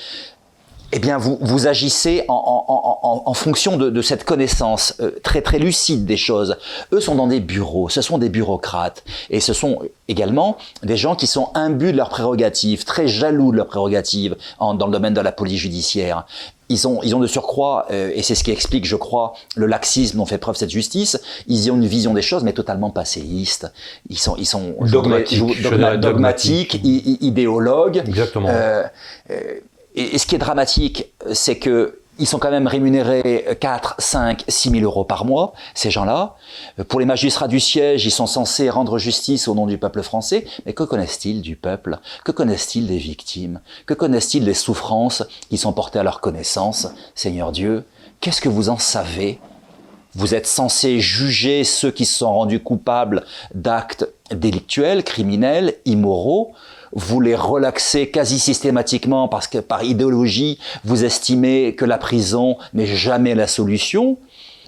eh 0.92 0.98
bien, 0.98 1.18
vous, 1.18 1.38
vous 1.40 1.66
agissez 1.66 2.24
en, 2.28 2.34
en, 2.34 2.98
en, 3.02 3.22
en 3.26 3.34
fonction 3.34 3.76
de, 3.76 3.90
de, 3.90 4.02
cette 4.02 4.24
connaissance 4.24 4.94
euh, 5.00 5.10
très 5.22 5.42
très 5.42 5.58
lucide 5.58 6.06
des 6.06 6.16
choses. 6.16 6.56
Eux 6.92 7.00
sont 7.00 7.14
dans 7.14 7.26
des 7.26 7.40
bureaux, 7.40 7.88
ce 7.88 8.00
sont 8.00 8.16
des 8.16 8.30
bureaucrates, 8.30 9.04
et 9.28 9.40
ce 9.40 9.52
sont 9.52 9.80
également 10.08 10.56
des 10.82 10.96
gens 10.96 11.14
qui 11.14 11.26
sont 11.26 11.50
imbus 11.54 11.92
de 11.92 11.98
leurs 11.98 12.08
prérogatives, 12.08 12.84
très 12.84 13.06
jaloux 13.06 13.52
de 13.52 13.58
leurs 13.58 13.66
prérogatives 13.66 14.36
dans 14.60 14.86
le 14.86 14.92
domaine 14.92 15.14
de 15.14 15.20
la 15.20 15.32
police 15.32 15.60
judiciaire. 15.60 16.26
Ils 16.70 16.86
ont, 16.86 17.00
ils 17.02 17.14
ont 17.14 17.20
de 17.20 17.26
surcroît, 17.26 17.86
euh, 17.90 18.10
et 18.14 18.22
c'est 18.22 18.34
ce 18.34 18.44
qui 18.44 18.50
explique, 18.50 18.84
je 18.84 18.96
crois, 18.96 19.34
le 19.56 19.66
laxisme 19.66 20.18
dont 20.18 20.26
fait 20.26 20.36
preuve 20.38 20.56
cette 20.56 20.70
justice, 20.70 21.18
ils 21.46 21.70
ont 21.70 21.76
une 21.76 21.86
vision 21.86 22.12
des 22.12 22.22
choses, 22.22 22.44
mais 22.44 22.52
totalement 22.52 22.90
passéiste. 22.90 23.72
Ils 24.10 24.18
sont, 24.18 24.36
ils 24.36 24.46
sont 24.46 24.74
dogmatiques, 24.80 25.62
dogma, 25.62 25.96
dogmatiques, 25.96 26.80
idéologues. 26.82 28.02
Exactement. 28.06 28.48
Euh, 28.50 28.84
euh, 29.98 30.08
et, 30.12 30.18
ce 30.18 30.26
qui 30.26 30.34
est 30.34 30.38
dramatique, 30.38 31.12
c'est 31.32 31.58
que 31.58 32.00
ils 32.20 32.26
sont 32.26 32.38
quand 32.38 32.50
même 32.50 32.66
rémunérés 32.66 33.56
4, 33.60 33.94
5, 33.98 34.44
6 34.48 34.70
000 34.70 34.82
euros 34.82 35.04
par 35.04 35.24
mois, 35.24 35.52
ces 35.74 35.90
gens-là. 35.90 36.34
Pour 36.88 36.98
les 36.98 37.06
magistrats 37.06 37.46
du 37.46 37.60
siège, 37.60 38.04
ils 38.04 38.10
sont 38.10 38.26
censés 38.26 38.70
rendre 38.70 38.98
justice 38.98 39.46
au 39.46 39.54
nom 39.54 39.66
du 39.66 39.78
peuple 39.78 40.02
français. 40.02 40.44
Mais 40.66 40.72
que 40.72 40.82
connaissent-ils 40.82 41.42
du 41.42 41.54
peuple? 41.54 41.98
Que 42.24 42.32
connaissent-ils 42.32 42.88
des 42.88 42.98
victimes? 42.98 43.60
Que 43.86 43.94
connaissent-ils 43.94 44.44
des 44.44 44.54
souffrances 44.54 45.22
qui 45.48 45.58
sont 45.58 45.72
portées 45.72 46.00
à 46.00 46.02
leur 46.02 46.20
connaissance? 46.20 46.88
Seigneur 47.14 47.52
Dieu, 47.52 47.84
qu'est-ce 48.20 48.40
que 48.40 48.48
vous 48.48 48.68
en 48.68 48.78
savez? 48.78 49.38
Vous 50.14 50.34
êtes 50.34 50.48
censé 50.48 50.98
juger 50.98 51.62
ceux 51.62 51.92
qui 51.92 52.04
se 52.04 52.18
sont 52.18 52.32
rendus 52.32 52.60
coupables 52.60 53.24
d'actes 53.54 54.08
délictuels, 54.32 55.04
criminels, 55.04 55.74
immoraux 55.84 56.52
vous 56.92 57.20
les 57.20 57.34
relaxez 57.34 58.10
quasi 58.10 58.38
systématiquement 58.38 59.28
parce 59.28 59.46
que 59.46 59.58
par 59.58 59.82
idéologie, 59.84 60.58
vous 60.84 61.04
estimez 61.04 61.74
que 61.74 61.84
la 61.84 61.98
prison 61.98 62.56
n'est 62.74 62.86
jamais 62.86 63.34
la 63.34 63.46
solution. 63.46 64.18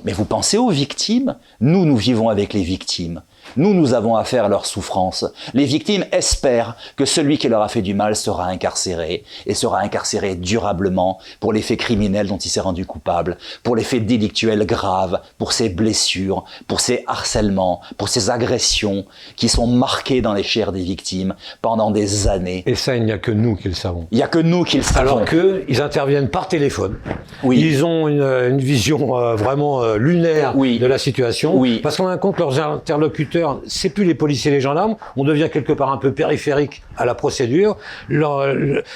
Mais 0.04 0.12
vous 0.12 0.24
pensez 0.24 0.56
aux 0.56 0.70
victimes 0.70 1.37
Nous, 1.61 1.85
nous 1.85 1.96
vivons 1.96 2.28
avec 2.28 2.52
les 2.52 2.62
victimes. 2.62 3.22
Nous, 3.56 3.74
nous 3.74 3.94
avons 3.94 4.16
affaire 4.16 4.44
à 4.44 4.48
leur 4.48 4.66
souffrance. 4.66 5.24
Les 5.54 5.64
victimes 5.64 6.04
espèrent 6.12 6.76
que 6.96 7.04
celui 7.04 7.38
qui 7.38 7.48
leur 7.48 7.62
a 7.62 7.68
fait 7.68 7.82
du 7.82 7.94
mal 7.94 8.16
sera 8.16 8.46
incarcéré 8.46 9.24
et 9.46 9.54
sera 9.54 9.80
incarcéré 9.80 10.34
durablement 10.34 11.18
pour 11.40 11.52
les 11.52 11.62
faits 11.62 11.78
criminels 11.80 12.26
dont 12.28 12.36
il 12.38 12.48
s'est 12.50 12.60
rendu 12.60 12.84
coupable, 12.86 13.36
pour 13.62 13.76
les 13.76 13.82
faits 13.82 14.06
délictuels 14.06 14.66
graves, 14.66 15.20
pour 15.38 15.52
ses 15.52 15.68
blessures, 15.68 16.44
pour 16.66 16.80
ses 16.80 17.04
harcèlements, 17.06 17.80
pour 17.96 18.08
ses 18.08 18.30
agressions 18.30 19.04
qui 19.36 19.48
sont 19.48 19.66
marquées 19.66 20.20
dans 20.20 20.34
les 20.34 20.42
chairs 20.42 20.72
des 20.72 20.82
victimes 20.82 21.34
pendant 21.62 21.90
des 21.90 22.28
années. 22.28 22.62
Et 22.66 22.74
ça, 22.74 22.96
il 22.96 23.04
n'y 23.04 23.12
a 23.12 23.18
que 23.18 23.30
nous 23.30 23.56
qui 23.56 23.68
le 23.68 23.74
savons. 23.74 24.06
Il 24.10 24.16
n'y 24.16 24.22
a 24.22 24.28
que 24.28 24.38
nous 24.38 24.64
qui 24.64 24.76
le 24.76 24.82
savons. 24.82 25.00
Alors 25.00 25.24
qu'eux, 25.24 25.64
ils 25.68 25.80
interviennent 25.80 26.28
par 26.28 26.48
téléphone. 26.48 26.98
Oui. 27.42 27.58
Ils 27.60 27.84
ont 27.84 28.08
une, 28.08 28.22
une 28.22 28.58
vision 28.58 29.16
euh, 29.16 29.34
vraiment 29.36 29.82
euh, 29.82 29.96
lunaire 29.96 30.52
Oui. 30.56 30.78
de 30.78 30.86
la 30.86 30.98
situation. 30.98 31.56
Oui. 31.56 31.80
Parce 31.82 31.96
qu'on 31.96 32.06
a 32.06 32.12
un 32.12 32.18
compte, 32.18 32.38
leurs 32.38 32.60
interlocuteurs, 32.60 33.39
c'est 33.66 33.90
plus 33.90 34.05
les 34.05 34.14
policiers 34.14 34.50
et 34.50 34.55
les 34.55 34.61
gendarmes. 34.61 34.96
On 35.16 35.24
devient 35.24 35.48
quelque 35.53 35.72
part 35.72 35.90
un 35.90 35.96
peu 35.96 36.12
périphérique 36.12 36.83
à 36.96 37.05
la 37.05 37.14
procédure. 37.14 37.76
Leur, 38.09 38.46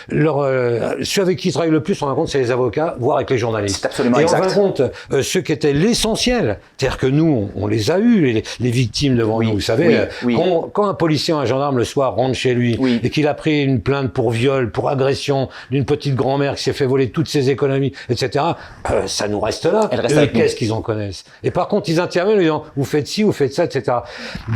leur, 0.09 0.39
euh, 0.41 0.95
ceux 1.03 1.23
avec 1.23 1.39
qui 1.39 1.49
ils 1.49 1.53
travaillent 1.53 1.71
le 1.71 1.83
plus, 1.83 2.01
on 2.03 2.11
a 2.11 2.15
compte, 2.15 2.29
c'est 2.29 2.39
les 2.39 2.51
avocats, 2.51 2.97
voire 2.99 3.17
avec 3.17 3.31
les 3.31 3.39
journalistes. 3.39 3.79
C'est 3.81 3.87
absolument 3.87 4.19
et 4.19 4.23
exact. 4.23 4.51
on 4.51 4.55
compte, 4.55 4.83
euh, 5.13 5.23
ceux 5.23 5.41
qui 5.41 5.53
étaient 5.53 5.73
l'essentiel, 5.73 6.59
c'est-à-dire 6.77 6.99
que 6.99 7.07
nous, 7.07 7.51
on, 7.57 7.65
on 7.65 7.67
les 7.67 7.91
a 7.91 7.99
eus, 7.99 8.33
les, 8.33 8.43
les 8.61 8.71
victimes 8.71 9.17
devant 9.17 9.39
Oui. 9.39 9.47
nous. 9.49 9.55
Vous 9.55 9.61
savez, 9.61 10.07
Oui. 10.25 10.35
Oui. 10.35 10.37
quand, 10.37 10.71
quand 10.73 10.89
un 10.89 10.95
policier 10.95 11.35
ou 11.35 11.39
un 11.39 11.45
gendarme 11.47 11.79
le 11.79 11.85
soir 11.85 12.15
rentre 12.15 12.35
chez 12.35 12.55
lui 12.55 12.79
et 13.03 13.11
qu'il 13.11 13.27
a 13.29 13.35
pris 13.35 13.63
une 13.63 13.81
plainte 13.81 14.13
pour 14.13 14.31
viol, 14.31 14.71
pour 14.71 14.89
agression 14.89 15.49
d'une 15.71 15.85
petite 15.85 16.15
grand-mère 16.15 16.55
qui 16.57 16.63
s'est 16.63 16.73
fait 16.73 16.87
voler 16.87 17.11
toutes 17.11 17.29
ses 17.29 17.51
économies, 17.51 17.93
etc., 18.09 18.45
euh, 18.91 19.07
ça 19.07 19.29
nous 19.29 19.41
reste 19.41 19.65
là. 19.67 19.89
Reste 19.93 20.17
Eux. 20.17 20.27
Qu'est-ce 20.27 20.57
qu'ils 20.57 20.73
en 20.73 20.81
connaissent? 20.83 21.25
Et 21.43 21.51
par 21.51 21.69
contre, 21.69 21.89
ils 21.89 22.01
interviennent 22.01 22.39
en 22.39 22.41
disant, 22.41 22.65
vous 22.77 22.85
faites 22.85 23.07
ci, 23.07 23.23
vous 23.23 23.33
faites 23.33 23.55
ça, 23.55 23.65
etc. 23.65 23.99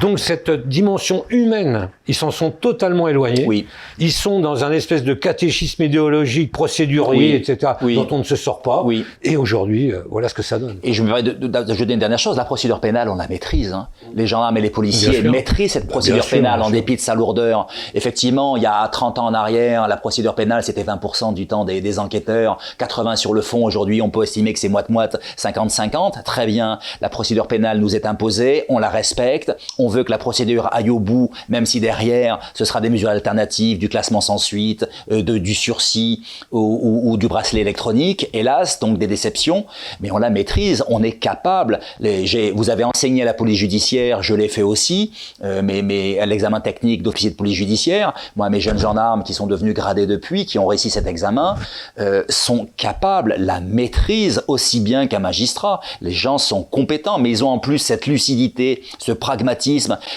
Donc 0.01 0.19
cette 0.19 0.51
dimension 0.51 1.25
humaine, 1.31 1.89
ils 2.07 2.15
s'en 2.15 2.31
sont 2.31 2.51
totalement 2.51 3.09
éloignés. 3.09 3.45
Oui. 3.47 3.67
Ils 3.99 4.13
sont 4.13 4.41
dans 4.41 4.65
un 4.65 4.73
espèce 4.73 5.03
de 5.05 5.15
catéchisme 5.15 5.83
idéologique, 5.83 6.53
procédurier, 6.53 7.31
Oui. 7.31 7.35
etc., 7.35 7.73
Oui. 7.83 7.95
dont 7.95 8.07
on 8.11 8.19
ne 8.19 8.25
se 8.25 8.37
sort 8.37 8.63
pas. 8.63 8.83
Oui. 8.85 9.05
Et 9.23 9.37
aujourd'hui, 9.37 9.93
euh, 9.93 10.03
voilà 10.11 10.29
ce 10.29 10.35
que 10.35 10.43
ça 10.43 10.59
donne. 10.59 10.79
Et 10.83 10.93
je 10.93 11.03
me 11.03 11.09
permets 11.09 11.23
de- 11.23 11.93
une 11.93 11.99
dernière 11.99 12.19
chose, 12.19 12.37
la 12.37 12.45
procédure 12.45 12.81
pénale, 12.81 13.09
on 13.09 13.15
la 13.15 13.29
maîtrise. 13.29 13.73
hein. 13.73 13.89
Les 14.15 14.27
gendarmes 14.27 14.57
et 14.57 14.61
les 14.61 14.71
policiers 14.71 15.23
maîtrisent 15.23 15.73
cette 15.73 15.89
procédure 15.89 16.23
sûr, 16.25 16.39
pénale 16.39 16.61
en 16.63 16.71
dépit 16.71 16.97
de 16.97 17.01
sa 17.01 17.15
lourdeur. 17.15 17.67
Effectivement, 17.95 18.57
il 18.57 18.63
y 18.63 18.67
a 18.67 18.87
30 18.89 19.19
ans 19.19 19.27
en 19.27 19.35
arrière, 19.35 19.89
la 19.89 19.97
procédure 19.97 20.35
pénale, 20.35 20.63
c'était 20.63 20.83
20% 20.85 21.33
du 21.33 21.47
temps 21.47 21.65
des, 21.65 21.81
des 21.81 21.99
enquêteurs, 21.99 22.59
80 22.79 23.17
sur 23.17 23.33
le 23.35 23.41
fond. 23.41 23.65
Aujourd'hui, 23.65 24.03
on 24.03 24.11
peut 24.11 24.23
estimer 24.23 24.53
que 24.53 24.59
c'est 24.59 24.69
moite-moite, 24.69 25.19
50-50. 25.37 26.23
Très 26.25 26.47
bien, 26.47 26.79
la 27.01 27.09
procédure 27.09 27.47
pénale 27.47 27.79
nous 27.79 27.97
est 27.97 28.07
imposée, 28.07 28.65
on 28.69 28.79
la 28.79 28.89
respecte, 28.91 29.57
on 29.79 29.89
veut 29.89 30.05
que 30.05 30.11
la 30.11 30.19
procédure 30.19 30.69
aille 30.73 30.91
au 30.91 30.99
bout, 30.99 31.31
même 31.49 31.67
si 31.67 31.81
derrière, 31.81 32.39
ce 32.55 32.65
sera 32.65 32.81
des 32.81 32.91
mesures 32.91 33.09
alternatives, 33.09 33.79
du 33.79 33.89
classement 33.89 34.21
sans 34.21 34.39
suite, 34.39 34.89
euh, 35.11 35.23
du 35.23 35.55
sursis 35.55 36.23
ou, 36.51 37.17
du 37.17 37.29
bracelet 37.29 37.61
électronique. 37.61 38.29
Hélas, 38.33 38.81
donc 38.81 38.99
des 38.99 39.07
déceptions, 39.07 39.67
mais 40.01 40.11
on 40.11 40.19
la 40.19 40.31
maîtrise, 40.31 40.85
on 40.89 41.03
est 41.03 41.13
capable. 41.13 41.81
Vous 42.55 42.71
avez 42.71 42.85
enseigné 42.85 43.23
à 43.23 43.25
la 43.25 43.35
police 43.35 43.59
judiciaire, 43.59 44.23
je 44.23 44.35
l'ai 44.35 44.49
fait 44.49 44.63
aussi, 44.63 45.13
euh, 45.45 45.63
mais, 45.63 45.83
mais 45.83 46.19
à 46.19 46.27
l'examen 46.27 46.61
technique 46.61 47.03
d'officier 47.03 47.31
de 47.31 47.37
police 47.37 47.57
judiciaire, 47.57 48.15
moi, 48.37 48.51
mes 48.51 48.61
jeunes 48.61 48.79
gendarmes 48.79 49.23
qui 49.23 49.35
sont 49.35 49.47
devenus 49.47 49.75
gradés 49.75 50.07
depuis, 50.07 50.47
qui 50.47 50.59
ont 50.59 50.67
réussi 50.67 50.91
cet 50.91 51.07
examen, 51.07 51.57
euh, 51.99 52.25
sont 52.29 52.69
capables, 52.77 53.35
la 53.39 53.61
maîtrise 53.61 54.43
aussi 54.49 54.81
bien 54.81 55.07
qu'un 55.07 55.19
magistrat. 55.19 55.81
Les 56.01 56.13
gens 56.13 56.39
sont 56.39 56.63
compétents, 56.63 57.19
mais 57.19 57.31
ils 57.31 57.45
ont 57.45 57.49
en 57.49 57.59
plus 57.59 57.79
cette 57.79 58.07
lucidité, 58.07 58.83
ce 58.99 59.13
pragmatisme, 59.13 59.58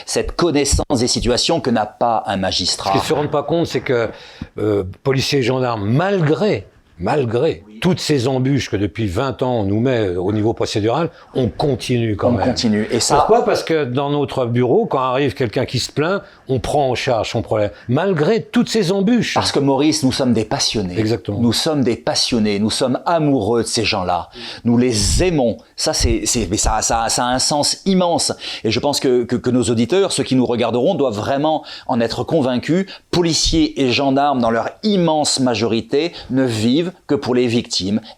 cette 0.05 0.35
connaissance 0.35 0.99
des 0.99 1.07
situations 1.07 1.59
que 1.61 1.69
n'a 1.69 1.85
pas 1.85 2.23
un 2.27 2.35
Ce 2.35 2.39
magistrat. 2.39 2.91
qu'ils 2.91 3.01
se 3.01 3.13
rendent 3.13 3.31
pas 3.31 3.43
compte, 3.43 3.67
c'est 3.67 3.81
que 3.81 4.09
euh, 4.57 4.83
policiers 5.03 5.39
et 5.39 5.43
gendarmes, 5.43 5.89
malgré, 5.89 6.67
malgré 6.99 7.63
toutes 7.81 7.99
ces 7.99 8.27
embûches 8.27 8.69
que 8.69 8.77
depuis 8.77 9.07
20 9.07 9.41
ans 9.41 9.55
on 9.59 9.63
nous 9.63 9.79
met 9.79 10.07
euh, 10.07 10.21
au 10.21 10.31
niveau 10.31 10.53
procédural, 10.53 11.09
on 11.33 11.49
continue 11.49 12.15
quand 12.15 12.29
On 12.29 12.33
même. 12.33 12.45
continue. 12.47 12.87
Et 12.91 12.99
ça, 12.99 13.15
Pourquoi? 13.15 13.43
Parce 13.43 13.63
que 13.63 13.83
dans 13.83 14.09
notre 14.11 14.45
bureau, 14.45 14.85
quand 14.85 14.99
arrive 14.99 15.33
quelqu'un 15.33 15.65
qui 15.65 15.79
se 15.79 15.91
plaint, 15.91 16.21
on 16.47 16.59
prend 16.59 16.89
en 16.89 16.95
charge 16.95 17.31
son 17.31 17.41
problème, 17.41 17.71
malgré 17.89 18.43
toutes 18.43 18.69
ces 18.69 18.91
embûches. 18.91 19.33
Parce 19.33 19.51
que 19.51 19.59
Maurice, 19.59 20.03
nous 20.03 20.11
sommes 20.11 20.33
des 20.33 20.45
passionnés. 20.45 20.97
Exactement. 20.97 21.39
Nous 21.39 21.53
sommes 21.53 21.83
des 21.83 21.95
passionnés. 21.95 22.59
Nous 22.59 22.69
sommes 22.69 22.99
amoureux 23.05 23.63
de 23.63 23.67
ces 23.67 23.83
gens-là. 23.83 24.29
Nous 24.63 24.77
les 24.77 25.23
aimons. 25.23 25.57
Ça, 25.75 25.93
c'est, 25.93 26.25
ça, 26.25 26.81
ça, 26.81 27.09
ça 27.09 27.25
a 27.25 27.29
un 27.29 27.39
sens 27.39 27.81
immense. 27.85 28.31
Et 28.63 28.69
je 28.69 28.79
pense 28.79 28.99
que, 28.99 29.23
que, 29.23 29.35
que 29.35 29.49
nos 29.49 29.63
auditeurs, 29.63 30.11
ceux 30.11 30.23
qui 30.23 30.35
nous 30.35 30.45
regarderont, 30.45 30.93
doivent 30.95 31.15
vraiment 31.17 31.63
en 31.87 31.99
être 31.99 32.23
convaincus. 32.23 32.85
Policiers 33.09 33.81
et 33.81 33.91
gendarmes, 33.91 34.39
dans 34.39 34.51
leur 34.51 34.69
immense 34.83 35.39
majorité, 35.39 36.11
ne 36.29 36.43
vivent 36.43 36.91
que 37.07 37.15
pour 37.15 37.33
les 37.33 37.47
victimes, 37.47 37.70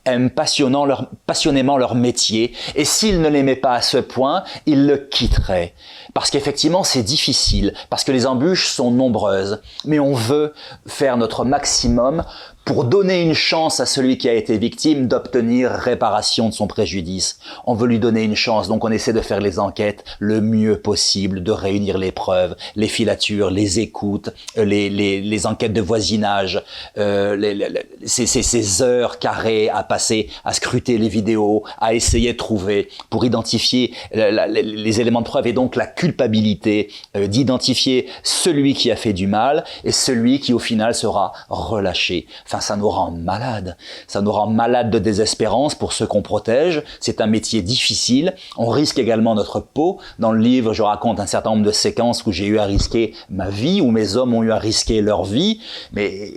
aiment 0.06 0.30
passionnément 0.30 1.78
leur 1.78 1.96
métier. 1.96 2.54
Et 2.76 2.86
s'ils 2.86 3.22
ne 3.22 3.30
l'aimaient 3.30 3.56
pas 3.56 3.74
à 3.74 3.82
ce 3.82 3.98
point, 3.98 4.44
ils 4.66 4.86
le 4.86 4.98
quitteraient. 4.98 5.74
Parce 6.14 6.30
qu'effectivement, 6.30 6.84
c'est 6.84 7.04
difficile, 7.04 7.74
parce 7.90 8.04
que 8.04 8.12
les 8.12 8.26
embûches 8.26 8.68
sont 8.68 8.92
nombreuses. 8.92 9.62
Mais 9.86 10.00
on 10.00 10.14
veut 10.14 10.54
faire 10.88 11.18
notre 11.18 11.46
maximum 11.46 12.24
pour 12.66 12.86
donner 12.86 13.22
une 13.22 13.34
chance 13.34 13.80
à 13.80 13.86
celui 13.86 14.18
qui 14.18 14.30
a 14.30 14.34
été 14.34 14.58
victime 14.58 15.08
d'obtenir 15.08 15.70
réparation 15.72 16.48
de 16.48 16.54
son 16.54 16.66
préjudice. 16.68 17.40
On 17.66 17.74
veut 17.74 17.88
lui 17.88 18.00
donner 18.00 18.24
une 18.24 18.36
chance, 18.36 18.70
donc 18.70 18.86
on 18.86 18.92
essaie 18.92 19.12
de 19.12 19.20
faire 19.22 19.42
les 19.42 19.60
enquêtes 19.60 20.06
le 20.20 20.40
mieux 20.40 20.80
possible, 20.80 21.44
de 21.44 21.52
réunir 21.52 21.98
les 21.98 22.12
preuves, 22.14 22.56
les 22.76 22.88
filatures, 22.88 23.52
les 23.52 23.80
écoutes, 23.80 24.30
euh, 24.58 24.64
les, 24.64 24.90
les, 24.90 25.20
les 25.22 25.46
enquêtes 25.46 25.74
de 25.74 25.82
voisinage, 25.82 26.62
euh, 26.98 27.36
les, 27.36 27.68
ces, 28.06 28.26
ces- 28.26 28.44
ces 28.44 28.82
heures 28.82 29.20
carrées 29.20 29.70
à 29.70 29.84
passer 29.84 30.30
à 30.46 30.54
scruter 30.54 30.98
les 30.98 31.10
vidéos, 31.10 31.64
à 31.80 31.94
essayer 31.94 32.32
de 32.34 32.38
trouver 32.38 32.88
pour 33.10 33.26
identifier 33.26 33.94
les 34.14 35.02
éléments 35.02 35.22
de 35.22 35.26
preuve 35.26 35.48
et 35.48 35.54
donc 35.54 35.76
la 35.76 35.86
culpabilité 35.88 36.90
euh, 37.18 37.28
d'identifier 37.28 38.08
celui 38.24 38.74
qui 38.74 38.90
a 38.92 38.96
fait 38.96 39.14
du 39.14 39.28
mal 39.28 39.66
et 39.84 39.92
celui 39.92 40.40
qui 40.40 40.54
au 40.54 40.60
final 40.60 40.96
sera 40.96 41.34
relâché. 41.50 42.28
Ça 42.62 42.76
nous 42.76 42.90
rend 42.90 43.12
malades. 43.12 43.78
Ça 44.08 44.22
nous 44.22 44.32
rend 44.32 44.48
malades 44.48 44.90
de 44.90 45.00
désespérance 45.00 45.76
pour 45.76 45.94
ceux 45.94 46.08
qu'on 46.08 46.22
protège. 46.22 46.84
C'est 47.00 47.22
un 47.22 47.28
métier 47.28 47.62
difficile. 47.62 48.36
On 48.58 48.68
risque 48.68 49.00
également 49.00 49.36
notre 49.36 49.60
peau. 49.60 50.00
Dans 50.20 50.32
le 50.32 50.40
livre, 50.40 50.74
je 50.74 50.84
raconte 50.84 51.20
un 51.20 51.26
certain 51.26 51.52
nombre 51.52 51.66
de 51.66 51.72
séquences 51.72 52.26
où 52.26 52.32
j'ai 52.32 52.46
eu 52.46 52.60
à 52.60 52.66
risquer 52.66 53.14
ma 53.30 53.50
vie, 53.50 53.82
où 53.82 53.92
mes 53.92 54.16
hommes 54.16 54.34
ont 54.34 54.44
eu 54.44 54.52
à 54.52 54.58
risquer 54.58 55.02
leur 55.02 55.24
vie. 55.24 55.60
Mais, 55.94 56.32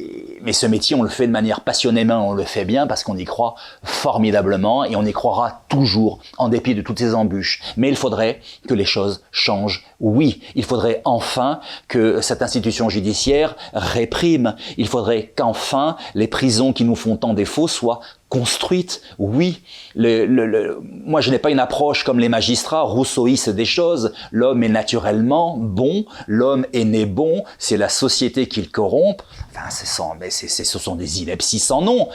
mais 0.46 0.52
ce 0.54 0.64
métier, 0.64 0.96
on 0.96 1.02
le 1.02 1.08
fait 1.10 1.26
de 1.26 1.32
manière 1.32 1.60
passionnément, 1.60 2.28
on 2.28 2.32
le 2.32 2.44
fait 2.44 2.64
bien 2.64 2.86
parce 2.86 3.04
qu'on 3.04 3.16
y 3.18 3.24
croit 3.24 3.56
formidablement 3.82 4.84
et 4.84 4.94
on 4.96 5.04
y 5.04 5.12
croira 5.12 5.62
toujours 5.68 6.20
en 6.38 6.48
dépit 6.48 6.74
de 6.74 6.82
toutes 6.82 6.98
ces 7.00 7.14
embûches. 7.14 7.60
Mais 7.76 7.88
il 7.88 7.96
faudrait 7.96 8.40
que 8.68 8.74
les 8.74 8.84
choses 8.84 9.22
changent. 9.32 9.84
Oui, 10.00 10.40
il 10.54 10.64
faudrait 10.64 11.02
enfin 11.04 11.60
que 11.88 12.20
cette 12.20 12.42
institution 12.42 12.88
judiciaire 12.88 13.56
réprime. 13.72 14.54
Il 14.76 14.86
faudrait 14.88 15.32
qu'enfin 15.34 15.96
les 16.14 16.28
prisons 16.28 16.72
qui 16.72 16.84
nous 16.84 16.96
font 16.96 17.16
tant 17.16 17.34
défaut 17.34 17.66
soient 17.68 18.00
construites. 18.28 19.02
Oui, 19.18 19.62
le, 19.94 20.26
le- 20.26 20.46
le- 20.46 20.80
moi 20.82 21.20
je 21.20 21.30
n'ai 21.30 21.38
pas 21.38 21.50
une 21.50 21.60
approche 21.60 22.02
comme 22.04 22.18
les 22.18 22.28
magistrats 22.28 22.82
rousseauistes 22.82 23.50
des 23.50 23.64
choses. 23.64 24.12
L'homme 24.32 24.62
est 24.64 24.68
naturellement 24.68 25.56
bon, 25.56 26.04
l'homme 26.26 26.66
est 26.72 26.84
né 26.84 27.06
bon, 27.06 27.44
c'est 27.58 27.76
la 27.76 27.88
société 27.88 28.48
qui 28.48 28.60
le 28.62 28.68
corrompt. 28.68 29.22
Enfin, 29.56 29.70
sans, 29.70 30.16
mais 30.20 30.28
ce 30.30 30.78
sont 30.78 30.96
des 30.96 31.22
inepties 31.22 31.58
sans 31.58 31.80
nom. 31.80 32.08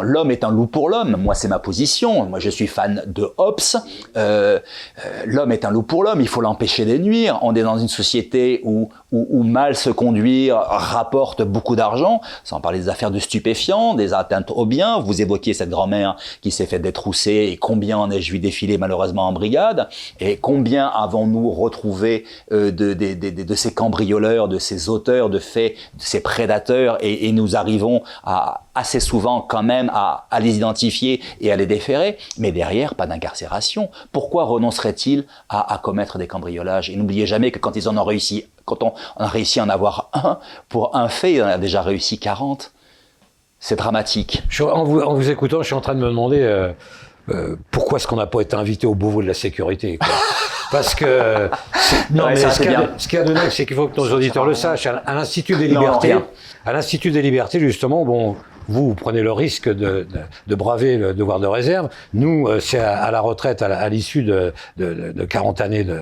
L'homme 0.00 0.30
est 0.30 0.42
un 0.42 0.50
loup 0.50 0.66
pour 0.66 0.88
l'homme. 0.88 1.16
Moi, 1.18 1.34
c'est 1.34 1.48
ma 1.48 1.58
position. 1.58 2.24
Moi, 2.26 2.38
je 2.38 2.48
suis 2.48 2.66
fan 2.66 3.02
de 3.06 3.30
Hobbes. 3.36 3.58
Euh, 4.16 4.58
euh, 5.04 5.22
l'homme 5.26 5.52
est 5.52 5.64
un 5.64 5.70
loup 5.70 5.82
pour 5.82 6.02
l'homme. 6.02 6.20
Il 6.20 6.28
faut 6.28 6.40
l'empêcher 6.40 6.86
de 6.86 6.96
nuire. 6.96 7.38
On 7.42 7.54
est 7.54 7.62
dans 7.62 7.78
une 7.78 7.88
société 7.88 8.62
où, 8.64 8.88
mal 9.42 9.76
se 9.76 9.90
conduire 9.90 10.56
rapporte 10.56 11.42
beaucoup 11.42 11.76
d'argent. 11.76 12.20
Sans 12.44 12.60
parler 12.60 12.78
des 12.78 12.88
affaires 12.88 13.10
de 13.10 13.18
stupéfiants, 13.18 13.94
des 13.94 14.14
atteintes 14.14 14.50
aux 14.50 14.66
biens. 14.66 15.00
Vous 15.00 15.20
évoquiez 15.20 15.52
cette 15.52 15.70
grand-mère 15.70 16.16
qui 16.40 16.50
s'est 16.50 16.66
fait 16.66 16.78
détrousser 16.78 17.48
et 17.52 17.56
combien 17.58 17.98
en 17.98 18.10
ai-je 18.10 18.32
vu 18.32 18.38
défiler 18.38 18.78
malheureusement 18.78 19.28
en 19.28 19.32
brigade? 19.32 19.88
Et 20.20 20.38
combien 20.38 20.86
avons-nous 20.86 21.50
retrouvé 21.50 22.24
euh, 22.52 22.70
de 22.70 23.54
ces 23.54 23.74
cambrioleurs, 23.74 24.48
de 24.48 24.58
ces 24.58 24.88
auteurs 24.88 25.28
de 25.28 25.38
faits, 25.38 25.74
de 25.94 26.02
ces 26.02 26.20
prédateurs 26.20 26.77
et, 27.00 27.32
nous 27.32 27.56
arrivons 27.56 28.02
assez 28.74 29.00
souvent 29.00 29.40
quand 29.42 29.62
même 29.62 29.90
à, 29.94 30.26
les 30.40 30.56
identifier 30.56 31.20
et 31.40 31.52
à 31.52 31.56
les 31.56 31.66
déférer, 31.66 32.18
mais 32.38 32.52
derrière, 32.52 32.94
pas 32.94 33.06
d'incarcération. 33.06 33.90
Pourquoi 34.12 34.44
renoncerait-il 34.44 35.24
à, 35.48 35.78
commettre 35.82 36.18
des 36.18 36.26
cambriolages? 36.26 36.90
Et 36.90 36.96
n'oubliez 36.96 37.26
jamais 37.26 37.50
que 37.50 37.58
quand 37.58 37.76
ils 37.76 37.88
en 37.88 37.96
ont 37.96 38.04
réussi, 38.04 38.46
quand 38.64 38.82
on, 38.82 38.92
a 39.16 39.26
réussi 39.26 39.60
à 39.60 39.64
en 39.64 39.68
avoir 39.68 40.10
un, 40.12 40.38
pour 40.68 40.96
un 40.96 41.08
fait, 41.08 41.40
on 41.42 41.46
a 41.46 41.58
déjà 41.58 41.82
réussi 41.82 42.18
40. 42.18 42.72
C'est 43.60 43.76
dramatique. 43.76 44.42
En, 44.60 44.64
en 44.64 45.14
vous 45.14 45.30
écoutant, 45.30 45.58
je 45.62 45.66
suis 45.66 45.74
en 45.74 45.80
train 45.80 45.94
de 45.94 46.00
me 46.00 46.08
demander 46.08 46.40
euh, 46.40 46.72
euh, 47.30 47.56
pourquoi 47.70 47.98
est-ce 47.98 48.06
qu'on 48.06 48.16
n'a 48.16 48.26
pas 48.26 48.40
été 48.40 48.56
invité 48.56 48.86
au 48.86 48.94
Beauvau 48.94 49.22
de 49.22 49.26
la 49.28 49.34
sécurité. 49.34 49.98
quoi. 49.98 50.08
parce 50.70 50.94
que 50.94 51.48
non, 52.10 52.24
Ouais, 52.24 52.30
mais 52.30 52.36
ça, 52.36 52.50
ce 52.50 52.60
qu'il 52.60 52.70
y, 52.72 52.74
a 52.74 52.82
de- 52.82 52.88
ce 52.98 53.08
qu'il 53.08 53.18
y 53.18 53.22
a 53.22 53.24
de 53.24 53.32
dingue, 53.32 53.50
c'est 53.50 53.64
qu'il 53.66 53.76
faut 53.76 53.88
que 53.88 53.96
nos 54.00 54.12
auditeurs 54.12 54.44
le 54.44 54.54
sachent. 54.54 54.86
À 54.86 55.14
l'Institut 55.14 55.56
des 55.58 55.68
Libertés, 55.68 56.14
à 56.66 56.72
l'Institut 56.72 57.10
des 57.10 57.22
Libertés, 57.22 57.60
justement, 57.60 58.04
bon. 58.04 58.36
Vous, 58.70 58.88
vous 58.88 58.94
prenez 58.94 59.22
le 59.22 59.32
risque 59.32 59.66
de, 59.70 59.72
de, 59.72 60.06
de 60.46 60.54
braver 60.54 60.98
le 60.98 61.14
devoir 61.14 61.40
de 61.40 61.46
réserve. 61.46 61.88
Nous, 62.12 62.46
euh, 62.48 62.60
c'est 62.60 62.78
à, 62.78 62.98
à 63.02 63.10
la 63.10 63.22
retraite, 63.22 63.62
à 63.62 63.88
l'issue 63.88 64.22
de, 64.24 64.52
de, 64.76 64.92
de- 64.92 65.12
de 65.12 65.24
40 65.24 65.62
années 65.62 65.84
de, 65.84 65.98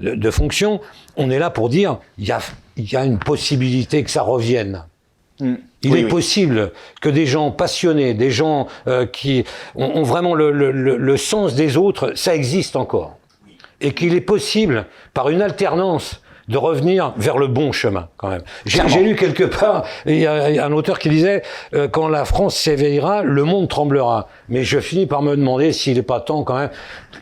de, 0.00 0.16
de 0.16 0.30
fonction. 0.32 0.80
On 1.16 1.30
est 1.30 1.38
là 1.38 1.50
pour 1.50 1.68
dire, 1.68 1.98
il 2.18 2.26
y 2.26 2.32
a, 2.32 2.40
y 2.76 2.96
a 2.96 3.04
une 3.04 3.20
possibilité 3.20 4.02
que 4.02 4.10
ça 4.10 4.22
revienne. 4.22 4.82
Mm. 5.40 5.54
Il 5.82 5.92
Oui, 5.92 6.00
est 6.00 6.04
oui. 6.04 6.10
possible 6.10 6.72
que 7.00 7.08
des 7.08 7.24
gens 7.26 7.50
passionnés, 7.50 8.12
des 8.14 8.30
gens 8.30 8.66
euh, 8.86 9.06
qui 9.06 9.44
ont, 9.74 9.90
ont 9.96 10.02
vraiment 10.02 10.34
le, 10.34 10.50
le- 10.50 10.72
le- 10.72 10.96
le 10.98 11.16
sens 11.16 11.54
des 11.54 11.76
autres, 11.78 12.12
ça 12.16 12.34
existe 12.34 12.76
encore. 12.76 13.16
Et 13.80 13.92
qu'il 13.94 14.14
est 14.14 14.20
possible, 14.20 14.84
par 15.14 15.30
une 15.30 15.40
alternance, 15.40 16.20
de 16.48 16.58
revenir 16.58 17.12
vers 17.16 17.38
le 17.38 17.46
bon 17.46 17.70
chemin, 17.70 18.08
quand 18.16 18.28
même. 18.28 18.42
J'ai 18.66 19.02
lu 19.04 19.14
quelque 19.14 19.44
part, 19.44 19.84
il 20.04 20.16
y 20.18 20.26
a 20.26 20.66
un 20.66 20.72
auteur 20.72 20.98
qui 20.98 21.08
disait, 21.08 21.42
euh, 21.74 21.86
quand 21.86 22.08
la 22.08 22.24
France 22.24 22.56
s'éveillera, 22.56 23.22
le 23.22 23.44
monde 23.44 23.68
tremblera. 23.68 24.26
Mais 24.48 24.64
je 24.64 24.80
finis 24.80 25.06
par 25.06 25.22
me 25.22 25.36
demander 25.36 25.72
s'il 25.72 25.94
n'est 25.96 26.02
pas 26.02 26.18
temps, 26.20 26.42
quand 26.42 26.58
même. 26.58 26.70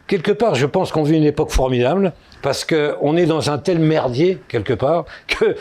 Quelque 0.06 0.32
part, 0.32 0.54
je 0.54 0.64
pense 0.64 0.90
qu'on 0.92 1.02
vit 1.02 1.16
une 1.18 1.24
époque 1.24 1.50
formidable, 1.50 2.14
parce 2.40 2.64
qu'on 2.64 3.16
est 3.18 3.26
dans 3.26 3.50
un 3.50 3.58
tel 3.58 3.78
merdier, 3.80 4.38
quelque 4.48 4.72
part, 4.72 5.04
que 5.26 5.56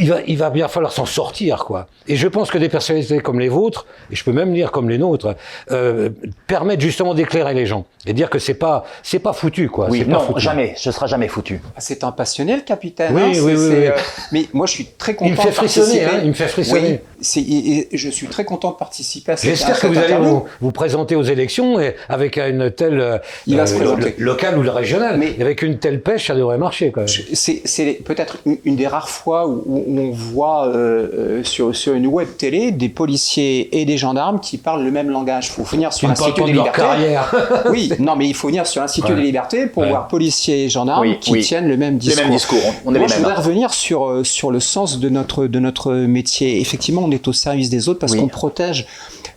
il 0.00 0.08
va, 0.08 0.18
il 0.26 0.38
va 0.38 0.50
bien 0.50 0.66
falloir 0.68 0.92
s'en 0.92 1.06
sortir, 1.06 1.64
quoi. 1.64 1.86
Et 2.08 2.16
je 2.16 2.26
pense 2.26 2.50
que 2.50 2.58
des 2.58 2.68
personnalités 2.68 3.20
comme 3.20 3.38
les 3.38 3.48
vôtres, 3.48 3.86
et 4.10 4.16
je 4.16 4.24
peux 4.24 4.32
même 4.32 4.52
dire 4.52 4.70
comme 4.72 4.88
les 4.88 4.98
nôtres, 4.98 5.36
euh, 5.70 6.08
permettent 6.46 6.80
justement 6.80 7.14
d'éclairer 7.14 7.54
les 7.54 7.66
gens 7.66 7.84
et 8.06 8.12
dire 8.12 8.30
que 8.30 8.38
c'est 8.38 8.54
pas, 8.54 8.84
c'est 9.02 9.18
pas 9.18 9.32
foutu, 9.32 9.68
quoi. 9.68 9.88
Oui, 9.90 10.04
pas 10.04 10.12
non, 10.12 10.20
foutu. 10.20 10.40
jamais. 10.40 10.74
Ce 10.76 10.90
sera 10.90 11.06
jamais 11.06 11.28
foutu. 11.28 11.60
C'est 11.78 12.02
un 12.02 12.12
passionné, 12.12 12.56
le 12.56 12.62
capitaine. 12.62 13.14
Oui, 13.14 13.22
hein, 13.22 13.30
oui, 13.42 13.52
oui, 13.54 13.86
euh, 13.86 13.90
mais 14.32 14.46
moi, 14.52 14.66
je 14.66 14.72
suis 14.72 14.86
très 14.98 15.14
content 15.14 15.30
Il 15.30 15.36
me 15.36 15.40
fait 15.42 15.52
frissonner, 15.52 16.04
hein, 16.04 16.20
il 16.22 16.28
me 16.28 16.34
fait 16.34 16.48
frissonner. 16.48 16.90
Oui, 16.90 16.98
c'est- 17.20 17.40
et, 17.40 17.94
et 17.94 17.98
je 17.98 18.08
suis 18.08 18.26
très 18.28 18.44
content 18.44 18.70
de 18.70 18.76
participer 18.76 19.32
à 19.32 19.36
cette, 19.36 19.50
J'espère 19.50 19.78
que 19.78 19.86
vous 19.86 19.98
allez 19.98 20.14
vous, 20.16 20.44
vous 20.60 20.72
présenter 20.72 21.14
aux 21.16 21.22
élections 21.22 21.78
et 21.78 21.94
avec 22.08 22.38
une 22.38 22.70
telle 22.70 23.00
euh, 23.00 23.18
Il 23.46 23.56
va 23.56 23.66
se 23.66 23.74
présenter. 23.76 24.14
lo- 24.18 24.24
locale 24.32 24.58
ou 24.58 24.62
régionale, 24.72 25.16
Mais- 25.18 25.34
mais 25.36 25.44
avec 25.44 25.62
une 25.62 25.78
telle 25.78 26.00
pêche, 26.00 26.28
ça 26.28 26.34
devrait 26.34 26.58
marcher, 26.58 26.92
C'est 27.34 27.62
c'est 27.64 28.00
peut-être 28.04 28.38
une, 28.46 28.58
une 28.64 28.76
des 28.76 28.86
rares 28.86 29.08
fois 29.08 29.46
où, 29.46 29.62
où 29.66 29.89
on 29.98 30.10
voit 30.10 30.66
euh, 30.66 31.08
euh, 31.40 31.44
sur, 31.44 31.74
sur 31.74 31.94
une 31.94 32.06
web 32.06 32.28
télé 32.38 32.70
des 32.72 32.88
policiers 32.88 33.80
et 33.80 33.84
des 33.84 33.96
gendarmes 33.96 34.40
qui 34.40 34.56
parlent 34.58 34.82
le 34.84 34.90
même 34.90 35.10
langage. 35.10 35.46
Il 35.48 35.50
faut 35.52 35.62
venir 35.64 35.92
sur 35.92 36.08
l'Institut 36.08 36.44
des 36.44 36.52
Libertés. 36.52 36.80
carrière. 36.80 37.34
Oui, 37.70 37.90
non, 37.98 38.16
mais 38.16 38.28
il 38.28 38.34
faut 38.34 38.48
venir 38.48 38.66
sur 38.66 38.80
l'Institut 38.82 39.12
Ouais. 39.12 39.16
des 39.18 39.22
Libertés 39.22 39.66
pour 39.66 39.82
Ouais. 39.82 39.88
voir 39.90 40.08
policiers 40.08 40.64
et 40.64 40.68
gendarmes 40.68 41.02
Oui, 41.02 41.18
qui 41.20 41.32
oui. 41.32 41.40
tiennent 41.42 41.68
le 41.68 41.76
même 41.76 41.94
Les 41.94 41.98
discours. 42.00 42.24
mêmes 42.24 42.32
discours. 42.34 42.58
On 42.84 42.94
est 42.94 42.98
Moi, 42.98 43.06
les 43.06 43.08
je 43.08 43.14
mêmes. 43.18 43.22
voudrais 43.24 43.34
revenir 43.42 43.72
sur, 43.74 44.08
euh, 44.08 44.24
sur 44.24 44.50
le 44.50 44.60
sens 44.60 44.98
de 45.00 45.08
notre, 45.08 45.46
de 45.46 45.58
notre 45.58 45.92
métier. 45.94 46.60
Effectivement, 46.60 47.02
on 47.04 47.10
est 47.10 47.26
au 47.28 47.32
service 47.32 47.70
des 47.70 47.88
autres 47.88 47.98
parce 48.00 48.12
Oui. 48.12 48.18
qu'on 48.20 48.28
protège, 48.28 48.86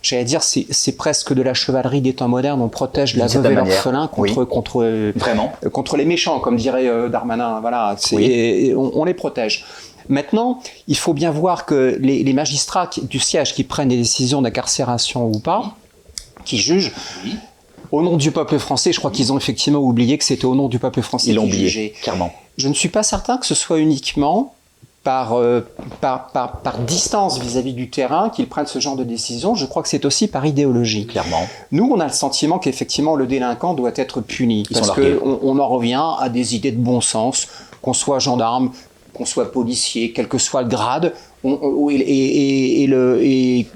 j'allais 0.02 0.24
dire, 0.26 0.42
c'est 0.44 0.98
presque 0.98 1.34
de 1.34 1.42
la 1.42 1.54
chevalerie 1.54 2.02
des 2.02 2.14
temps 2.14 2.28
modernes. 2.28 2.62
On 2.62 2.70
protège 2.70 3.16
la 3.16 3.28
veuve 3.28 3.46
et 3.52 3.56
l'orphelin 3.56 4.08
contre, 4.08 4.38
Oui. 4.40 4.46
contre, 4.48 5.12
Vraiment. 5.16 5.52
contre 5.72 5.98
les 5.98 6.06
méchants, 6.06 6.40
comme 6.40 6.56
dirait 6.58 6.88
Darmanin. 7.10 7.60
Voilà, 7.62 7.96
Oui. 8.12 8.74
on 8.76 9.04
les 9.06 9.14
protège. 9.14 9.66
Maintenant, 10.10 10.60
il 10.88 10.98
faut 10.98 11.14
bien 11.14 11.32
voir 11.32 11.66
que 11.66 11.98
les, 12.00 12.24
les 12.24 12.34
magistrats 12.34 12.88
qui- 12.88 13.02
du 13.02 13.20
siège 13.20 13.54
qui 13.54 13.64
prennent 13.64 13.90
des 13.90 13.98
décisions 13.98 14.42
d'incarcération 14.42 15.28
ou 15.28 15.40
pas, 15.40 15.76
qui 16.46 16.58
jugent, 16.58 16.92
au 17.92 18.02
nom 18.02 18.18
du 18.18 18.32
peuple 18.32 18.58
français, 18.60 18.92
je 18.92 19.00
crois 19.00 19.12
qu'ils 19.12 19.32
ont 19.32 19.38
effectivement 19.38 19.80
oublié 19.80 20.18
que 20.18 20.24
c'était 20.24 20.46
au 20.46 20.56
nom 20.56 20.68
du 20.68 20.80
peuple 20.80 21.02
français 21.02 21.30
Ils 21.30 21.36
l'ont 21.36 21.46
oublié, 21.46 21.94
clairement. 22.02 22.34
Je 22.58 22.68
ne 22.68 22.74
suis 22.74 22.90
pas 22.90 23.04
certain 23.04 23.38
que 23.38 23.46
ce 23.46 23.56
soit 23.56 23.80
uniquement 23.80 24.54
par, 25.04 25.34
euh, 25.34 25.68
par, 26.02 26.28
par, 26.30 26.62
par 26.62 26.78
distance 26.80 27.38
vis-à-vis 27.40 27.74
du 27.74 27.90
terrain 27.90 28.30
qu'ils 28.30 28.48
prennent 28.48 28.68
ce 28.68 28.80
genre 28.80 28.96
de 28.96 29.04
décision. 29.04 29.54
Je 29.54 29.66
crois 29.66 29.84
que 29.84 29.90
c'est 29.90 30.06
aussi 30.06 30.28
par 30.28 30.46
idéologie. 30.46 31.06
Clairement. 31.08 31.46
Nous, 31.72 31.84
on 31.94 32.00
a 32.00 32.06
le 32.06 32.14
sentiment 32.14 32.58
qu'effectivement 32.58 33.16
le 33.16 33.28
délinquant 33.28 33.74
doit 33.74 33.92
être 33.96 34.22
puni 34.22 34.64
Ils 34.70 34.74
parce 34.78 34.92
qu'on 34.92 35.40
on 35.44 35.60
en 35.60 35.68
revient 35.68 36.02
à 36.20 36.30
des 36.30 36.56
idées 36.56 36.72
de 36.72 36.78
bon 36.80 37.02
sens, 37.02 37.48
qu'on 37.82 37.94
soit 37.94 38.20
gendarme, 38.20 38.72
qu'on 39.14 39.26
soit 39.26 39.52
policier, 39.52 40.12
quel 40.12 40.28
que 40.28 40.38
soit 40.38 40.64
le 40.64 40.70
grade. 40.70 41.14
on- 41.46 41.60
on- 41.62 41.90
et, 41.90 41.96
et- 41.96 42.84
et 42.84 42.88
le- 42.88 43.20
et 43.22 43.68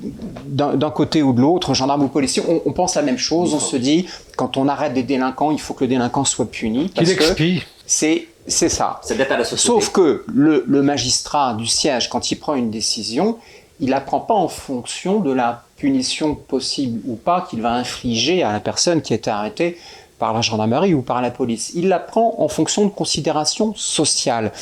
d'un 0.46 0.76
d'un 0.76 0.90
côté 0.90 1.22
ou 1.22 1.34
de 1.34 1.42
l'autre, 1.42 1.74
gendarme 1.74 2.04
ou 2.04 2.08
policier, 2.08 2.42
on, 2.48 2.62
on 2.66 2.72
pense 2.72 2.96
la 2.96 3.02
même 3.02 3.18
chose. 3.18 3.54
On 3.54 3.60
se 3.60 3.76
dit, 3.76 4.06
quand 4.38 4.56
on 4.56 4.68
arrête 4.70 4.94
des 4.94 5.04
délinquants, 5.04 5.52
il 5.52 5.60
faut 5.60 5.74
que 5.74 5.84
le 5.84 5.90
délinquant 5.90 6.24
soit 6.24 6.50
puni. 6.50 6.86
Qu'il 6.90 6.94
Parce 7.06 7.10
expie. 7.12 7.62
c'est 7.86 8.28
c'est 8.48 8.70
ça. 8.70 9.02
C'est 9.04 9.18
d'être 9.18 9.34
à 9.34 9.38
la 9.38 9.44
société. 9.44 9.68
Sauf 9.68 9.90
que 9.92 10.24
le, 10.28 10.64
le 10.66 10.82
magistrat 10.82 11.54
du 11.56 11.68
siège, 11.68 12.08
quand 12.10 12.32
il 12.32 12.38
prend 12.38 12.56
une 12.56 12.72
décision, 12.72 13.38
il 13.82 13.90
la 13.90 14.00
prend 14.00 14.22
pas 14.22 14.34
en 14.34 14.48
fonction 14.48 15.20
de 15.20 15.32
la 15.34 15.64
punition 15.76 16.34
possible 16.36 17.02
ou 17.06 17.16
pas 17.18 17.46
qu'il 17.50 17.62
va 17.62 17.74
infliger 17.74 18.44
à 18.44 18.54
la 18.54 18.62
personne 18.62 19.02
qui 19.02 19.12
a 19.12 19.18
été 19.18 19.30
arrêtée 19.30 19.78
par 20.18 20.34
la 20.34 20.40
gendarmerie 20.42 20.94
ou 20.94 21.02
par 21.02 21.22
la 21.22 21.30
police. 21.32 21.74
Il 21.76 21.90
la 21.90 22.00
prend 22.00 22.36
en 22.40 22.48
fonction 22.48 22.86
de 22.86 22.90
considérations 22.92 23.74
sociales. 23.76 24.54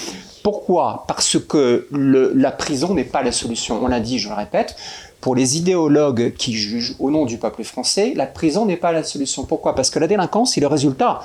Pourquoi? 0.46 1.06
Parce 1.08 1.40
que 1.40 1.88
la 1.92 2.52
prison 2.52 2.94
n'est 2.94 3.04
pas 3.04 3.24
la 3.24 3.32
solution. 3.32 3.80
On 3.84 3.88
l'a 3.88 4.00
dit, 4.00 4.20
je 4.20 4.30
le 4.30 4.36
répète, 4.36 4.76
pour 5.20 5.34
les 5.34 5.58
idéologues 5.58 6.36
qui 6.38 6.54
jugent 6.54 6.94
au 7.00 7.10
nom 7.10 7.26
du 7.26 7.40
peuple 7.40 7.64
français, 7.64 8.14
la 8.16 8.28
prison 8.28 8.68
n'est 8.68 8.78
pas 8.78 8.92
la 8.92 9.04
solution. 9.04 9.44
Pourquoi? 9.46 9.74
Parce 9.74 9.90
que 9.90 9.98
la 9.98 10.06
délinquance 10.06 10.56
est 10.56 10.62
le 10.62 10.68
résultat 10.68 11.22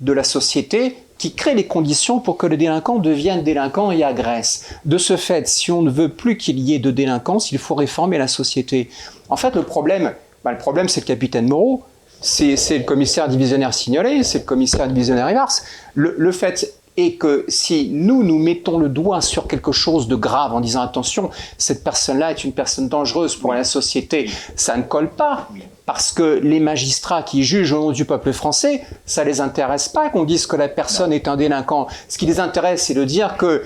de 0.00 0.12
la 0.12 0.24
société 0.24 0.96
qui 1.16 1.32
crée 1.32 1.54
les 1.54 1.68
conditions 1.68 2.18
pour 2.18 2.36
que 2.36 2.48
le 2.48 2.56
délinquant 2.56 2.96
devienne 2.96 3.44
délinquant 3.44 3.92
et 3.92 4.02
agresse. 4.02 4.64
De 4.84 4.98
ce 4.98 5.16
fait, 5.16 5.46
si 5.46 5.70
on 5.70 5.82
ne 5.82 5.90
veut 5.90 6.08
plus 6.08 6.36
qu'il 6.36 6.58
y 6.58 6.74
ait 6.74 6.80
de 6.80 6.90
délinquance, 6.90 7.52
il 7.52 7.58
faut 7.58 7.76
réformer 7.76 8.18
la 8.18 8.26
société. 8.26 8.90
En 9.28 9.36
fait, 9.36 9.54
le 9.54 9.62
problème, 9.62 10.12
bah, 10.42 10.50
le 10.50 10.58
problème, 10.58 10.88
c'est 10.88 11.02
le 11.02 11.06
capitaine 11.06 11.46
Moreau, 11.46 11.84
c'est 12.20 12.56
c'est 12.56 12.78
le 12.78 12.84
commissaire 12.84 13.28
divisionnaire 13.28 13.72
Signolet, 13.72 14.24
c'est 14.24 14.40
le 14.40 14.44
commissaire 14.44 14.88
divisionnaire 14.88 15.30
Ivars. 15.30 15.52
Le 15.94 16.32
fait 16.32 16.74
est 16.96 17.12
que 17.12 17.44
si 17.48 17.90
nous, 17.92 18.22
nous 18.22 18.38
mettons 18.38 18.78
le 18.78 18.88
doigt 18.88 19.20
sur 19.20 19.46
quelque 19.46 19.72
chose 19.72 20.08
de 20.08 20.16
grave 20.16 20.54
en 20.54 20.60
disant 20.60 20.82
attention, 20.82 21.30
cette 21.58 21.84
personne-là 21.84 22.30
est 22.30 22.44
une 22.44 22.52
personne 22.52 22.88
dangereuse 22.88 23.36
pour 23.36 23.52
la 23.52 23.64
société, 23.64 24.30
ça 24.54 24.76
ne 24.76 24.82
colle 24.82 25.10
pas. 25.10 25.48
Parce 25.84 26.10
que 26.10 26.40
les 26.42 26.58
magistrats 26.58 27.22
qui 27.22 27.44
jugent 27.44 27.72
au 27.72 27.78
nom 27.78 27.92
du 27.92 28.04
peuple 28.04 28.32
français, 28.32 28.82
ça 29.04 29.22
les 29.22 29.40
intéresse 29.40 29.88
pas 29.88 30.10
qu'on 30.10 30.24
dise 30.24 30.46
que 30.46 30.56
la 30.56 30.68
personne 30.68 31.12
est 31.12 31.28
un 31.28 31.36
délinquant. 31.36 31.86
Ce 32.08 32.18
qui 32.18 32.26
les 32.26 32.40
intéresse, 32.40 32.86
c'est 32.86 32.94
de 32.94 33.04
dire 33.04 33.36
que 33.36 33.62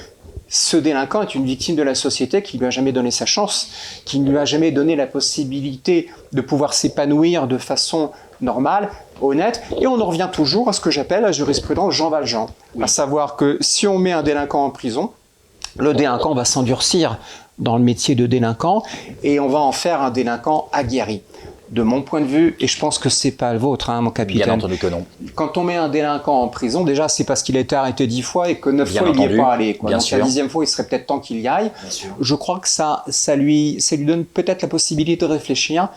ce 0.52 0.76
délinquant 0.76 1.22
est 1.22 1.34
une 1.34 1.46
victime 1.46 1.76
de 1.76 1.82
la 1.82 1.94
société 1.94 2.42
qui 2.42 2.58
lui 2.58 2.66
a 2.66 2.70
jamais 2.70 2.92
donné 2.92 3.10
sa 3.10 3.24
chance, 3.24 3.70
qui 4.04 4.18
ne 4.18 4.28
lui 4.28 4.36
a 4.36 4.44
jamais 4.44 4.72
donné 4.72 4.96
la 4.96 5.06
possibilité 5.06 6.08
de 6.32 6.40
pouvoir 6.40 6.74
s'épanouir 6.74 7.46
de 7.46 7.56
façon 7.56 8.10
normale, 8.40 8.90
honnête. 9.20 9.62
Et 9.80 9.86
on 9.86 10.00
en 10.00 10.06
revient 10.06 10.28
toujours 10.32 10.68
à 10.68 10.72
ce 10.72 10.80
que 10.80 10.90
j'appelle 10.90 11.22
la 11.22 11.32
jurisprudence 11.32 11.94
Jean 11.94 12.10
Valjean. 12.10 12.46
À 12.80 12.86
savoir 12.86 13.36
que 13.36 13.58
si 13.60 13.86
on 13.86 13.98
met 13.98 14.12
un 14.12 14.22
délinquant 14.22 14.64
en 14.64 14.70
prison, 14.70 15.10
le 15.78 15.94
délinquant 15.94 16.34
va 16.34 16.44
s'endurcir 16.44 17.18
dans 17.58 17.76
le 17.76 17.82
métier 17.82 18.14
de 18.14 18.26
délinquant 18.26 18.82
et 19.22 19.38
on 19.38 19.48
va 19.48 19.58
en 19.58 19.72
faire 19.72 20.02
un 20.02 20.10
délinquant 20.10 20.68
aguerri. 20.72 21.22
De 21.70 21.84
mon 21.84 22.02
point 22.02 22.20
de 22.20 22.26
vue, 22.26 22.56
et 22.58 22.66
je 22.66 22.76
pense 22.80 22.98
que 22.98 23.08
c'est 23.08 23.30
pas 23.30 23.52
le 23.52 23.60
vôtre, 23.60 23.90
hein, 23.90 24.00
mon 24.00 24.10
Bien 24.10 24.12
capitaine. 24.12 24.50
entendu 24.50 24.76
que 24.76 24.88
non. 24.88 25.04
Quand 25.36 25.56
on 25.56 25.62
met 25.62 25.76
un 25.76 25.88
délinquant 25.88 26.40
en 26.42 26.48
prison, 26.48 26.82
déjà 26.82 27.06
c'est 27.06 27.22
parce 27.22 27.44
qu'il 27.44 27.56
a 27.56 27.60
été 27.60 27.76
arrêté 27.76 28.08
dix 28.08 28.22
fois 28.22 28.50
et 28.50 28.56
que 28.58 28.70
neuf 28.70 28.92
fois 28.92 29.06
il 29.08 29.16
n'y 29.16 29.24
est 29.26 29.36
pas 29.36 29.52
allé. 29.52 29.76
Quoi. 29.76 29.90
bien 29.90 29.98
Donc 29.98 30.04
sûr. 30.04 30.18
la 30.18 30.24
dixième 30.24 30.48
fois, 30.50 30.64
il 30.64 30.66
serait 30.66 30.84
peut-être 30.88 31.06
temps 31.06 31.20
qu'il 31.20 31.38
y 31.38 31.46
aille. 31.46 31.70
Je 32.20 32.34
crois 32.34 32.58
que 32.58 32.66
ça, 32.68 33.04
ça 33.06 33.36
lui, 33.36 33.76
ça 33.80 33.94
lui 33.94 34.04
donne 34.04 34.24
peut-être 34.24 34.62
la 34.62 34.68
possibilité 34.68 35.24
de 35.24 35.30
réfléchir 35.30 35.90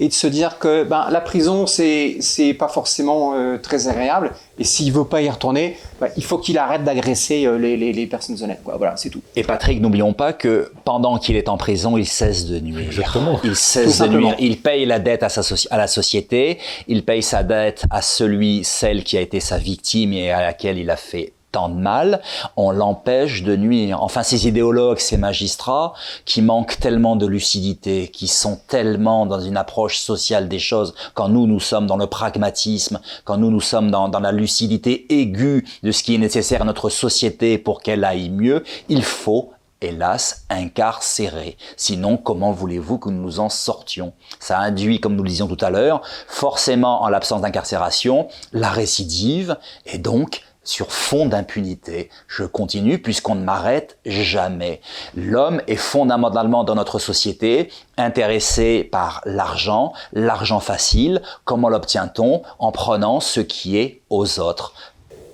et 0.00 0.08
de 0.08 0.12
se 0.12 0.26
dire 0.26 0.58
que 0.58 0.82
ben, 0.82 1.06
la 1.10 1.20
prison 1.20 1.66
c'est 1.66 2.16
c'est 2.20 2.54
pas 2.54 2.68
forcément 2.68 3.34
euh, 3.34 3.58
très 3.58 3.86
agréable 3.86 4.32
et 4.58 4.64
s'il 4.64 4.92
veut 4.92 5.04
pas 5.04 5.22
y 5.22 5.30
retourner, 5.30 5.76
ben, 6.00 6.08
il 6.16 6.24
faut 6.24 6.38
qu'il 6.38 6.58
arrête 6.58 6.82
d'agresser 6.82 7.46
euh, 7.46 7.56
les, 7.58 7.76
les, 7.76 7.92
les 7.92 8.06
personnes 8.06 8.36
honnêtes. 8.42 8.62
Quoi. 8.64 8.76
Voilà, 8.76 8.96
c'est 8.96 9.10
tout. 9.10 9.22
Et 9.36 9.44
Patrick, 9.44 9.80
n'oublions 9.80 10.12
pas 10.12 10.32
que 10.32 10.72
pendant 10.84 11.18
qu'il 11.18 11.36
est 11.36 11.48
en 11.48 11.56
prison, 11.56 11.96
il 11.96 12.06
cesse 12.06 12.46
de 12.46 12.58
nuire. 12.60 12.80
Exactement. 12.86 13.38
Il 13.44 13.50
Tout 13.50 13.54
cesse 13.56 13.86
de 13.86 13.90
simplement. 13.92 14.28
nuire. 14.28 14.36
Il 14.40 14.60
paye 14.60 14.84
la 14.86 14.98
dette 14.98 15.22
à, 15.22 15.28
sa 15.28 15.42
soci- 15.42 15.68
à 15.70 15.76
la 15.76 15.86
société, 15.86 16.58
il 16.88 17.04
paye 17.04 17.22
sa 17.22 17.42
dette 17.42 17.84
à 17.90 18.02
celui, 18.02 18.64
celle 18.64 19.04
qui 19.04 19.16
a 19.16 19.20
été 19.20 19.38
sa 19.40 19.58
victime 19.58 20.12
et 20.12 20.30
à 20.30 20.40
laquelle 20.42 20.78
il 20.78 20.90
a 20.90 20.96
fait 20.96 21.32
tant 21.52 21.68
de 21.68 21.74
mal, 21.74 22.20
on 22.56 22.70
l'empêche 22.70 23.42
de 23.42 23.56
nuire. 23.56 24.02
Enfin, 24.02 24.22
ces 24.22 24.46
idéologues, 24.46 24.98
ces 24.98 25.16
magistrats, 25.16 25.92
qui 26.24 26.42
manquent 26.42 26.78
tellement 26.78 27.16
de 27.16 27.26
lucidité, 27.26 28.08
qui 28.08 28.28
sont 28.28 28.58
tellement 28.68 29.26
dans 29.26 29.40
une 29.40 29.56
approche 29.56 29.98
sociale 29.98 30.48
des 30.48 30.58
choses, 30.58 30.94
quand 31.14 31.28
nous, 31.28 31.46
nous 31.46 31.60
sommes 31.60 31.86
dans 31.86 31.96
le 31.96 32.06
pragmatisme, 32.06 33.00
quand 33.24 33.36
nous, 33.36 33.50
nous 33.50 33.60
sommes 33.60 33.90
dans, 33.90 34.08
la 34.20 34.32
lucidité 34.32 35.06
aiguë 35.20 35.64
de 35.82 35.92
ce 35.92 36.02
qui 36.02 36.14
est 36.14 36.18
nécessaire 36.18 36.62
à 36.62 36.64
notre 36.64 36.90
société 36.90 37.58
pour 37.58 37.80
qu'elle 37.80 38.04
aille 38.04 38.28
mieux, 38.28 38.64
il 38.88 39.02
faut 39.02 39.52
hélas, 39.80 40.44
incarcérés. 40.50 41.56
Sinon, 41.76 42.16
comment 42.18 42.52
voulez-vous 42.52 42.98
que 42.98 43.08
nous 43.08 43.22
nous 43.22 43.40
en 43.40 43.48
sortions? 43.48 44.12
Ça 44.38 44.58
induit, 44.58 45.00
comme 45.00 45.16
nous 45.16 45.22
le 45.22 45.30
disions 45.30 45.48
tout 45.48 45.64
à 45.64 45.70
l'heure, 45.70 46.02
forcément, 46.28 47.02
en 47.02 47.08
l'absence 47.08 47.40
d'incarcération, 47.40 48.28
la 48.52 48.68
récidive 48.68 49.56
et 49.86 49.96
donc 49.96 50.42
sur 50.62 50.92
fond 50.92 51.26
d'impunité. 51.26 52.10
Je 52.28 52.44
continue 52.44 52.98
puisqu'on 52.98 53.34
ne 53.34 53.44
m'arrête 53.44 53.98
jamais. 54.04 54.80
L'homme 55.14 55.62
est 55.66 55.76
fondamentalement 55.76 56.64
dans 56.64 56.74
notre 56.74 56.98
société 56.98 57.70
intéressé 57.96 58.84
par 58.84 59.22
l'argent, 59.24 59.92
l'argent 60.12 60.60
facile. 60.60 61.22
Comment 61.44 61.68
l'obtient-on? 61.68 62.42
En 62.58 62.72
prenant 62.72 63.20
ce 63.20 63.40
qui 63.40 63.78
est 63.78 64.02
aux 64.10 64.40
autres. 64.40 64.74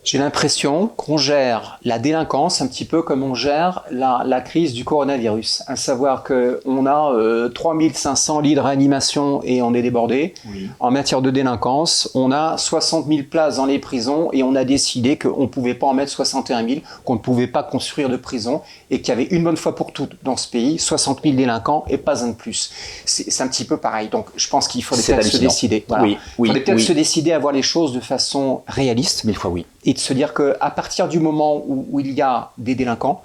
J'ai 0.06 0.18
l'impression 0.18 0.86
qu'on 0.96 1.16
gère 1.16 1.80
la 1.82 1.98
délinquance 1.98 2.60
un 2.60 2.68
petit 2.68 2.84
peu 2.84 3.02
comme 3.02 3.24
on 3.24 3.34
gère 3.34 3.82
la, 3.90 4.22
la 4.24 4.40
crise 4.40 4.72
du 4.72 4.84
coronavirus. 4.84 5.64
À 5.66 5.74
savoir 5.74 6.22
qu'on 6.22 6.86
a 6.86 7.12
euh, 7.12 7.48
3500 7.48 8.38
lits 8.38 8.54
de 8.54 8.60
réanimation 8.60 9.40
et 9.42 9.62
on 9.62 9.74
est 9.74 9.82
débordé. 9.82 10.34
Oui. 10.48 10.70
En 10.78 10.92
matière 10.92 11.22
de 11.22 11.32
délinquance, 11.32 12.08
on 12.14 12.30
a 12.30 12.56
60 12.56 13.08
000 13.08 13.22
places 13.28 13.56
dans 13.56 13.66
les 13.66 13.80
prisons 13.80 14.30
et 14.32 14.44
on 14.44 14.54
a 14.54 14.64
décidé 14.64 15.18
qu'on 15.18 15.42
ne 15.42 15.46
pouvait 15.48 15.74
pas 15.74 15.88
en 15.88 15.94
mettre 15.94 16.12
61 16.12 16.68
000, 16.68 16.80
qu'on 17.04 17.14
ne 17.14 17.18
pouvait 17.18 17.48
pas 17.48 17.64
construire 17.64 18.08
de 18.08 18.16
prison 18.16 18.62
et 18.92 19.00
qu'il 19.00 19.08
y 19.08 19.10
avait 19.10 19.24
une 19.24 19.42
bonne 19.42 19.56
fois 19.56 19.74
pour 19.74 19.92
toutes 19.92 20.22
dans 20.22 20.36
ce 20.36 20.48
pays 20.48 20.78
60 20.78 21.22
000 21.24 21.34
délinquants 21.34 21.84
et 21.88 21.98
pas 21.98 22.22
un 22.22 22.28
de 22.28 22.34
plus. 22.34 22.70
C'est 23.06 23.42
un 23.42 23.48
petit 23.48 23.64
peu 23.64 23.76
pareil. 23.76 24.08
Donc 24.08 24.26
je 24.36 24.46
pense 24.46 24.68
qu'il 24.68 24.84
faudrait 24.84 25.02
peut-être 25.02 25.24
se 25.24 25.38
décider. 25.38 25.84
Voilà. 25.88 26.04
Oui, 26.04 26.16
oui, 26.38 26.48
il 26.48 26.52
faudrait 26.52 26.62
peut-être 26.62 26.78
oui. 26.78 26.84
se 26.84 26.92
décider 26.92 27.32
à 27.32 27.40
voir 27.40 27.52
les 27.52 27.62
choses 27.62 27.92
de 27.92 27.98
façon 27.98 28.62
réaliste 28.68 29.24
Mille 29.24 29.36
fois 29.36 29.50
oui. 29.50 29.66
et 29.84 29.95
de 29.96 30.00
se 30.00 30.12
dire 30.12 30.32
qu'à 30.34 30.70
partir 30.70 31.08
du 31.08 31.18
moment 31.18 31.62
où, 31.66 32.00
il 32.00 32.12
y 32.12 32.22
a 32.22 32.52
des 32.58 32.74
délinquants, 32.74 33.22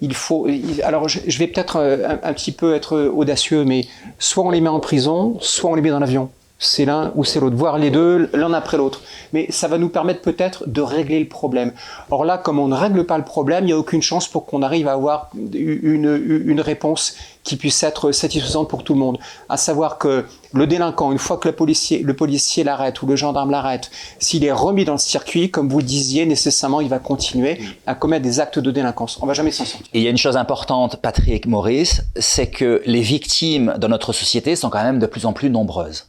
il 0.00 0.14
faut. 0.14 0.46
alors, 0.84 1.08
je, 1.08 1.18
je 1.26 1.38
vais 1.38 1.48
peut-être 1.48 1.76
euh, 1.76 2.08
un, 2.08 2.28
un 2.28 2.32
petit 2.32 2.52
peu 2.52 2.74
être 2.74 2.98
audacieux, 2.98 3.64
mais 3.64 3.86
soit 4.18 4.44
on 4.44 4.50
les 4.50 4.60
met 4.60 4.68
en 4.68 4.78
prison, 4.78 5.36
soit 5.40 5.70
on 5.70 5.74
les 5.74 5.82
met 5.82 5.90
dans 5.90 5.98
l'avion. 5.98 6.30
C'est 6.58 6.84
l'un 6.84 7.12
ou 7.14 7.24
c'est 7.24 7.38
l'autre, 7.38 7.56
voire 7.56 7.78
les 7.78 7.90
deux, 7.90 8.28
l'un 8.32 8.52
après 8.52 8.76
l'autre. 8.76 9.00
Mais 9.32 9.46
ça 9.50 9.68
va 9.68 9.78
nous 9.78 9.88
permettre 9.88 10.22
peut-être 10.22 10.68
de 10.68 10.80
régler 10.80 11.20
le 11.20 11.28
problème. 11.28 11.72
Or 12.10 12.24
là, 12.24 12.36
comme 12.36 12.58
on 12.58 12.68
ne 12.68 12.74
règle 12.74 13.06
pas 13.06 13.16
le 13.16 13.24
problème, 13.24 13.64
il 13.64 13.66
n'y 13.68 13.72
a 13.72 13.78
aucune 13.78 14.02
chance 14.02 14.26
pour 14.26 14.44
qu'on 14.44 14.62
arrive 14.62 14.88
à 14.88 14.92
avoir 14.92 15.30
une, 15.54 16.42
une 16.46 16.60
réponse 16.60 17.14
qui 17.44 17.56
puisse 17.56 17.82
être 17.82 18.12
satisfaisante 18.12 18.68
pour 18.68 18.82
tout 18.82 18.94
le 18.94 18.98
monde. 18.98 19.18
À 19.48 19.56
savoir 19.56 19.98
que 19.98 20.24
le 20.52 20.66
délinquant, 20.66 21.12
une 21.12 21.18
fois 21.18 21.36
que 21.38 21.48
le 21.48 21.54
policier, 21.54 22.02
le 22.02 22.14
policier 22.14 22.64
l'arrête 22.64 23.00
ou 23.02 23.06
le 23.06 23.14
gendarme 23.14 23.50
l'arrête, 23.50 23.90
s'il 24.18 24.44
est 24.44 24.52
remis 24.52 24.84
dans 24.84 24.92
le 24.92 24.98
circuit, 24.98 25.50
comme 25.50 25.68
vous 25.68 25.80
disiez, 25.80 26.26
nécessairement, 26.26 26.80
il 26.80 26.88
va 26.88 26.98
continuer 26.98 27.60
à 27.86 27.94
commettre 27.94 28.24
des 28.24 28.40
actes 28.40 28.58
de 28.58 28.70
délinquance. 28.70 29.18
On 29.22 29.26
va 29.26 29.34
jamais 29.34 29.52
s'en 29.52 29.64
sortir. 29.64 29.86
Et 29.94 29.98
il 30.00 30.04
y 30.04 30.08
a 30.08 30.10
une 30.10 30.18
chose 30.18 30.36
importante, 30.36 30.96
Patrick 30.96 31.46
Maurice, 31.46 32.02
c'est 32.16 32.50
que 32.50 32.82
les 32.84 33.00
victimes 33.00 33.74
dans 33.78 33.88
notre 33.88 34.12
société 34.12 34.56
sont 34.56 34.70
quand 34.70 34.82
même 34.82 34.98
de 34.98 35.06
plus 35.06 35.24
en 35.24 35.32
plus 35.32 35.50
nombreuses. 35.50 36.07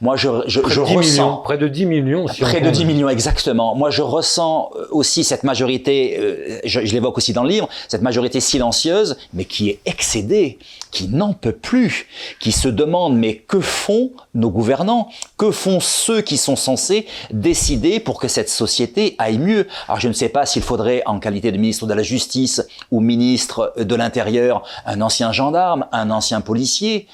Moi, 0.00 0.16
je, 0.16 0.28
je, 0.46 0.60
Près 0.60 0.70
je 0.74 0.80
de 0.80 0.86
10 0.86 0.96
ressens... 0.96 1.10
millions, 1.10 1.36
près 1.38 1.58
de 1.58 1.68
10 1.68 1.86
millions. 1.86 2.28
si 2.28 2.40
Près 2.40 2.60
de 2.60 2.66
compte. 2.66 2.74
10 2.74 2.84
millions 2.84 3.08
exactement. 3.08 3.74
Moi, 3.74 3.90
je 3.90 4.02
ressens 4.02 4.70
euh, 4.76 4.86
aussi 4.90 5.24
cette 5.24 5.44
majorité, 5.44 6.18
euh, 6.18 6.60
je, 6.64 6.84
je 6.84 6.92
l'évoque 6.92 7.18
aussi 7.18 7.32
dans 7.32 7.42
le 7.42 7.48
livre, 7.50 7.68
cette 7.88 8.02
majorité 8.02 8.40
silencieuse, 8.40 9.16
mais 9.32 9.44
qui 9.44 9.70
est 9.70 9.80
excédée, 9.86 10.58
qui 10.90 11.08
n'en 11.08 11.32
peut 11.32 11.52
plus, 11.52 12.06
qui 12.40 12.52
se 12.52 12.68
demande 12.68 13.16
mais 13.16 13.36
que 13.36 13.60
font 13.60 14.12
nos 14.34 14.50
gouvernants? 14.50 15.08
Que 15.36 15.50
font 15.50 15.80
ceux 15.80 16.20
qui 16.20 16.36
sont 16.36 16.56
censés 16.56 17.06
décider 17.30 18.00
pour 18.00 18.18
que 18.18 18.28
cette 18.28 18.48
société 18.48 19.14
aille 19.18 19.38
mieux? 19.38 19.66
Alors, 19.88 20.00
je 20.00 20.08
ne 20.08 20.12
sais 20.12 20.28
pas 20.28 20.46
s'il 20.46 20.62
faudrait, 20.62 21.02
en 21.06 21.18
qualité 21.18 21.52
de 21.52 21.58
ministre 21.58 21.86
de 21.86 21.94
la 21.94 22.02
Justice 22.02 22.66
ou 22.90 23.00
ministre 23.00 23.74
de 23.78 23.94
l'Intérieur, 23.94 24.62
un 24.86 25.00
ancien 25.00 25.32
gendarme, 25.32 25.86
un 25.92 26.10
ancien 26.10 26.40
policier. 26.40 27.06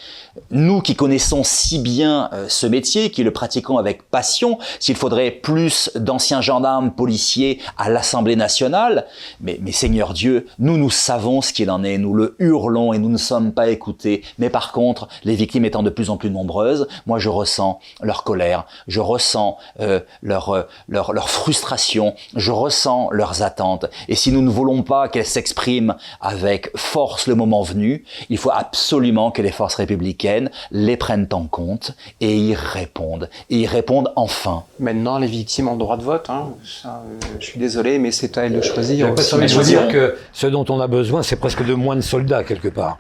Nous 0.50 0.80
qui 0.80 0.96
connaissons 0.96 1.44
si 1.44 1.78
bien 1.78 2.30
euh, 2.32 2.46
ce 2.48 2.66
métier, 2.66 3.10
qui 3.10 3.22
le 3.22 3.32
pratiquons 3.32 3.76
avec 3.76 4.08
passion, 4.08 4.58
s'il 4.80 4.96
faudrait 4.96 5.30
plus 5.30 5.90
d'anciens 5.94 6.40
gendarmes, 6.40 6.92
policiers 6.92 7.60
à 7.76 7.90
l'Assemblée 7.90 8.36
nationale, 8.36 9.06
mais, 9.42 9.58
mais 9.60 9.72
Seigneur 9.72 10.14
Dieu, 10.14 10.46
nous, 10.58 10.78
nous 10.78 10.88
savons 10.88 11.42
ce 11.42 11.52
qu'il 11.52 11.70
en 11.70 11.84
est, 11.84 11.98
nous 11.98 12.14
le 12.14 12.36
hurlons 12.38 12.94
et 12.94 12.98
nous 12.98 13.10
ne 13.10 13.18
sommes 13.18 13.52
pas 13.52 13.68
écoutés. 13.68 14.22
Mais 14.38 14.48
par 14.48 14.72
contre, 14.72 15.06
les 15.24 15.34
victimes 15.34 15.66
étant 15.66 15.82
de 15.82 15.90
plus 15.90 16.08
en 16.08 16.16
plus 16.16 16.30
nombreuses, 16.30 16.88
moi 17.04 17.18
je 17.18 17.28
ressens 17.28 17.78
leur 18.00 18.24
colère, 18.24 18.64
je 18.88 19.00
ressens 19.00 19.58
euh, 19.80 20.00
leur, 20.22 20.48
euh, 20.48 20.62
leur, 20.88 21.12
leur 21.12 21.28
frustration, 21.28 22.14
je 22.36 22.52
ressens 22.52 23.10
leurs 23.10 23.42
attentes. 23.42 23.84
Et 24.08 24.14
si 24.14 24.32
nous 24.32 24.42
ne 24.42 24.50
voulons 24.50 24.82
pas 24.82 25.08
qu'elles 25.08 25.26
s'expriment 25.26 25.94
avec 26.22 26.70
force 26.74 27.26
le 27.26 27.34
moment 27.34 27.60
venu, 27.60 28.06
il 28.30 28.38
faut 28.38 28.50
absolument 28.50 29.30
que 29.30 29.42
les 29.42 29.52
forces 29.52 29.74
républicaines 29.74 30.21
les 30.70 30.96
prennent 30.96 31.28
en 31.32 31.44
compte 31.46 31.94
et 32.20 32.36
y 32.36 32.54
répondent. 32.54 33.28
Et 33.50 33.58
y 33.60 33.66
répondent 33.66 34.12
enfin. 34.16 34.64
Maintenant, 34.78 35.18
les 35.18 35.26
victimes 35.26 35.68
ont 35.68 35.72
le 35.72 35.78
droit 35.78 35.96
de 35.96 36.02
vote. 36.02 36.26
hein. 36.30 36.50
Ça, 36.64 37.02
euh, 37.06 37.26
je 37.40 37.44
suis 37.46 37.58
désolé, 37.60 37.98
mais 37.98 38.10
c'est 38.12 38.36
à 38.38 38.44
elles 38.46 38.54
de 38.56 38.60
choisir. 38.60 39.08
J'ai 39.08 39.14
pas 39.14 39.36
de 39.36 39.40
Mais 39.40 39.48
je 39.48 39.54
dire 39.60 39.64
dirais- 39.86 39.92
que 39.92 40.16
ce 40.32 40.46
dont 40.46 40.64
on 40.68 40.80
a 40.80 40.86
besoin, 40.86 41.22
c'est 41.22 41.36
presque 41.36 41.64
de 41.64 41.74
moins 41.74 41.96
de 41.96 42.00
soldats 42.00 42.44
quelque 42.44 42.68
part. 42.68 42.98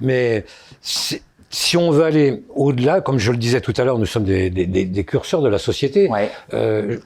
Mais 0.00 0.44
si 1.52 1.76
on 1.76 1.90
veut 1.90 2.04
aller 2.04 2.44
au-delà, 2.54 3.00
comme 3.00 3.18
je 3.18 3.32
le 3.32 3.36
disais 3.36 3.60
tout 3.60 3.74
à 3.76 3.82
l'heure, 3.84 3.98
nous 3.98 4.06
sommes 4.06 4.22
des, 4.24 4.50
des- 4.50 4.66
des- 4.66 4.84
des 4.84 5.04
curseurs 5.04 5.42
de 5.42 5.48
la 5.48 5.58
société. 5.58 6.08
Ouais. 6.08 6.30
Euh, 6.54 6.98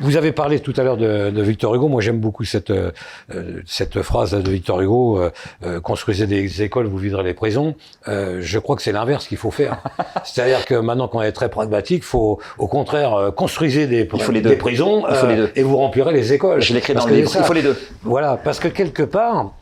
vous 0.00 0.16
avez 0.16 0.32
parlé 0.32 0.60
tout 0.60 0.72
à 0.76 0.82
l'heure 0.82 0.96
de, 0.96 1.30
de 1.30 1.42
Victor 1.42 1.74
Hugo. 1.74 1.88
Moi, 1.88 2.00
j'aime 2.00 2.20
beaucoup 2.20 2.44
cette 2.44 2.70
euh, 2.70 2.90
euh, 3.34 3.60
cette 3.66 4.02
phrase 4.02 4.32
de 4.32 4.50
Victor 4.50 4.80
Hugo 4.80 5.18
euh, 5.18 5.30
euh, 5.64 5.80
construisez 5.80 6.26
des 6.26 6.62
écoles, 6.62 6.86
vous 6.86 6.98
viderez 6.98 7.24
les 7.24 7.34
prisons. 7.34 7.74
Euh, 8.06 8.38
je 8.40 8.58
crois 8.58 8.76
que 8.76 8.82
c'est 8.82 8.92
l'inverse 8.92 9.26
qu'il 9.26 9.38
faut 9.38 9.50
faire. 9.50 9.82
C'est-à-dire 10.24 10.64
que 10.64 10.74
maintenant 10.74 11.08
qu'on 11.08 11.22
est 11.22 11.32
très 11.32 11.48
pragmatique, 11.48 12.04
faut 12.04 12.38
au 12.58 12.66
contraire 12.66 13.14
euh, 13.14 13.30
construisez 13.30 13.86
des, 13.86 14.08
Il 14.12 14.20
faut 14.20 14.32
les 14.32 14.40
des 14.40 14.50
deux. 14.50 14.58
prisons 14.58 15.04
Il 15.08 15.14
faut 15.16 15.26
les 15.26 15.36
deux. 15.36 15.50
et 15.56 15.62
vous 15.62 15.76
remplirez 15.76 16.12
les 16.12 16.32
écoles. 16.32 16.60
Je 16.60 16.74
l'écris 16.74 16.94
dans 16.94 17.06
le 17.06 17.14
livre, 17.14 17.30
il 17.36 17.44
faut 17.44 17.52
les 17.52 17.62
deux. 17.62 17.76
Voilà, 18.02 18.36
parce 18.36 18.60
que 18.60 18.68
quelque 18.68 19.02
part, 19.02 19.52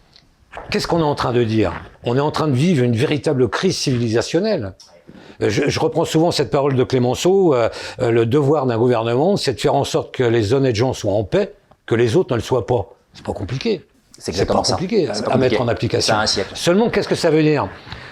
qu'est-ce 0.71 0.87
qu'on 0.87 1.01
est 1.01 1.03
en 1.03 1.15
train 1.15 1.33
de 1.33 1.45
dire? 1.45 1.73
On 2.05 2.17
est 2.17 2.21
en 2.21 2.31
train 2.31 2.49
de 2.49 2.55
vivre 2.55 2.85
une 2.85 2.95
véritable 2.97 3.49
crise 3.49 3.77
civilisationnelle. 3.77 4.75
Euh, 5.43 5.49
Je, 5.51 5.69
je 5.69 5.81
reprends 5.81 6.05
souvent 6.05 6.31
cette 6.31 6.51
parole 6.51 6.75
de 6.77 6.85
Clémenceau, 6.85 7.55
euh, 7.55 7.69
euh, 8.01 8.11
le 8.11 8.27
devoir 8.27 8.67
d'un 8.67 8.79
gouvernement, 8.79 9.37
c'est 9.37 9.55
de 9.55 9.61
faire 9.61 9.75
en 9.75 9.85
sorte 9.85 10.15
que 10.15 10.23
les 10.25 10.53
honnêtes 10.55 10.77
gens 10.77 10.93
soient 10.93 11.13
en 11.13 11.25
paix, 11.25 11.53
que 11.87 11.95
les 11.95 12.17
autres 12.17 12.33
ne 12.33 12.37
le 12.37 12.43
soient 12.43 12.67
pas. 12.67 12.87
C'est 13.15 13.25
pas 13.25 13.33
compliqué. 13.33 13.85
C'est 14.19 14.33
C'est 14.33 14.33
pas 14.33 14.37
exactement 14.37 14.65
ça. 14.65 14.73
compliqué 14.75 15.09
à, 15.09 15.15
C'est 15.15 15.23
pas 15.25 15.31
à 15.31 15.33
compliqué. 15.35 15.51
mettre 15.51 15.63
en 15.63 15.69
application. 15.69 16.15
Ça 16.15 16.21
a 16.21 16.23
un 16.23 16.27
siècle. 16.27 16.51
Seulement, 16.55 16.89
qu'est-ce 16.91 17.09
que 17.09 17.15
ça 17.15 17.31
veut 17.31 17.43
dire? 17.43 17.69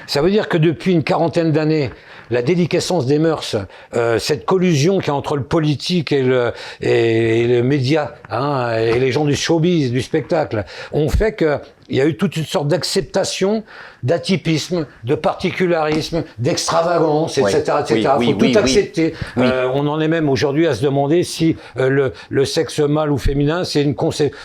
Ça 0.06 0.20
veut 0.20 0.30
dire 0.30 0.48
que 0.50 0.58
depuis 0.58 0.92
une 0.92 1.02
quarantaine 1.02 1.50
d'années, 1.50 1.90
la 2.30 2.42
déliquescence 2.42 3.06
des 3.06 3.18
mœurs, 3.18 3.56
euh, 3.94 4.18
cette 4.18 4.44
collusion 4.44 4.98
qui 4.98 5.10
est 5.10 5.12
entre 5.12 5.36
le 5.36 5.44
politique 5.44 6.12
et 6.12 6.22
le, 6.22 6.52
et, 6.80 7.42
et 7.42 7.46
le 7.48 7.62
média, 7.62 8.14
hein, 8.30 8.76
et 8.76 8.98
les 8.98 9.12
gens 9.12 9.24
du 9.24 9.36
showbiz, 9.36 9.90
du 9.92 10.02
spectacle, 10.02 10.64
ont 10.92 11.08
fait 11.08 11.32
que 11.34 11.58
il 11.90 11.96
y 11.96 12.00
a 12.00 12.06
eu 12.06 12.16
toute 12.16 12.36
une 12.36 12.46
sorte 12.46 12.68
d'acceptation, 12.68 13.62
d'atypisme, 14.02 14.86
de 15.04 15.14
particularisme, 15.14 16.24
d'extravagance, 16.38 17.36
Oui. 17.36 17.50
etc., 17.50 17.78
etc. 17.80 18.08
Faut 18.14 18.20
oui, 18.20 18.36
tout 18.38 18.58
accepter. 18.58 19.14
Euh, 19.36 19.68
on 19.74 19.86
en 19.86 20.00
est 20.00 20.08
même 20.08 20.30
aujourd'hui 20.30 20.66
à 20.66 20.74
se 20.74 20.82
demander 20.82 21.24
si 21.24 21.56
euh, 21.76 21.90
le, 21.90 22.12
le 22.30 22.44
sexe 22.46 22.78
mâle 22.80 23.12
ou 23.12 23.18
féminin, 23.18 23.64
c'est 23.64 23.82
une, 23.82 23.94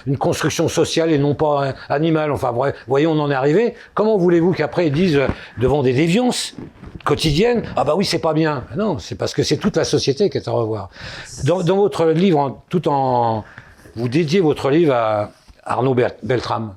une 0.07 0.17
construction 0.17 0.67
sociale 0.67 1.11
et 1.11 1.17
non 1.17 1.33
pas 1.33 1.67
euh, 1.67 1.71
animale. 1.87 2.31
Enfin, 2.31 2.51
bref, 2.51 2.75
voyez, 2.87 3.07
on 3.07 3.19
en 3.19 3.31
est 3.31 3.35
arrivé. 3.35 3.73
Comment 3.93 4.17
voulez-vous 4.17 4.51
qu'après 4.51 4.87
ils 4.87 4.93
disent, 4.93 5.17
euh, 5.17 5.27
devant 5.59 5.81
des 5.81 5.93
déviances 5.93 6.55
quotidiennes, 7.03 7.63
ah 7.75 7.83
bah 7.83 7.95
oui, 7.95 8.05
c'est 8.05 8.19
pas 8.19 8.33
bien. 8.33 8.65
Non, 8.75 8.99
c'est 8.99 9.15
parce 9.15 9.33
que 9.33 9.43
c'est 9.43 9.57
toute 9.57 9.77
la 9.77 9.83
société 9.83 10.29
qui 10.29 10.37
est 10.37 10.47
à 10.47 10.51
revoir. 10.51 10.89
Dans, 11.45 11.61
dans 11.63 11.77
votre 11.77 12.05
livre, 12.07 12.39
en- 12.39 12.63
tout 12.69 12.87
en... 12.87 13.43
Vous 13.95 14.07
dédiez 14.09 14.39
votre 14.39 14.69
livre 14.69 14.93
à 14.93 15.31
Arnaud 15.63 15.95
Beltrame. 16.23 16.75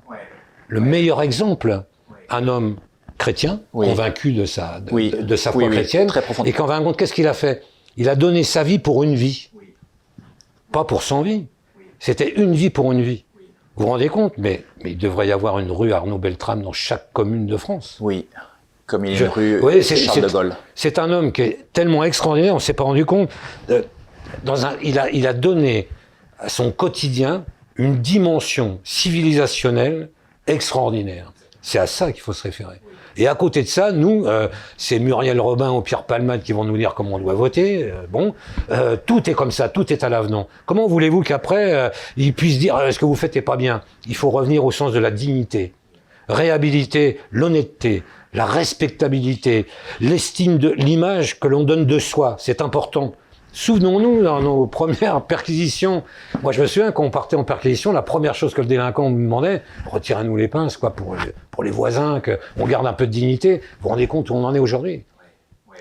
Le 0.69 0.81
meilleur 0.81 1.21
exemple, 1.23 1.83
un 2.31 2.49
homme 2.49 2.77
chrétien, 3.19 3.61
Oui. 3.73 3.87
convaincu 3.87 4.33
de 4.33 4.45
sa, 4.47 4.81
de, 4.81 4.93
Oui. 4.93 5.11
de- 5.11 5.23
de 5.23 5.37
sa 5.37 5.53
foi 5.53 5.65
oui. 5.65 5.71
chrétienne, 5.71 6.07
Très 6.09 6.23
profondément. 6.23 6.55
et 6.55 6.57
qu'en 6.57 6.67
fin 6.67 6.81
de 6.81 6.85
compte, 6.85 6.97
qu'est-ce 6.97 7.13
qu'il 7.13 7.29
a 7.29 7.35
fait? 7.35 7.63
Il 7.97 8.09
a 8.09 8.15
donné 8.17 8.43
sa 8.43 8.63
vie 8.65 8.79
pour 8.79 9.03
une 9.05 9.15
vie. 9.15 9.51
Pas 10.73 10.85
pour 10.85 11.03
cent 11.03 11.23
vie. 11.23 11.47
C'était 11.99 12.31
une 12.31 12.53
vie 12.55 12.71
pour 12.71 12.91
une 12.93 13.03
vie. 13.03 13.25
Vous 13.77 13.85
vous 13.85 13.91
rendez 13.91 14.09
compte? 14.09 14.33
Mais, 14.39 14.65
mais 14.83 14.93
il 14.93 14.99
devrait 14.99 15.29
y 15.29 15.33
avoir 15.33 15.59
une 15.59 15.71
rue 15.71 15.93
Arnaud 15.93 16.19
Beltrame 16.19 16.63
dans 16.63 16.73
chaque 16.73 17.13
commune 17.13 17.47
de 17.47 17.57
France. 17.57 17.99
Oui. 18.01 18.27
Comme 18.93 19.07
il 19.07 19.25
rue 19.25 19.59
Oui, 19.63 19.83
c'est- 19.83 19.97
Charles 19.97 20.21
de 20.21 20.29
Gaulle. 20.29 20.55
C'est 20.75 20.99
un 20.99 21.11
homme 21.11 21.33
qui 21.33 21.41
est 21.41 21.59
tellement 21.73 22.05
extraordinaire, 22.05 22.53
on 22.53 22.57
ne 22.57 22.61
s'est 22.61 22.75
pas 22.75 22.85
rendu 22.85 23.07
compte. 23.07 23.31
Euh, 23.71 23.81
Dans 24.45 24.67
un, 24.67 24.73
il, 24.83 24.99
a, 24.99 25.11
il 25.11 25.27
a 25.27 25.33
donné 25.33 25.89
à 26.39 26.51
son 26.51 26.71
quotidien 26.73 27.45
une 27.77 27.97
dimension 28.03 28.81
civilisationnelle 28.85 30.11
extraordinaire. 30.47 31.33
C'est 31.63 31.79
à 31.79 31.87
ça 31.87 32.13
qu'il 32.13 32.21
faut 32.21 32.35
se 32.35 32.43
référer. 32.43 32.81
Et 33.17 33.29
à 33.29 33.35
côté 33.35 33.63
de 33.63 33.69
ça, 33.69 33.93
nous, 33.93 34.27
euh, 34.27 34.49
c'est 34.77 34.99
Muriel 34.99 35.41
Robin 35.41 35.71
ou 35.71 35.81
Pierre 35.81 36.05
Palmade 36.05 36.43
qui 36.43 36.53
vont 36.53 36.65
nous 36.65 36.77
dire 36.77 36.93
comment 36.95 37.17
on 37.17 37.19
doit 37.19 37.35
voter. 37.35 37.85
Euh, 37.85 38.03
bon, 38.11 38.35
euh, 38.71 38.97
tout 39.07 39.29
est 39.31 39.35
comme 39.35 39.51
ça, 39.53 39.69
tout 39.71 39.91
est 39.91 40.05
à 40.05 40.11
l'avenant. 40.11 40.49
Comment 40.67 40.87
voulez-vous 40.87 41.23
qu'après, 41.23 41.91
ils 42.19 42.35
puissent 42.35 42.59
dire 42.59 42.79
ce 42.91 42.99
que 42.99 43.07
vous 43.07 43.15
faites 43.15 43.35
n'est 43.37 43.43
pas 43.43 43.57
bien? 43.57 43.83
Il 44.07 44.17
faut 44.17 44.29
revenir 44.31 44.65
au 44.67 44.71
sens 44.71 44.93
de 44.93 44.99
la 44.99 45.11
dignité 45.11 45.73
réhabiliter 46.29 47.19
l'honnêteté, 47.33 48.03
la 48.33 48.47
respectabilité, 48.47 49.67
l'estime 50.01 50.59
de 50.59 50.71
l'image 50.71 51.39
que 51.39 51.49
l'on 51.49 51.65
donne 51.65 51.87
de 51.87 51.99
soi, 51.99 52.37
c'est 52.39 52.61
important. 52.61 53.13
Souvenons-nous, 53.53 54.23
dans 54.23 54.41
nos 54.41 54.67
premières 54.79 55.23
perquisitions, 55.23 56.03
moi 56.43 56.53
je 56.53 56.63
me 56.63 56.67
souviens 56.67 56.93
quand 56.93 57.05
on 57.05 57.11
partait 57.11 57.37
en 57.37 57.45
perquisition, 57.45 57.93
la 57.93 58.03
première 58.03 58.35
chose 58.35 58.55
que 58.55 58.63
le 58.63 58.67
délinquant 58.67 59.11
me 59.11 59.23
demandait, 59.23 59.63
retirez-nous 59.91 60.37
les 60.37 60.49
pinces, 60.49 60.79
quoi, 60.79 60.95
pour, 60.95 61.17
pour 61.51 61.63
les 61.63 61.71
voisins, 61.71 62.21
qu'on 62.21 62.67
garde 62.67 62.87
un 62.87 62.95
peu 62.95 63.07
de 63.07 63.13
dignité. 63.13 63.59
Vous 63.59 63.83
vous 63.83 63.89
rendez 63.91 64.07
compte 64.07 64.31
où 64.31 64.35
on 64.35 64.45
en 64.45 64.55
est 64.55 64.59
aujourd'hui? 64.59 65.05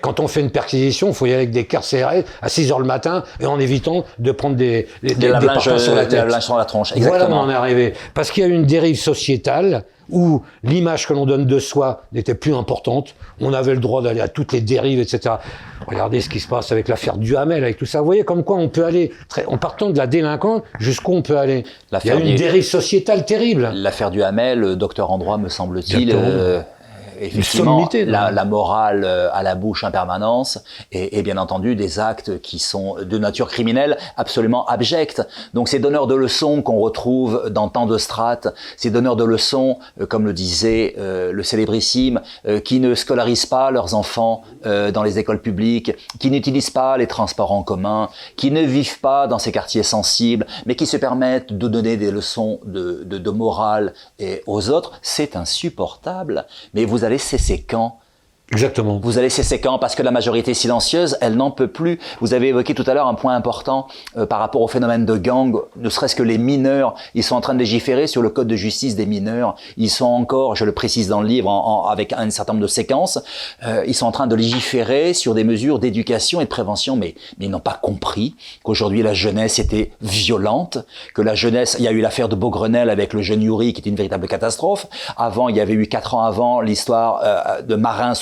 Quand 0.00 0.20
on 0.20 0.28
fait 0.28 0.40
une 0.40 0.50
perquisition, 0.50 1.08
il 1.08 1.14
faut 1.14 1.26
y 1.26 1.30
aller 1.30 1.38
avec 1.38 1.50
des 1.50 1.64
carcérés 1.64 2.24
à 2.40 2.48
6 2.48 2.72
heures 2.72 2.80
le 2.80 2.86
matin 2.86 3.24
et 3.40 3.46
en 3.46 3.60
évitant 3.60 4.04
de 4.18 4.32
prendre 4.32 4.56
des, 4.56 4.88
des, 5.02 5.14
des, 5.14 5.26
des 5.28 5.46
parpaings 5.46 5.78
sur 5.78 5.94
la 5.94 6.06
tête. 6.06 6.26
Des 6.26 6.40
sur 6.40 6.56
la 6.56 6.64
tronche, 6.64 6.92
Voilà 6.96 7.08
exactement. 7.08 7.42
on 7.42 7.50
est 7.50 7.54
arrivé. 7.54 7.94
Parce 8.14 8.30
qu'il 8.30 8.42
y 8.42 8.46
a 8.46 8.48
une 8.48 8.64
dérive 8.64 8.98
sociétale 8.98 9.84
où 10.10 10.42
l'image 10.64 11.06
que 11.06 11.12
l'on 11.14 11.26
donne 11.26 11.46
de 11.46 11.58
soi 11.58 12.02
n'était 12.12 12.34
plus 12.34 12.54
importante. 12.54 13.14
On 13.40 13.52
avait 13.52 13.74
le 13.74 13.80
droit 13.80 14.02
d'aller 14.02 14.20
à 14.20 14.28
toutes 14.28 14.52
les 14.52 14.60
dérives, 14.60 15.00
etc. 15.00 15.36
Regardez 15.86 16.20
ce 16.20 16.28
qui 16.28 16.40
se 16.40 16.48
passe 16.48 16.70
avec 16.70 16.88
l'affaire 16.88 17.16
Duhamel, 17.16 17.62
avec 17.64 17.76
tout 17.78 17.86
ça. 17.86 18.00
Vous 18.00 18.06
voyez 18.06 18.24
comme 18.24 18.44
quoi 18.44 18.56
on 18.56 18.68
peut 18.68 18.84
aller, 18.84 19.12
très, 19.28 19.44
en 19.46 19.58
partant 19.58 19.90
de 19.90 19.98
la 19.98 20.06
délinquante, 20.06 20.64
jusqu'où 20.78 21.12
on 21.12 21.22
peut 21.22 21.38
aller. 21.38 21.64
Il 22.04 22.08
y 22.08 22.10
a 22.10 22.14
une 22.16 22.34
dérive 22.36 22.64
sociétale 22.64 23.24
terrible. 23.24 23.70
L'affaire 23.74 24.10
du 24.10 24.22
Hamel, 24.22 24.58
le 24.58 24.76
docteur 24.76 25.10
en 25.10 25.18
droit, 25.18 25.38
me 25.38 25.48
semble-t-il, 25.48 26.12
euh, 26.14 26.60
effectivement, 27.26 27.78
sommité, 27.78 28.04
la, 28.04 28.30
la 28.30 28.44
morale 28.44 29.04
euh, 29.04 29.28
à 29.32 29.42
la 29.42 29.54
bouche 29.54 29.84
en 29.84 29.90
permanence 29.90 30.58
et, 30.90 31.18
et 31.18 31.22
bien 31.22 31.36
entendu 31.36 31.76
des 31.76 31.98
actes 31.98 32.40
qui 32.40 32.58
sont 32.58 32.96
de 33.02 33.18
nature 33.18 33.48
criminelle 33.48 33.96
absolument 34.16 34.66
abjects. 34.66 35.22
Donc 35.54 35.68
ces 35.68 35.78
donneurs 35.78 36.06
de 36.06 36.14
leçons 36.14 36.62
qu'on 36.62 36.78
retrouve 36.78 37.50
dans 37.50 37.68
tant 37.68 37.86
de 37.86 37.98
strates, 37.98 38.48
ces 38.76 38.90
donneurs 38.90 39.16
de 39.16 39.24
leçons, 39.24 39.78
euh, 40.00 40.06
comme 40.06 40.24
le 40.24 40.32
disait 40.32 40.94
euh, 40.98 41.32
le 41.32 41.42
célébrissime, 41.42 42.20
euh, 42.46 42.60
qui 42.60 42.80
ne 42.80 42.94
scolarisent 42.94 43.46
pas 43.46 43.70
leurs 43.70 43.94
enfants 43.94 44.42
euh, 44.66 44.90
dans 44.90 45.02
les 45.02 45.18
écoles 45.18 45.40
publiques, 45.40 45.92
qui 46.18 46.30
n'utilisent 46.30 46.70
pas 46.70 46.96
les 46.96 47.06
transports 47.06 47.52
en 47.52 47.62
commun, 47.62 48.08
qui 48.36 48.50
ne 48.50 48.62
vivent 48.62 49.00
pas 49.00 49.26
dans 49.26 49.38
ces 49.38 49.52
quartiers 49.52 49.82
sensibles, 49.82 50.46
mais 50.66 50.76
qui 50.76 50.86
se 50.86 50.96
permettent 50.96 51.52
de 51.52 51.68
donner 51.68 51.96
des 51.96 52.10
leçons 52.10 52.60
de, 52.64 53.02
de, 53.04 53.18
de 53.18 53.30
morale 53.30 53.94
et 54.18 54.42
aux 54.46 54.70
autres, 54.70 54.92
c'est 55.02 55.36
insupportable. 55.36 56.46
Mais 56.74 56.84
vous 56.84 57.04
allez 57.04 57.11
cesser 57.18 57.64
quand 57.64 57.98
Exactement. 58.52 59.00
vous 59.02 59.16
allez 59.18 59.30
cesser 59.30 59.60
quand 59.60 59.78
Parce 59.78 59.94
que 59.94 60.02
la 60.02 60.10
majorité 60.10 60.52
silencieuse, 60.52 61.16
elle 61.22 61.36
n'en 61.36 61.50
peut 61.50 61.68
plus. 61.68 61.98
Vous 62.20 62.34
avez 62.34 62.48
évoqué 62.48 62.74
tout 62.74 62.84
à 62.86 62.92
l'heure 62.92 63.06
un 63.06 63.14
point 63.14 63.34
important 63.34 63.86
euh, 64.18 64.26
par 64.26 64.40
rapport 64.40 64.60
au 64.60 64.68
phénomène 64.68 65.06
de 65.06 65.16
gang, 65.16 65.56
ne 65.76 65.88
serait-ce 65.88 66.14
que 66.14 66.22
les 66.22 66.36
mineurs. 66.36 66.94
Ils 67.14 67.24
sont 67.24 67.34
en 67.34 67.40
train 67.40 67.54
de 67.54 67.58
légiférer 67.60 68.06
sur 68.06 68.20
le 68.20 68.28
code 68.28 68.48
de 68.48 68.56
justice 68.56 68.94
des 68.94 69.06
mineurs. 69.06 69.54
Ils 69.78 69.88
sont 69.88 70.04
encore, 70.04 70.54
je 70.54 70.66
le 70.66 70.72
précise 70.72 71.08
dans 71.08 71.22
le 71.22 71.28
livre, 71.28 71.48
en- 71.48 71.84
en- 71.84 71.86
avec 71.86 72.12
un 72.12 72.28
certain 72.28 72.52
nombre 72.52 72.62
de 72.62 72.68
séquences, 72.68 73.18
euh, 73.64 73.84
ils 73.86 73.94
sont 73.94 74.04
en 74.06 74.12
train 74.12 74.26
de 74.26 74.34
légiférer 74.36 75.14
sur 75.14 75.32
des 75.34 75.44
mesures 75.44 75.78
d'éducation 75.78 76.40
et 76.42 76.44
de 76.44 76.48
prévention, 76.50 76.94
mais, 76.94 77.14
mais 77.38 77.46
ils 77.46 77.50
n'ont 77.50 77.58
pas 77.60 77.78
compris 77.80 78.34
qu'aujourd'hui 78.64 79.02
la 79.02 79.14
jeunesse 79.14 79.58
était 79.58 79.92
violente, 80.02 80.78
que 81.14 81.22
la 81.22 81.34
jeunesse, 81.34 81.76
il 81.78 81.84
y 81.84 81.88
a 81.88 81.92
eu 81.92 82.00
l'affaire 82.02 82.28
de 82.28 82.36
Beaugrenelle 82.36 82.90
avec 82.90 83.14
le 83.14 83.22
jeune 83.22 83.40
Yuri 83.42 83.72
qui 83.72 83.80
était 83.80 83.88
une 83.90 83.96
véritable 83.96 84.28
catastrophe. 84.28 84.86
Avant, 85.16 85.48
il 85.48 85.56
y 85.56 85.60
avait 85.60 85.72
eu 85.72 85.86
quatre 85.88 86.14
ans 86.14 86.22
avant 86.24 86.60
l'histoire 86.60 87.20
euh, 87.24 87.62
de 87.62 87.76
Marin 87.76 88.14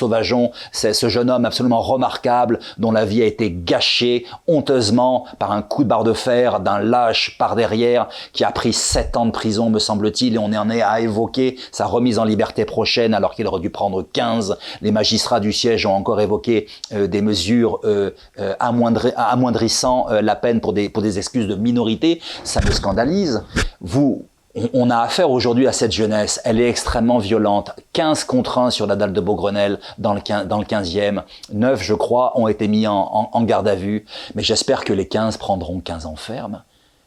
C'est 0.73 0.93
ce 0.93 1.09
jeune 1.09 1.31
homme 1.31 1.45
absolument 1.45 1.81
remarquable 1.81 2.59
dont 2.79 2.93
la 2.93 3.05
vie 3.05 3.23
a 3.23 3.27
été 3.27 3.51
gâchée 3.53 4.27
honteusement 4.47 5.27
par 5.39 5.53
un 5.53 5.63
coup 5.63 5.85
de 5.85 5.89
barre 5.89 6.05
de 6.05 6.13
fer 6.13 6.61
d'un 6.61 6.79
lâche 6.79 7.37
par 7.39 7.57
derrière 7.57 8.09
qui 8.33 8.45
a 8.45 8.53
pris 8.53 8.73
sept 8.73 9.17
ans 9.17 9.27
de 9.27 9.31
prison, 9.31 9.71
me 9.71 9.79
semble-t-il, 9.79 10.35
et 10.35 10.39
on 10.39 10.45
en 10.53 10.71
est 10.71 10.83
à 10.83 11.01
évoquer 11.01 11.59
sa 11.73 11.87
remise 11.87 12.19
en 12.19 12.25
liberté 12.25 12.65
prochaine 12.65 13.15
alors 13.15 13.35
qu'il 13.35 13.47
aurait 13.47 13.61
dû 13.61 13.71
prendre 13.71 14.03
15. 14.03 14.57
Les 14.83 14.91
magistrats 14.93 15.41
du 15.41 15.53
siège 15.53 15.87
ont 15.87 15.95
encore 15.95 16.21
évoqué 16.21 16.67
euh, 16.93 17.07
des 17.07 17.23
mesures 17.23 17.81
euh, 17.85 18.11
euh, 18.39 18.55
amoindri- 18.61 19.13
amoindrissant 19.17 20.07
la 20.11 20.37
peine 20.37 20.61
pour 20.61 20.73
des, 20.73 20.89
pour 20.89 21.03
des 21.03 21.19
excuses 21.19 21.47
de 21.47 21.55
minorité. 21.55 22.21
Ça 22.45 22.61
me 22.61 22.71
scandalise. 22.71 23.43
Vous, 23.81 24.27
on- 24.55 24.69
on 24.73 24.91
a 24.91 24.99
affaire 24.99 25.31
aujourd'hui 25.31 25.67
à 25.67 25.73
cette 25.73 25.93
jeunesse. 25.93 26.41
Elle 26.45 26.61
est 26.61 26.69
extrêmement 26.69 27.19
violente. 27.19 27.71
15 27.93 28.25
contre 28.25 28.59
1 28.59 28.71
sur 28.71 28.87
la 28.87 28.97
dalle 28.97 29.13
de 29.13 29.21
Beaugrenelle 29.21 29.79
dans 29.99 30.13
le, 30.15 30.21
quin- 30.21 30.45
dans 30.45 30.59
le 30.59 30.65
15e. 30.65 31.23
9, 31.53 31.83
je 31.83 31.95
crois, 31.95 32.39
ont 32.39 32.49
été 32.49 32.67
mis 32.69 32.87
en, 32.87 32.95
en- 32.95 33.31
en 33.33 33.43
garde 33.43 33.69
à 33.69 33.75
vue. 33.75 34.07
Mais 34.35 34.43
j'espère 34.43 34.85
que 34.85 34.93
les 34.93 35.07
15 35.09 35.37
prendront 35.37 35.81
15 35.81 36.07
ans 36.07 36.17
ferme. 36.17 36.63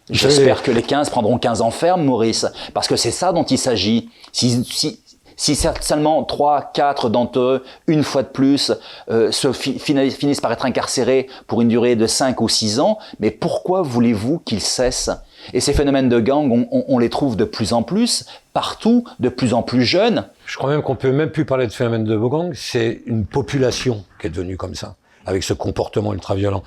J'espère 0.10 0.64
que 0.64 0.72
les 0.72 0.84
15 0.84 1.10
prendront 1.10 1.38
15 1.38 1.62
ans 1.62 1.72
ferme, 1.72 2.04
Maurice. 2.04 2.46
Parce 2.74 2.88
que 2.88 2.98
c'est 2.98 3.12
ça 3.12 3.32
dont 3.32 3.44
il 3.46 3.58
s'agit. 3.58 4.10
Si, 4.34 4.64
si, 4.66 5.00
si 5.44 5.58
seulement 5.82 6.24
3, 6.24 6.72
4 6.74 7.10
d'entre 7.10 7.40
eux, 7.40 7.64
une 7.88 8.04
fois 8.04 8.24
de 8.24 8.30
plus, 8.30 8.72
euh, 9.10 9.30
se 9.30 9.52
finissent 9.52 10.40
par 10.40 10.54
être 10.54 10.66
incarcérés 10.66 11.28
pour 11.48 11.62
une 11.62 11.68
durée 11.68 11.98
de 11.98 12.08
5 12.08 12.40
ou 12.40 12.48
6 12.48 12.80
ans, 12.80 12.98
mais 13.20 13.30
pourquoi 13.30 13.82
voulez-vous 13.82 14.40
qu'ils 14.40 14.62
cessent? 14.62 15.12
Et 15.52 15.60
ces 15.60 15.74
phénomènes 15.74 16.08
de 16.08 16.22
gang, 16.22 16.66
on 16.72 16.98
les 16.98 17.10
trouve 17.10 17.36
de 17.36 17.44
plus 17.44 17.74
en 17.74 17.84
plus, 17.84 18.26
partout, 18.54 19.04
de 19.20 19.28
plus 19.28 19.54
en 19.54 19.64
plus 19.64 19.84
jeunes. 19.84 20.24
Je 20.46 20.56
crois 20.56 20.70
même 20.70 20.82
qu'on 20.82 20.96
peut 20.96 21.12
même 21.12 21.30
plus 21.30 21.44
parler 21.44 21.68
de 21.68 21.74
phénomène 21.74 22.06
de 22.06 22.16
gang, 22.16 22.54
c'est 22.56 23.02
une 23.06 23.26
population 23.26 24.06
qui 24.22 24.28
est 24.28 24.30
devenue 24.30 24.56
comme 24.56 24.76
ça, 24.76 24.96
avec 25.26 25.44
ce 25.44 25.52
comportement 25.52 26.14
ultra-violent. 26.14 26.64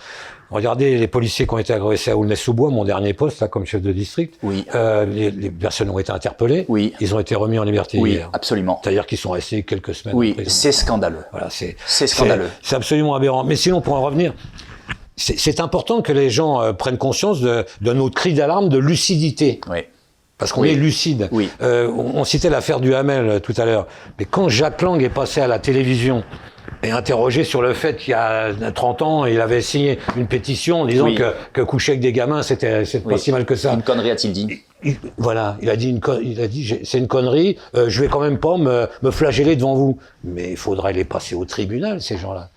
Regardez 0.50 0.96
les 0.96 1.08
policiers 1.08 1.46
qui 1.46 1.54
ont 1.54 1.58
été 1.58 1.72
agressés 1.72 2.10
à 2.12 2.16
Aulnay-sous-Bois, 2.16 2.70
mon 2.70 2.84
dernier 2.84 3.12
poste, 3.14 3.40
là, 3.40 3.48
comme 3.48 3.66
chef 3.66 3.82
de 3.82 3.92
district. 3.92 4.34
Oui. 4.42 4.64
Euh, 4.74 5.04
les, 5.04 5.30
les 5.30 5.50
personnes 5.50 5.90
ont 5.90 5.98
été 5.98 6.12
interpellées. 6.12 6.64
Oui. 6.68 6.92
Ils 7.00 7.14
ont 7.14 7.18
été 7.18 7.34
remis 7.34 7.58
en 7.58 7.64
liberté 7.64 7.98
Oui, 8.00 8.12
hier. 8.12 8.30
absolument. 8.32 8.80
C'est-à-dire 8.82 9.06
qu'ils 9.06 9.18
sont 9.18 9.30
restés 9.30 9.62
quelques 9.64 9.94
semaines 9.94 10.16
Oui, 10.16 10.36
c'est 10.46 10.72
scandaleux. 10.72 11.24
Voilà, 11.32 11.50
c'est 11.50 11.76
C'est 11.86 12.06
scandaleux. 12.06 12.48
C'est 12.62 12.76
absolument 12.76 13.14
aberrant. 13.14 13.42
Mais 13.44 13.56
sinon, 13.56 13.80
pour 13.80 13.94
en 13.94 14.02
revenir, 14.02 14.34
c'est 15.16 15.38
c'est 15.38 15.60
important 15.60 16.02
que 16.02 16.12
les 16.12 16.30
gens 16.30 16.60
euh, 16.60 16.72
prennent 16.72 16.98
conscience 16.98 17.40
de, 17.40 17.64
de 17.80 17.92
notre 17.92 18.14
cri 18.14 18.34
d'alarme 18.34 18.68
de 18.68 18.78
lucidité. 18.78 19.60
Oui. 19.70 19.78
Parce 20.38 20.52
qu'on 20.52 20.62
Oui. 20.62 20.70
est 20.70 20.74
lucide. 20.74 21.28
Oui. 21.32 21.48
Euh, 21.62 21.88
on, 21.88 22.18
on 22.20 22.24
citait 22.24 22.50
l'affaire 22.50 22.80
du 22.80 22.94
Hamel 22.94 23.28
euh, 23.28 23.38
tout 23.40 23.54
à 23.56 23.64
l'heure. 23.64 23.86
Mais 24.18 24.26
quand 24.26 24.48
Jacques 24.48 24.82
Lang 24.82 25.02
est 25.02 25.08
passé 25.08 25.40
à 25.40 25.46
la 25.46 25.58
télévision 25.58 26.24
et 26.82 26.90
interrogé 26.90 27.42
sur 27.44 27.62
le 27.62 27.72
fait 27.72 27.96
qu'il 27.96 28.10
y 28.10 28.14
a 28.14 28.52
30 28.74 29.00
ans, 29.02 29.24
il 29.24 29.40
avait 29.40 29.62
signé 29.62 29.98
une 30.16 30.26
pétition 30.26 30.82
en 30.82 30.84
disant 30.84 31.06
Oui. 31.06 31.14
que, 31.14 31.32
que 31.54 31.62
coucher 31.62 31.92
avec 31.92 32.00
des 32.02 32.12
gamins, 32.12 32.42
c'était 32.42 32.84
c'est 32.84 33.00
pas 33.02 33.16
si 33.16 33.32
mal 33.32 33.46
que 33.46 33.54
ça. 33.56 33.72
Une 33.72 33.82
connerie 33.82 34.10
a-t-il 34.10 34.32
dit 34.34 34.60
Il- 34.84 34.96
voilà, 35.16 35.56
il 35.62 35.70
a 35.70 35.76
dit, 35.76 35.88
une 35.90 36.00
il 36.22 36.38
a 36.40 36.48
dit, 36.48 36.80
c'est 36.84 36.98
une 36.98 37.08
connerie. 37.08 37.56
euh, 37.74 37.86
je 37.88 38.02
vais 38.02 38.08
quand 38.08 38.20
même 38.20 38.38
pas 38.38 38.58
me, 38.58 38.88
me 39.02 39.10
flageller 39.10 39.56
devant 39.56 39.74
vous. 39.74 39.98
Mais 40.22 40.50
il 40.50 40.56
faudrait 40.58 40.92
les 40.92 41.04
passer 41.04 41.34
au 41.34 41.46
tribunal, 41.46 42.02
ces 42.02 42.18
gens-là. 42.18 42.50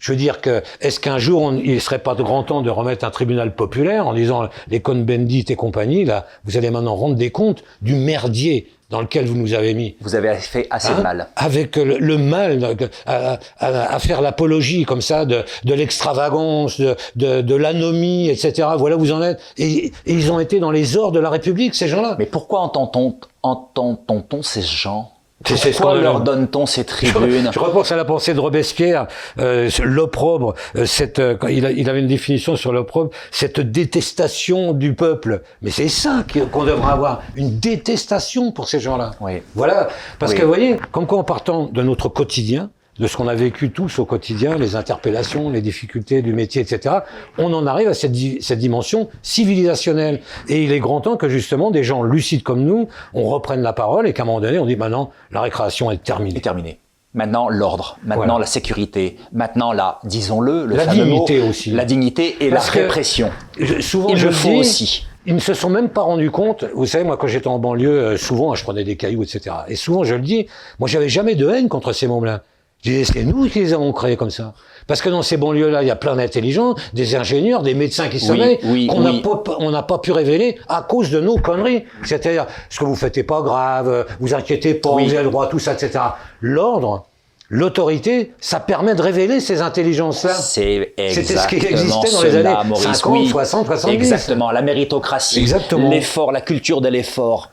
Je 0.00 0.10
veux 0.12 0.16
dire 0.18 0.40
que, 0.40 0.62
est-ce 0.80 0.98
qu'un 0.98 1.18
jour, 1.18 1.42
on- 1.42 1.56
il 1.62 1.80
serait 1.80 1.98
pas 2.00 2.14
de 2.16 2.22
grand 2.22 2.42
temps 2.42 2.62
de 2.62 2.70
remettre 2.70 3.04
un 3.04 3.10
tribunal 3.10 3.54
populaire 3.54 4.08
en 4.08 4.14
disant 4.14 4.48
les 4.68 4.80
Cohn-Bendit 4.80 5.44
et 5.50 5.56
compagnie, 5.56 6.04
là, 6.04 6.26
vous 6.44 6.56
allez 6.56 6.70
maintenant 6.70 6.96
rendre 6.96 7.14
des 7.16 7.30
comptes 7.30 7.62
du 7.82 7.94
merdier 7.94 8.66
dans 8.88 9.02
lequel 9.02 9.26
vous 9.26 9.36
nous 9.36 9.54
avez 9.54 9.72
mis. 9.74 9.94
Vous 10.00 10.16
avez 10.16 10.34
fait 10.36 10.66
assez 10.70 10.88
de 10.92 10.98
Hein? 10.98 11.02
mal. 11.02 11.28
Avec 11.36 11.76
le, 11.76 11.98
le 11.98 12.18
mal 12.18 12.58
donc, 12.58 12.82
à, 13.06 13.38
à- 13.58 13.94
à 13.94 13.98
faire 14.00 14.20
l'apologie 14.20 14.84
comme 14.84 15.00
ça 15.02 15.24
de, 15.26 15.44
de 15.64 15.74
l'extravagance, 15.74 16.80
de, 16.80 16.96
de, 17.14 17.40
de 17.42 17.54
l'anomie, 17.54 18.28
etc. 18.30 18.66
Voilà 18.78 18.96
où 18.96 19.00
vous 19.00 19.12
en 19.12 19.22
êtes. 19.22 19.38
Et, 19.58 19.86
et 19.86 19.92
ils 20.06 20.32
ont 20.32 20.40
été 20.40 20.58
dans 20.58 20.72
les 20.72 20.96
ors 20.96 21.12
de 21.12 21.20
la 21.20 21.30
République, 21.30 21.74
ces 21.76 21.86
gens-là. 21.86 22.16
Mais 22.18 22.26
pourquoi 22.26 22.60
entend-on 22.60 23.14
entend-on 23.42 24.42
ces 24.42 24.62
gens 24.62 25.12
C'est- 25.46 25.54
Pourquoi 25.54 25.72
scandaleux. 25.72 26.02
leur 26.02 26.20
donne-t-on 26.20 26.66
ces 26.66 26.84
tribunes 26.84 27.50
Je 27.52 27.58
repense 27.58 27.90
à 27.92 27.96
la 27.96 28.04
pensée 28.04 28.34
de 28.34 28.40
Robespierre, 28.40 29.06
euh, 29.38 29.70
l'opprobre, 29.82 30.54
euh, 30.76 30.84
cette, 30.84 31.18
euh, 31.18 31.36
il, 31.48 31.64
a- 31.64 31.70
il 31.70 31.88
avait 31.88 32.00
une 32.00 32.06
définition 32.08 32.56
sur 32.56 32.72
l'opprobre, 32.72 33.10
cette 33.30 33.58
détestation 33.60 34.72
du 34.72 34.94
peuple. 34.94 35.42
Mais 35.62 35.70
c'est 35.70 35.88
ça 35.88 36.24
qu'on 36.52 36.64
devrait 36.64 36.92
avoir, 36.92 37.22
une 37.36 37.58
détestation 37.58 38.52
pour 38.52 38.68
ces 38.68 38.80
gens-là. 38.80 39.12
Oui. 39.20 39.42
Voilà, 39.54 39.88
parce 40.18 40.32
Oui. 40.32 40.38
que 40.38 40.42
vous 40.42 40.48
voyez, 40.48 40.76
comme 40.92 41.06
quoi 41.06 41.18
en 41.18 41.24
partant 41.24 41.70
de 41.72 41.82
notre 41.82 42.08
quotidien, 42.08 42.70
de 43.00 43.06
ce 43.06 43.16
qu'on 43.16 43.26
a 43.28 43.34
vécu 43.34 43.70
tous 43.70 43.98
au 43.98 44.04
quotidien, 44.04 44.56
les 44.58 44.76
interpellations, 44.76 45.50
les 45.50 45.62
difficultés 45.62 46.20
du 46.22 46.34
métier, 46.34 46.60
etc., 46.62 46.96
on 47.38 47.52
en 47.54 47.66
arrive 47.66 47.88
à 47.88 47.94
cette, 47.94 48.12
di- 48.12 48.38
cette 48.42 48.58
dimension 48.60 49.08
civilisationnelle. 49.22 50.20
Et 50.48 50.62
il 50.64 50.70
est 50.72 50.80
grand 50.80 51.00
temps 51.00 51.16
que 51.16 51.28
justement 51.28 51.70
des 51.70 51.82
gens 51.82 52.02
lucides 52.02 52.42
comme 52.42 52.62
nous, 52.62 52.88
on 53.14 53.24
reprenne 53.24 53.62
la 53.62 53.72
parole 53.72 54.06
et 54.06 54.12
qu'à 54.12 54.22
un 54.22 54.26
moment 54.26 54.40
donné, 54.40 54.58
on 54.58 54.66
dit 54.66 54.76
maintenant, 54.76 55.10
la 55.32 55.40
récréation 55.40 55.90
est 55.90 56.02
terminée. 56.02 56.36
est 56.38 56.42
terminé. 56.42 56.78
Maintenant, 57.14 57.48
l'ordre. 57.48 57.98
Maintenant, 58.04 58.24
Voilà. 58.26 58.40
la 58.40 58.46
sécurité. 58.46 59.16
Maintenant, 59.32 59.72
la, 59.72 59.98
disons-le, 60.04 60.66
le 60.66 60.76
La 60.76 60.84
fameux 60.84 61.02
dignité 61.04 61.40
mot, 61.40 61.48
aussi. 61.48 61.70
La 61.72 61.84
dignité 61.84 62.36
et 62.44 62.50
Parce 62.50 62.72
la 62.72 62.82
répression. 62.82 63.30
Je- 63.58 63.80
souvent, 63.80 64.14
je 64.14 64.28
le 64.28 64.58
aussi. 64.60 65.06
Ils 65.26 65.34
ne 65.34 65.40
se 65.40 65.52
sont 65.54 65.68
même 65.70 65.88
pas 65.88 66.02
rendus 66.02 66.30
compte. 66.30 66.64
Vous 66.74 66.86
savez, 66.86 67.04
moi, 67.04 67.16
quand 67.16 67.26
j'étais 67.26 67.48
en 67.48 67.58
banlieue, 67.58 67.90
euh, 67.90 68.16
souvent, 68.16 68.54
je 68.54 68.62
prenais 68.62 68.84
des 68.84 68.96
cailloux, 68.96 69.22
etc. 69.22 69.56
Et 69.68 69.74
souvent, 69.76 70.04
je 70.04 70.14
le 70.14 70.20
dis, 70.22 70.46
moi, 70.78 70.88
j'avais 70.88 71.08
jamais 71.08 71.34
de 71.34 71.48
haine 71.48 71.68
contre 71.68 71.92
ces 71.92 72.06
mômes-là. 72.06 72.42
Je 72.82 72.90
disais, 72.90 73.04
c'est 73.04 73.24
nous 73.24 73.48
qui 73.48 73.60
les 73.60 73.72
avons 73.74 73.92
créés 73.92 74.16
comme 74.16 74.30
ça. 74.30 74.54
Parce 74.86 75.02
que 75.02 75.10
dans 75.10 75.22
ces 75.22 75.36
banlieues-là, 75.36 75.82
il 75.82 75.88
y 75.88 75.90
a 75.90 75.96
plein 75.96 76.16
d'intelligents, 76.16 76.74
des 76.94 77.14
ingénieurs, 77.14 77.62
des 77.62 77.74
médecins 77.74 78.08
qui 78.08 78.18
sommeillent, 78.18 78.58
oui, 78.64 78.86
qu'on 78.86 79.00
n'a 79.00 79.10
oui. 79.12 79.20
pas, 79.20 79.42
on 79.58 79.70
n'a 79.70 79.82
pas 79.82 79.98
pu 79.98 80.12
révéler 80.12 80.58
à 80.68 80.82
cause 80.82 81.10
de 81.10 81.20
nos 81.20 81.36
conneries. 81.36 81.84
C'est-à-dire, 82.04 82.46
ce 82.70 82.78
que 82.80 82.84
vous 82.84 82.96
faites 82.96 83.18
est 83.18 83.22
pas 83.22 83.42
grave, 83.42 84.06
vous 84.18 84.34
inquiétez 84.34 84.74
pas, 84.74 84.90
vous 84.90 84.98
avez 84.98 85.22
le 85.22 85.30
droit 85.30 85.44
à 85.44 85.48
tout 85.48 85.58
ça, 85.58 85.74
etc. 85.74 86.00
L'ordre, 86.40 87.04
l'autorité, 87.50 88.32
ça 88.40 88.60
permet 88.60 88.94
de 88.94 89.02
révéler 89.02 89.40
ces 89.40 89.60
intelligences-là. 89.60 90.32
C'est 90.32 90.94
C'était 91.10 91.36
ce 91.36 91.46
qui 91.48 91.56
existait 91.56 92.12
dans 92.12 92.22
les 92.22 92.36
années 92.36 92.56
Maurice. 92.66 92.84
50, 92.84 93.12
Oui, 93.12 93.28
60, 93.28 93.66
70. 93.66 93.94
Exactement, 93.94 94.50
la 94.50 94.62
méritocratie, 94.62 95.46
l'effort, 95.90 96.32
la 96.32 96.40
culture 96.40 96.80
de 96.80 96.88
l'effort. 96.88 97.50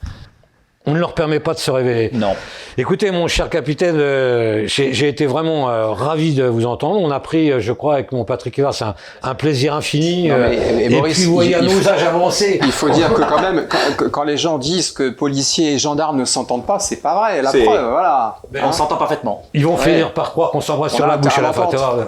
On 0.90 0.94
ne 0.94 1.00
leur 1.00 1.14
permet 1.14 1.40
pas 1.42 1.54
de 1.54 1.60
se 1.60 1.70
révéler. 1.70 2.10
Non. 2.14 2.34
Écoutez, 2.78 3.12
mon 3.12 3.28
cher 3.28 3.50
capitaine, 3.50 3.98
euh, 4.00 4.64
j'ai 4.68 5.08
été 5.10 5.26
vraiment 5.26 5.70
euh, 5.70 5.90
ravi 5.92 6.34
de 6.34 6.46
vous 6.46 6.66
entendre. 6.66 7.00
On 7.02 7.12
a 7.12 7.20
pris, 7.20 7.52
euh, 7.52 7.60
je 7.60 7.74
crois, 7.74 7.96
avec 7.96 8.14
mon 8.14 8.24
Patrick 8.24 8.58
Evers, 8.58 8.72
un, 8.82 8.96
un 9.22 9.36
plaisir 9.36 9.74
infini. 9.76 10.30
Non, 10.30 10.38
mais- 10.38 10.56
et 10.56 10.86
et 10.86 10.90
Maurice, 10.90 11.18
puis, 11.18 11.26
vous 11.26 11.34
voyez, 11.34 11.56
faut- 11.56 11.90
âges 11.90 12.04
avancés, 12.04 12.60
Il 12.64 12.72
faut 12.72 12.90
dire 12.90 13.14
que 13.14 13.22
quand 13.22 13.42
même, 13.42 13.68
quand, 14.12 14.24
les 14.24 14.38
gens 14.38 14.58
disent 14.58 14.92
que 14.92 15.10
policiers 15.10 15.74
et 15.74 15.78
gendarmes 15.78 16.18
ne 16.18 16.26
s'entendent 16.26 16.66
pas, 16.66 16.80
c'est 16.80 17.02
pas 17.02 17.16
vrai. 17.16 17.42
La 17.42 17.50
preuve, 17.52 17.90
voilà. 17.92 18.38
On 18.64 18.72
s'entend 18.72 18.96
parfaitement. 18.96 19.44
ils 19.54 19.66
vont 19.66 19.76
Ouais. 19.76 19.84
finir 19.84 20.14
par 20.14 20.32
croire 20.32 20.52
qu'on 20.52 20.62
s'embrasse 20.62 20.94
sur 20.96 21.06
la 21.06 21.18
bouche 21.18 21.38
à 21.38 21.42
la 21.42 21.52
pâteur. 21.52 22.08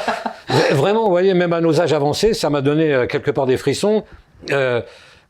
Vraiment, 0.72 1.04
vous 1.04 1.10
voyez, 1.10 1.34
même 1.34 1.52
à 1.52 1.60
nos 1.60 1.80
âges 1.80 1.92
avancés, 1.92 2.32
ça 2.32 2.48
m'a 2.50 2.60
donné 2.62 3.06
quelque 3.10 3.30
part 3.30 3.46
des 3.46 3.56
frissons. 3.56 4.04
Euh, 4.52 4.80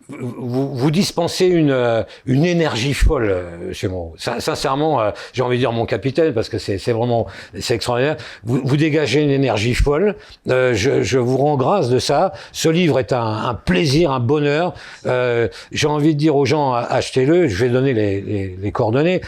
vous, 0.09 0.74
vous 0.74 0.90
dispensez 0.90 1.46
une, 1.46 1.70
euh, 1.70 2.02
une 2.26 2.44
énergie 2.44 2.94
folle 2.94 3.28
euh, 3.28 3.72
chez 3.72 3.88
moi. 3.88 4.12
Sin- 4.16 4.38
Sincèrement, 4.40 5.00
euh, 5.00 5.11
j'ai 5.32 5.42
envie 5.42 5.57
de 5.57 5.61
dire 5.62 5.72
mon 5.72 5.86
capitaine 5.86 6.32
parce 6.32 6.48
que 6.48 6.59
c'est 6.59 6.92
vraiment 6.92 7.26
c'est 7.59 7.74
extraordinaire. 7.74 8.16
Vous, 8.44 8.61
vous 8.64 8.76
dégagez 8.76 9.20
une 9.22 9.30
énergie 9.30 9.74
folle. 9.74 10.14
Je, 10.46 11.02
je 11.02 11.18
vous 11.18 11.36
rends 11.36 11.57
grâce 11.57 11.88
de 11.88 11.98
ça. 11.98 12.32
Ce 12.52 12.68
livre 12.68 12.98
est 12.98 13.12
un, 13.12 13.20
un 13.20 13.54
plaisir, 13.54 14.11
un 14.12 14.20
bonheur. 14.20 14.74
J'ai 15.04 15.86
envie 15.88 16.14
de 16.14 16.18
dire 16.18 16.36
aux 16.36 16.44
gens 16.44 16.72
achetez-le. 16.74 17.48
Je 17.48 17.64
vais 17.64 17.70
donner 17.70 17.92
les, 17.92 18.20
les, 18.20 18.57
les 18.61 18.72
coordonnées. 18.72 19.20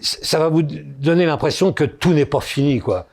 Ça 0.00 0.38
va 0.38 0.48
vous 0.48 0.62
donner 0.62 1.26
l'impression 1.26 1.72
que 1.72 1.84
tout 1.84 2.12
n'est 2.14 2.24
pas 2.26 2.40
fini, 2.40 2.78
quoi. 2.80 3.06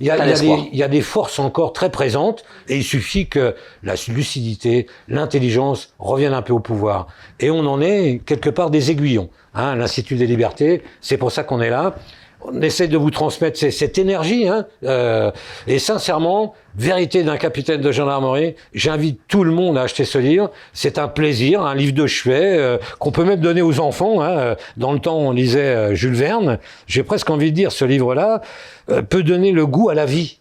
Y 0.00 0.06
y 0.06 0.08
y 0.08 0.68
il 0.72 0.78
y 0.78 0.82
a 0.82 0.88
des 0.88 1.00
forces 1.00 1.38
encore 1.38 1.72
très 1.72 1.90
présentes 1.90 2.44
et 2.68 2.76
il 2.76 2.84
suffit 2.84 3.28
que 3.28 3.54
la 3.82 3.94
lucidité, 4.08 4.86
l'intelligence 5.08 5.94
reviennent 5.98 6.34
un 6.34 6.42
peu 6.42 6.52
au 6.52 6.60
pouvoir. 6.60 7.08
Et 7.40 7.50
on 7.50 7.60
en 7.60 7.80
est 7.80 8.20
quelque 8.24 8.50
part 8.50 8.70
des 8.70 8.90
aiguillons. 8.90 9.30
Hein, 9.54 9.76
L'Institut 9.76 10.16
des 10.16 10.26
libertés, 10.26 10.82
c'est 11.00 11.16
pour 11.16 11.32
ça 11.32 11.42
qu'on 11.44 11.60
est 11.60 11.70
là. 11.70 11.96
On 12.40 12.62
essaie 12.62 12.88
de 12.88 12.96
vous 12.96 13.10
transmettre 13.10 13.58
cette 13.58 13.98
énergie. 13.98 14.46
Hein, 14.46 14.66
euh, 14.84 15.30
et 15.66 15.78
sincèrement, 15.78 16.54
vérité 16.76 17.24
d'un 17.24 17.36
capitaine 17.36 17.80
de 17.80 17.92
gendarmerie, 17.92 18.54
j'invite 18.72 19.20
tout 19.28 19.42
le 19.42 19.50
monde 19.50 19.76
à 19.76 19.82
acheter 19.82 20.04
ce 20.04 20.18
livre. 20.18 20.50
C'est 20.72 20.98
un 20.98 21.08
plaisir, 21.08 21.62
un 21.62 21.74
livre 21.74 21.94
de 21.94 22.06
chevet 22.06 22.56
euh, 22.58 22.78
qu'on 23.00 23.10
peut 23.10 23.24
même 23.24 23.40
donner 23.40 23.62
aux 23.62 23.80
enfants. 23.80 24.22
Hein. 24.22 24.38
Euh, 24.38 24.54
Dans 24.76 24.92
le 24.92 25.00
temps, 25.00 25.18
on 25.18 25.32
lisait 25.32 25.60
euh, 25.60 25.94
Jules 25.94 26.14
Verne. 26.14 26.58
J'ai 26.86 27.02
presque 27.02 27.28
envie 27.30 27.50
de 27.50 27.56
dire, 27.56 27.72
ce 27.72 27.84
livre-là 27.84 28.42
euh, 28.90 29.02
peut 29.02 29.22
donner 29.22 29.52
le 29.52 29.66
goût 29.66 29.88
à 29.88 29.94
la 29.94 30.06
vie. 30.06 30.37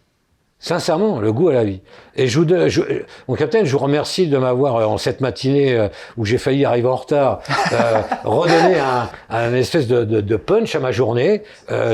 Sincèrement, 0.59 1.19
le 1.19 1.31
goût 1.31 1.49
à 1.49 1.53
la 1.53 1.63
vie. 1.63 1.81
Et 2.15 2.27
je 2.27 2.39
vous, 2.39 2.47
je- 2.67 2.81
euh, 2.81 3.05
mon 3.27 3.35
capitaine, 3.35 3.65
je 3.65 3.71
vous 3.71 3.77
remercie 3.77 4.27
de 4.27 4.37
m'avoir, 4.39 4.75
euh, 4.77 4.85
en 4.85 4.97
cette 4.97 5.21
matinée 5.21 5.75
euh, 5.77 5.87
où 6.17 6.25
j'ai 6.25 6.39
failli 6.39 6.65
arriver 6.65 6.87
en 6.87 6.95
retard, 6.95 7.41
euh, 7.73 8.01
redonné 8.23 8.79
un, 8.79 9.07
un 9.29 9.53
espèce 9.53 9.85
de, 9.87 10.03
de- 10.03 10.19
de 10.21 10.35
punch 10.35 10.73
à 10.75 10.79
ma 10.79 10.91
journée. 10.91 11.43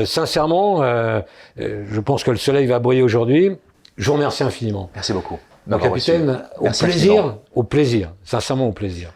Sincèrement, 0.06 0.82
je 1.56 2.00
pense 2.00 2.24
que 2.24 2.30
le 2.30 2.36
soleil 2.38 2.66
va 2.66 2.78
briller 2.78 3.02
aujourd'hui. 3.02 3.56
Je 3.96 4.06
vous 4.06 4.14
remercie 4.14 4.42
infiniment. 4.42 4.88
Merci 4.94 5.12
beaucoup. 5.12 5.38
Mon 5.66 5.78
capitaine, 5.78 6.42
au 6.58 6.64
plaisir, 6.64 6.86
infiniment. 7.12 7.38
au 7.54 7.62
plaisir, 7.62 8.10
sincèrement 8.24 8.68
au 8.68 8.72
plaisir. 8.72 9.10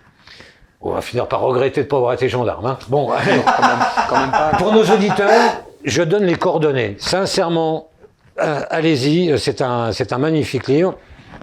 On 0.80 0.92
va 0.92 1.00
finir 1.00 1.26
par 1.26 1.40
regretter 1.40 1.80
de 1.80 1.86
ne 1.86 1.90
pas 1.90 1.96
avoir 1.96 2.12
été 2.12 2.28
gendarme. 2.28 2.64
Hein. 2.66 2.78
Bon, 2.88 3.10
allez. 3.10 3.40
Quand 4.08 4.20
même 4.20 4.30
pas. 4.30 4.52
Pour 4.58 4.72
nos 4.72 4.84
auditeurs, 4.84 5.56
je 5.84 6.02
donne 6.02 6.24
les 6.24 6.36
coordonnées. 6.36 6.96
Sincèrement, 7.00 7.88
euh, 8.40 8.60
allez-y, 8.70 9.38
c'est 9.38 9.62
un, 9.62 9.92
c'est 9.92 10.12
un 10.12 10.18
magnifique 10.18 10.68
livre. 10.68 10.96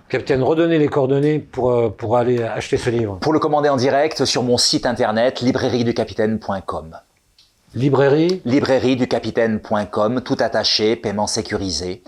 Capitaine, 0.09 0.43
redonnez 0.43 0.77
les 0.77 0.87
coordonnées 0.87 1.39
pour, 1.39 1.71
euh, 1.71 1.89
pour 1.89 2.17
aller 2.17 2.41
acheter 2.43 2.77
ce 2.77 2.89
livre. 2.89 3.17
Pour 3.21 3.33
le 3.33 3.39
commander 3.39 3.69
en 3.69 3.75
direct 3.77 4.25
sur 4.25 4.43
mon 4.43 4.57
site 4.57 4.85
internet 4.85 5.41
librairieducapitaine.com. 5.41 6.97
Librairie? 7.73 8.41
Librairieducapitaine.com, 8.45 10.21
tout 10.21 10.37
attaché, 10.39 10.95
paiement 10.95 11.27
sécurisé. 11.27 12.01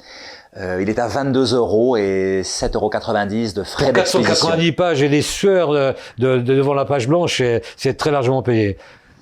Euh, 0.58 0.80
il 0.82 0.90
est 0.90 0.98
à 1.00 1.08
22 1.08 1.54
euros 1.56 1.98
et 1.98 2.42
7,90 2.44 2.76
euros 2.76 2.90
de 2.90 3.64
frais 3.64 3.92
d'expédition. 3.92 4.22
490 4.22 4.72
pages 4.72 5.02
et 5.04 5.08
les 5.10 5.22
sueurs 5.22 5.72
de, 5.72 5.94
de- 6.18 6.38
de 6.40 6.56
devant 6.56 6.74
la 6.74 6.86
page 6.86 7.08
blanche, 7.08 7.38
c'est- 7.38 7.62
c'est 7.76 7.96
très 7.96 8.12
largement 8.12 8.42
payé. 8.42 8.78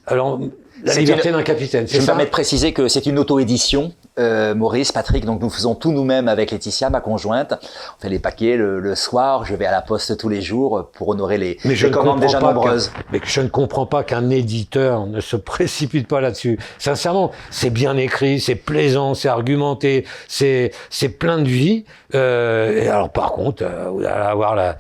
Alors, 0.08 0.40
la 0.84 0.94
liberté 0.96 1.32
d'un 1.32 1.44
capitaine, 1.44 1.88
Je 1.88 2.00
me 2.00 2.06
permets 2.06 2.26
de 2.26 2.30
préciser 2.30 2.72
que 2.74 2.88
c'est 2.88 3.06
une 3.06 3.18
auto-édition, 3.20 3.92
euh, 4.20 4.56
Maurice, 4.56 4.92
Patrick, 4.92 5.26
donc 5.26 5.42
nous 5.42 5.50
faisons 5.50 5.76
tout 5.76 5.92
nous-mêmes 5.92 6.28
avec 6.28 6.52
Laetitia, 6.52 6.90
ma 6.90 7.02
conjointe. 7.02 7.54
On 7.98 8.02
fait 8.02 8.10
les 8.10 8.20
paquets 8.20 8.58
le, 8.58 8.80
le 8.80 8.96
soir, 8.96 9.46
je 9.46 9.56
vais 9.56 9.66
à 9.66 9.72
la 9.72 9.82
poste 9.82 10.18
tous 10.18 10.30
les 10.30 10.42
jours 10.42 10.90
pour 10.94 11.10
honorer 11.10 11.38
les, 11.38 11.58
Mais 11.66 11.76
je 11.76 11.88
les 11.88 11.94
commandes 11.94 12.20
déjà 12.20 12.40
nombreuses. 12.40 12.92
mais 13.12 13.20
je 13.24 13.42
ne 13.42 13.48
comprends 13.48 13.86
pas 13.86 14.04
qu'un 14.04 14.30
éditeur 14.30 15.06
ne 15.06 15.20
se 15.20 15.36
précipite 15.36 16.08
pas 16.08 16.22
là-dessus. 16.22 16.60
Sincèrement, 16.78 17.32
c'est 17.50 17.70
bien 17.70 17.98
écrit, 17.98 18.40
c'est 18.40 18.56
plaisant, 18.56 19.14
c'est 19.14 19.30
argumenté, 19.30 20.06
c'est 20.28 20.72
plein 21.20 21.40
de 21.40 21.48
vie. 21.48 21.86
Euh, 22.14 22.84
et 22.84 22.88
alors 22.88 23.12
par 23.12 23.32
contre, 23.34 23.64
euh, 23.64 23.90
vous 23.90 24.00
allez 24.00 24.08
avoir 24.08 24.56
la, 24.56 24.78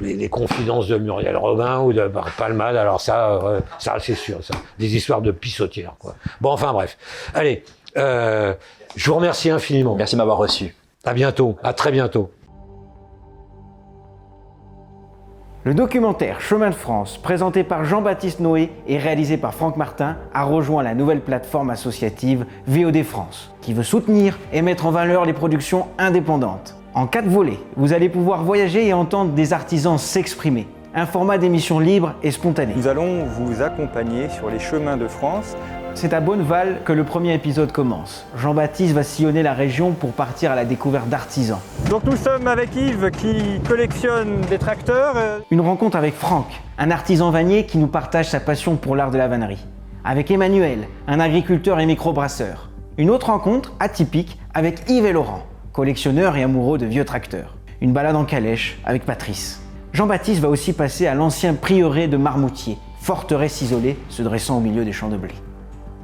les, 0.00 0.14
les 0.14 0.28
confidences 0.28 0.88
de 0.88 0.96
Muriel 0.96 1.36
Robin 1.36 1.80
ou 1.80 1.92
de 1.92 2.10
Palmade. 2.38 2.76
Alors 2.76 3.00
ça, 3.00 3.32
euh, 3.32 3.60
ça 3.78 3.96
c'est 4.00 4.14
sûr, 4.14 4.38
ça, 4.42 4.54
des 4.78 4.96
histoires 4.96 5.20
de 5.20 5.30
pissotières. 5.30 5.94
Quoi. 5.98 6.14
Bon, 6.40 6.50
enfin 6.50 6.72
bref. 6.72 6.96
Allez, 7.34 7.64
euh, 7.96 8.54
je 8.96 9.10
vous 9.10 9.16
remercie 9.16 9.50
infiniment. 9.50 9.94
Merci 9.94 10.14
de 10.14 10.18
m'avoir 10.18 10.38
reçu. 10.38 10.74
À 11.04 11.14
bientôt, 11.14 11.56
à 11.62 11.72
très 11.72 11.90
bientôt. 11.90 12.30
Le 15.64 15.74
documentaire 15.74 16.40
Chemin 16.40 16.70
de 16.70 16.74
France, 16.74 17.18
présenté 17.18 17.62
par 17.62 17.84
Jean-Baptiste 17.84 18.40
Noé 18.40 18.72
et 18.88 18.98
réalisé 18.98 19.36
par 19.36 19.54
Franck 19.54 19.76
Martin, 19.76 20.16
a 20.34 20.42
rejoint 20.42 20.82
la 20.82 20.92
nouvelle 20.92 21.20
plateforme 21.20 21.70
associative 21.70 22.46
VOD 22.66 23.04
France, 23.04 23.52
qui 23.60 23.72
veut 23.72 23.84
soutenir 23.84 24.40
et 24.52 24.60
mettre 24.60 24.86
en 24.86 24.90
valeur 24.90 25.24
les 25.24 25.32
productions 25.32 25.86
indépendantes. 25.98 26.74
En 26.94 27.06
quatre 27.06 27.28
volets, 27.28 27.60
vous 27.76 27.92
allez 27.92 28.08
pouvoir 28.08 28.42
voyager 28.42 28.88
et 28.88 28.92
entendre 28.92 29.34
des 29.34 29.52
artisans 29.52 29.98
s'exprimer. 29.98 30.66
Un 30.96 31.06
format 31.06 31.38
d'émission 31.38 31.78
libre 31.78 32.14
et 32.24 32.32
spontané. 32.32 32.74
Nous 32.76 32.88
allons 32.88 33.24
vous 33.24 33.62
accompagner 33.62 34.28
sur 34.30 34.50
les 34.50 34.58
chemins 34.58 34.96
de 34.96 35.06
France. 35.06 35.56
C'est 35.94 36.14
à 36.14 36.20
Bonneval 36.20 36.80
que 36.84 36.92
le 36.92 37.04
premier 37.04 37.34
épisode 37.34 37.70
commence. 37.70 38.26
Jean-Baptiste 38.36 38.94
va 38.94 39.02
sillonner 39.02 39.42
la 39.42 39.52
région 39.52 39.92
pour 39.92 40.12
partir 40.12 40.50
à 40.50 40.56
la 40.56 40.64
découverte 40.64 41.08
d'artisans. 41.08 41.60
Donc 41.90 42.04
nous 42.04 42.16
sommes 42.16 42.48
avec 42.48 42.74
Yves 42.74 43.10
qui 43.10 43.60
collectionne 43.68 44.40
des 44.48 44.58
tracteurs. 44.58 45.14
Euh, 45.16 45.38
Une 45.50 45.60
rencontre 45.60 45.96
avec 45.96 46.14
Franck, 46.14 46.46
un 46.78 46.90
artisan 46.90 47.30
vannier 47.30 47.66
qui 47.66 47.78
nous 47.78 47.86
partage 47.86 48.28
sa 48.28 48.40
passion 48.40 48.76
pour 48.76 48.96
l'art 48.96 49.10
de 49.10 49.18
la 49.18 49.28
vannerie. 49.28 49.64
Avec 50.04 50.30
Emmanuel, 50.30 50.88
un 51.06 51.20
agriculteur 51.20 51.78
et 51.78 51.86
microbrasseur. 51.86 52.70
Une 52.98 53.10
autre 53.10 53.26
rencontre 53.26 53.72
atypique 53.78 54.38
avec 54.54 54.88
Yves 54.88 55.06
et 55.06 55.12
Laurent, 55.12 55.42
collectionneurs 55.72 56.36
et 56.36 56.42
amoureux 56.42 56.78
de 56.78 56.86
vieux 56.86 57.04
tracteurs. 57.04 57.56
Une 57.80 57.92
balade 57.92 58.16
en 58.16 58.24
calèche 58.24 58.78
avec 58.84 59.04
Patrice. 59.04 59.60
Jean-Baptiste 59.92 60.40
va 60.40 60.48
aussi 60.48 60.72
passer 60.72 61.06
à 61.06 61.14
l'ancien 61.14 61.54
prieuré 61.54 62.08
de 62.08 62.16
Marmoutier, 62.16 62.78
forteresse 63.00 63.60
isolée 63.60 63.98
se 64.08 64.22
dressant 64.22 64.56
au 64.56 64.60
milieu 64.60 64.84
des 64.84 64.92
champs 64.92 65.08
de 65.08 65.16
blé. 65.16 65.34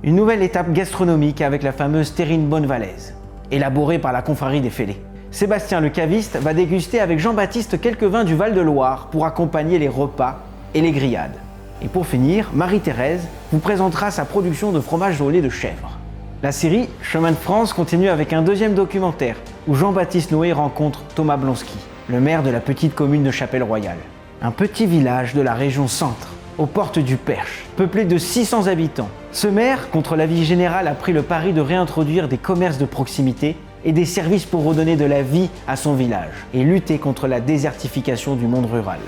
Une 0.04 0.14
nouvelle 0.14 0.42
étape 0.44 0.72
gastronomique 0.72 1.40
avec 1.40 1.64
la 1.64 1.72
fameuse 1.72 2.14
terrine 2.14 2.46
bonnevalaise, 2.46 3.14
élaborée 3.50 3.98
par 3.98 4.12
la 4.12 4.22
confrérie 4.22 4.60
des 4.60 4.70
Fêlés. 4.70 5.02
Sébastien 5.32 5.80
le 5.80 5.88
caviste 5.88 6.36
va 6.36 6.54
déguster 6.54 7.00
avec 7.00 7.18
Jean-Baptiste 7.18 7.80
quelques 7.80 8.04
vins 8.04 8.22
du 8.22 8.36
Val-de-Loire 8.36 9.08
pour 9.10 9.26
accompagner 9.26 9.76
les 9.80 9.88
repas 9.88 10.38
et 10.72 10.82
les 10.82 10.92
grillades. 10.92 11.34
Et 11.82 11.88
pour 11.88 12.06
finir, 12.06 12.50
Marie-Thérèse 12.54 13.26
vous 13.50 13.58
présentera 13.58 14.12
sa 14.12 14.24
production 14.24 14.70
de 14.70 14.78
fromage 14.78 15.20
au 15.20 15.32
de 15.32 15.48
chèvre. 15.48 15.98
La 16.44 16.52
série 16.52 16.88
Chemin 17.02 17.32
de 17.32 17.36
France 17.36 17.72
continue 17.72 18.08
avec 18.08 18.32
un 18.32 18.42
deuxième 18.42 18.74
documentaire 18.74 19.34
où 19.66 19.74
Jean-Baptiste 19.74 20.30
Noé 20.30 20.52
rencontre 20.52 21.02
Thomas 21.16 21.36
Blonski, 21.36 21.76
le 22.08 22.20
maire 22.20 22.44
de 22.44 22.50
la 22.50 22.60
petite 22.60 22.94
commune 22.94 23.24
de 23.24 23.32
Chapelle-Royale. 23.32 23.98
Un 24.42 24.52
petit 24.52 24.86
village 24.86 25.34
de 25.34 25.40
la 25.40 25.54
région 25.54 25.88
centre, 25.88 26.28
aux 26.58 26.66
portes 26.66 26.98
du 26.98 27.16
Perche, 27.16 27.64
peuplé 27.76 28.04
de 28.04 28.18
600 28.18 28.66
habitants. 28.66 29.08
Ce 29.32 29.46
maire, 29.46 29.90
contre 29.90 30.16
l'avis 30.16 30.44
général, 30.44 30.88
a 30.88 30.94
pris 30.94 31.12
le 31.12 31.22
pari 31.22 31.52
de 31.52 31.60
réintroduire 31.60 32.28
des 32.28 32.36
commerces 32.36 32.78
de 32.78 32.84
proximité 32.84 33.56
et 33.84 33.92
des 33.92 34.04
services 34.04 34.44
pour 34.44 34.64
redonner 34.64 34.96
de 34.96 35.04
la 35.04 35.22
vie 35.22 35.48
à 35.68 35.76
son 35.76 35.94
village 35.94 36.34
et 36.52 36.64
lutter 36.64 36.98
contre 36.98 37.28
la 37.28 37.40
désertification 37.40 38.34
du 38.34 38.46
monde 38.46 38.66
rural. 38.66 38.98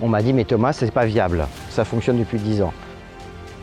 On 0.00 0.08
m'a 0.08 0.22
dit, 0.22 0.32
mais 0.32 0.44
Thomas, 0.44 0.74
c'est 0.74 0.90
pas 0.92 1.06
viable. 1.06 1.46
Ça 1.70 1.84
fonctionne 1.84 2.18
depuis 2.18 2.38
10 2.38 2.62
ans. 2.62 2.72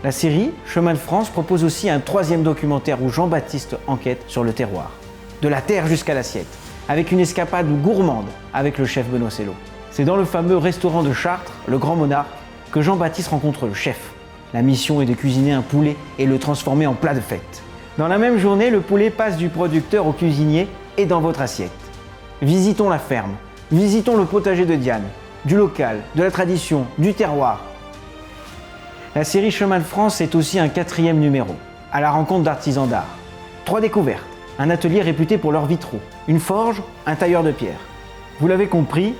La 0.03 0.11
série 0.11 0.51
Chemin 0.65 0.93
de 0.93 0.99
France 0.99 1.29
propose 1.29 1.63
aussi 1.63 1.89
un 1.89 1.99
troisième 1.99 2.43
documentaire 2.43 3.01
où 3.01 3.09
Jean-Baptiste 3.09 3.77
enquête 3.87 4.23
sur 4.27 4.43
le 4.43 4.53
terroir. 4.53 4.91
De 5.41 5.47
la 5.47 5.61
terre 5.61 5.87
jusqu'à 5.87 6.13
l'assiette, 6.13 6.47
avec 6.89 7.11
une 7.11 7.19
escapade 7.19 7.67
gourmande 7.81 8.27
avec 8.53 8.77
le 8.77 8.85
chef 8.85 9.07
Benoît 9.07 9.29
Sello. 9.29 9.53
C'est 9.95 10.03
dans 10.03 10.17
le 10.17 10.25
fameux 10.25 10.57
restaurant 10.57 11.03
de 11.03 11.13
Chartres, 11.13 11.53
le 11.67 11.77
Grand 11.77 11.95
Monarque, 11.95 12.27
que 12.73 12.81
Jean-Baptiste 12.81 13.29
rencontre 13.29 13.65
le 13.65 13.73
chef. 13.73 14.11
La 14.53 14.61
mission 14.61 15.01
est 15.01 15.05
de 15.05 15.13
cuisiner 15.13 15.53
un 15.53 15.61
poulet 15.61 15.95
et 16.19 16.25
le 16.25 16.37
transformer 16.37 16.85
en 16.85 16.95
plat 16.95 17.13
de 17.13 17.21
fête. 17.21 17.63
Dans 17.97 18.09
la 18.09 18.17
même 18.17 18.37
journée, 18.37 18.69
le 18.69 18.81
poulet 18.81 19.09
passe 19.09 19.37
du 19.37 19.47
producteur 19.47 20.05
au 20.05 20.11
cuisinier 20.11 20.67
et 20.97 21.05
dans 21.05 21.21
votre 21.21 21.39
assiette. 21.39 21.71
Visitons 22.41 22.89
la 22.89 22.99
ferme, 22.99 23.35
visitons 23.71 24.17
le 24.17 24.25
potager 24.25 24.65
de 24.65 24.75
Diane, 24.75 25.05
du 25.45 25.55
local, 25.55 26.01
de 26.15 26.23
la 26.23 26.31
tradition, 26.31 26.87
du 26.97 27.13
terroir. 27.13 27.61
La 29.15 29.23
série 29.23 29.49
Chemin 29.49 29.79
de 29.79 29.85
France 29.85 30.19
est 30.19 30.35
aussi 30.35 30.59
un 30.59 30.67
quatrième 30.67 31.19
numéro, 31.21 31.55
à 31.93 32.01
la 32.01 32.11
rencontre 32.11 32.43
d'artisans 32.43 32.89
d'art. 32.89 33.15
Trois 33.63 33.79
découvertes, 33.79 34.27
un 34.59 34.69
atelier 34.69 35.01
réputé 35.01 35.37
pour 35.37 35.53
leurs 35.53 35.67
vitraux, 35.67 36.01
une 36.27 36.41
forge, 36.41 36.83
un 37.05 37.15
tailleur 37.15 37.43
de 37.43 37.51
pierre. 37.51 37.79
Vous 38.41 38.49
l'avez 38.49 38.67
compris, 38.67 39.15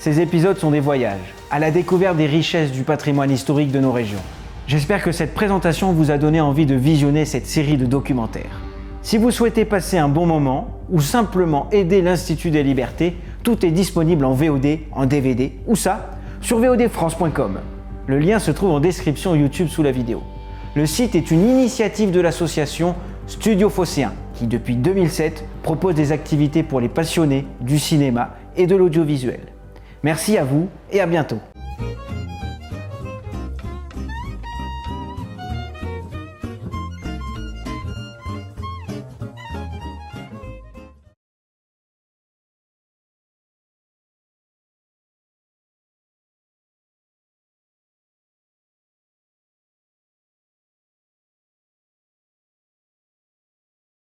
ces 0.00 0.18
épisodes 0.18 0.56
sont 0.56 0.70
des 0.70 0.80
voyages, 0.80 1.34
à 1.50 1.58
la 1.58 1.70
découverte 1.70 2.16
des 2.16 2.24
richesses 2.24 2.72
du 2.72 2.84
patrimoine 2.84 3.30
historique 3.30 3.70
de 3.70 3.80
nos 3.80 3.92
régions. 3.92 4.22
J'espère 4.66 5.02
que 5.02 5.12
cette 5.12 5.34
présentation 5.34 5.92
vous 5.92 6.10
a 6.10 6.16
donné 6.16 6.40
envie 6.40 6.64
de 6.64 6.74
visionner 6.74 7.26
cette 7.26 7.46
série 7.46 7.76
de 7.76 7.84
documentaires. 7.84 8.62
Si 9.02 9.18
vous 9.18 9.30
souhaitez 9.30 9.66
passer 9.66 9.98
un 9.98 10.08
bon 10.08 10.24
moment 10.24 10.78
ou 10.88 11.02
simplement 11.02 11.68
aider 11.70 12.00
l'Institut 12.00 12.50
des 12.50 12.62
libertés, 12.62 13.14
tout 13.42 13.66
est 13.66 13.72
disponible 13.72 14.24
en 14.24 14.32
VOD, 14.32 14.78
en 14.92 15.04
DVD, 15.04 15.52
ou 15.66 15.76
ça, 15.76 16.12
sur 16.40 16.60
vodfrance.com. 16.60 17.58
Le 18.06 18.18
lien 18.18 18.38
se 18.38 18.52
trouve 18.52 18.70
en 18.70 18.80
description 18.80 19.34
YouTube 19.34 19.68
sous 19.68 19.82
la 19.82 19.92
vidéo. 19.92 20.22
Le 20.76 20.86
site 20.86 21.14
est 21.14 21.30
une 21.30 21.46
initiative 21.46 22.10
de 22.10 22.22
l'association 22.22 22.94
Studio 23.26 23.68
Phocéen, 23.68 24.14
qui 24.32 24.46
depuis 24.46 24.76
2007 24.76 25.44
propose 25.62 25.94
des 25.94 26.10
activités 26.10 26.62
pour 26.62 26.80
les 26.80 26.88
passionnés 26.88 27.44
du 27.60 27.78
cinéma 27.78 28.30
et 28.56 28.66
de 28.66 28.76
l'audiovisuel. 28.76 29.40
Merci 30.02 30.38
à 30.38 30.44
vous 30.44 30.68
et 30.90 31.00
à 31.00 31.06
bientôt. 31.06 31.40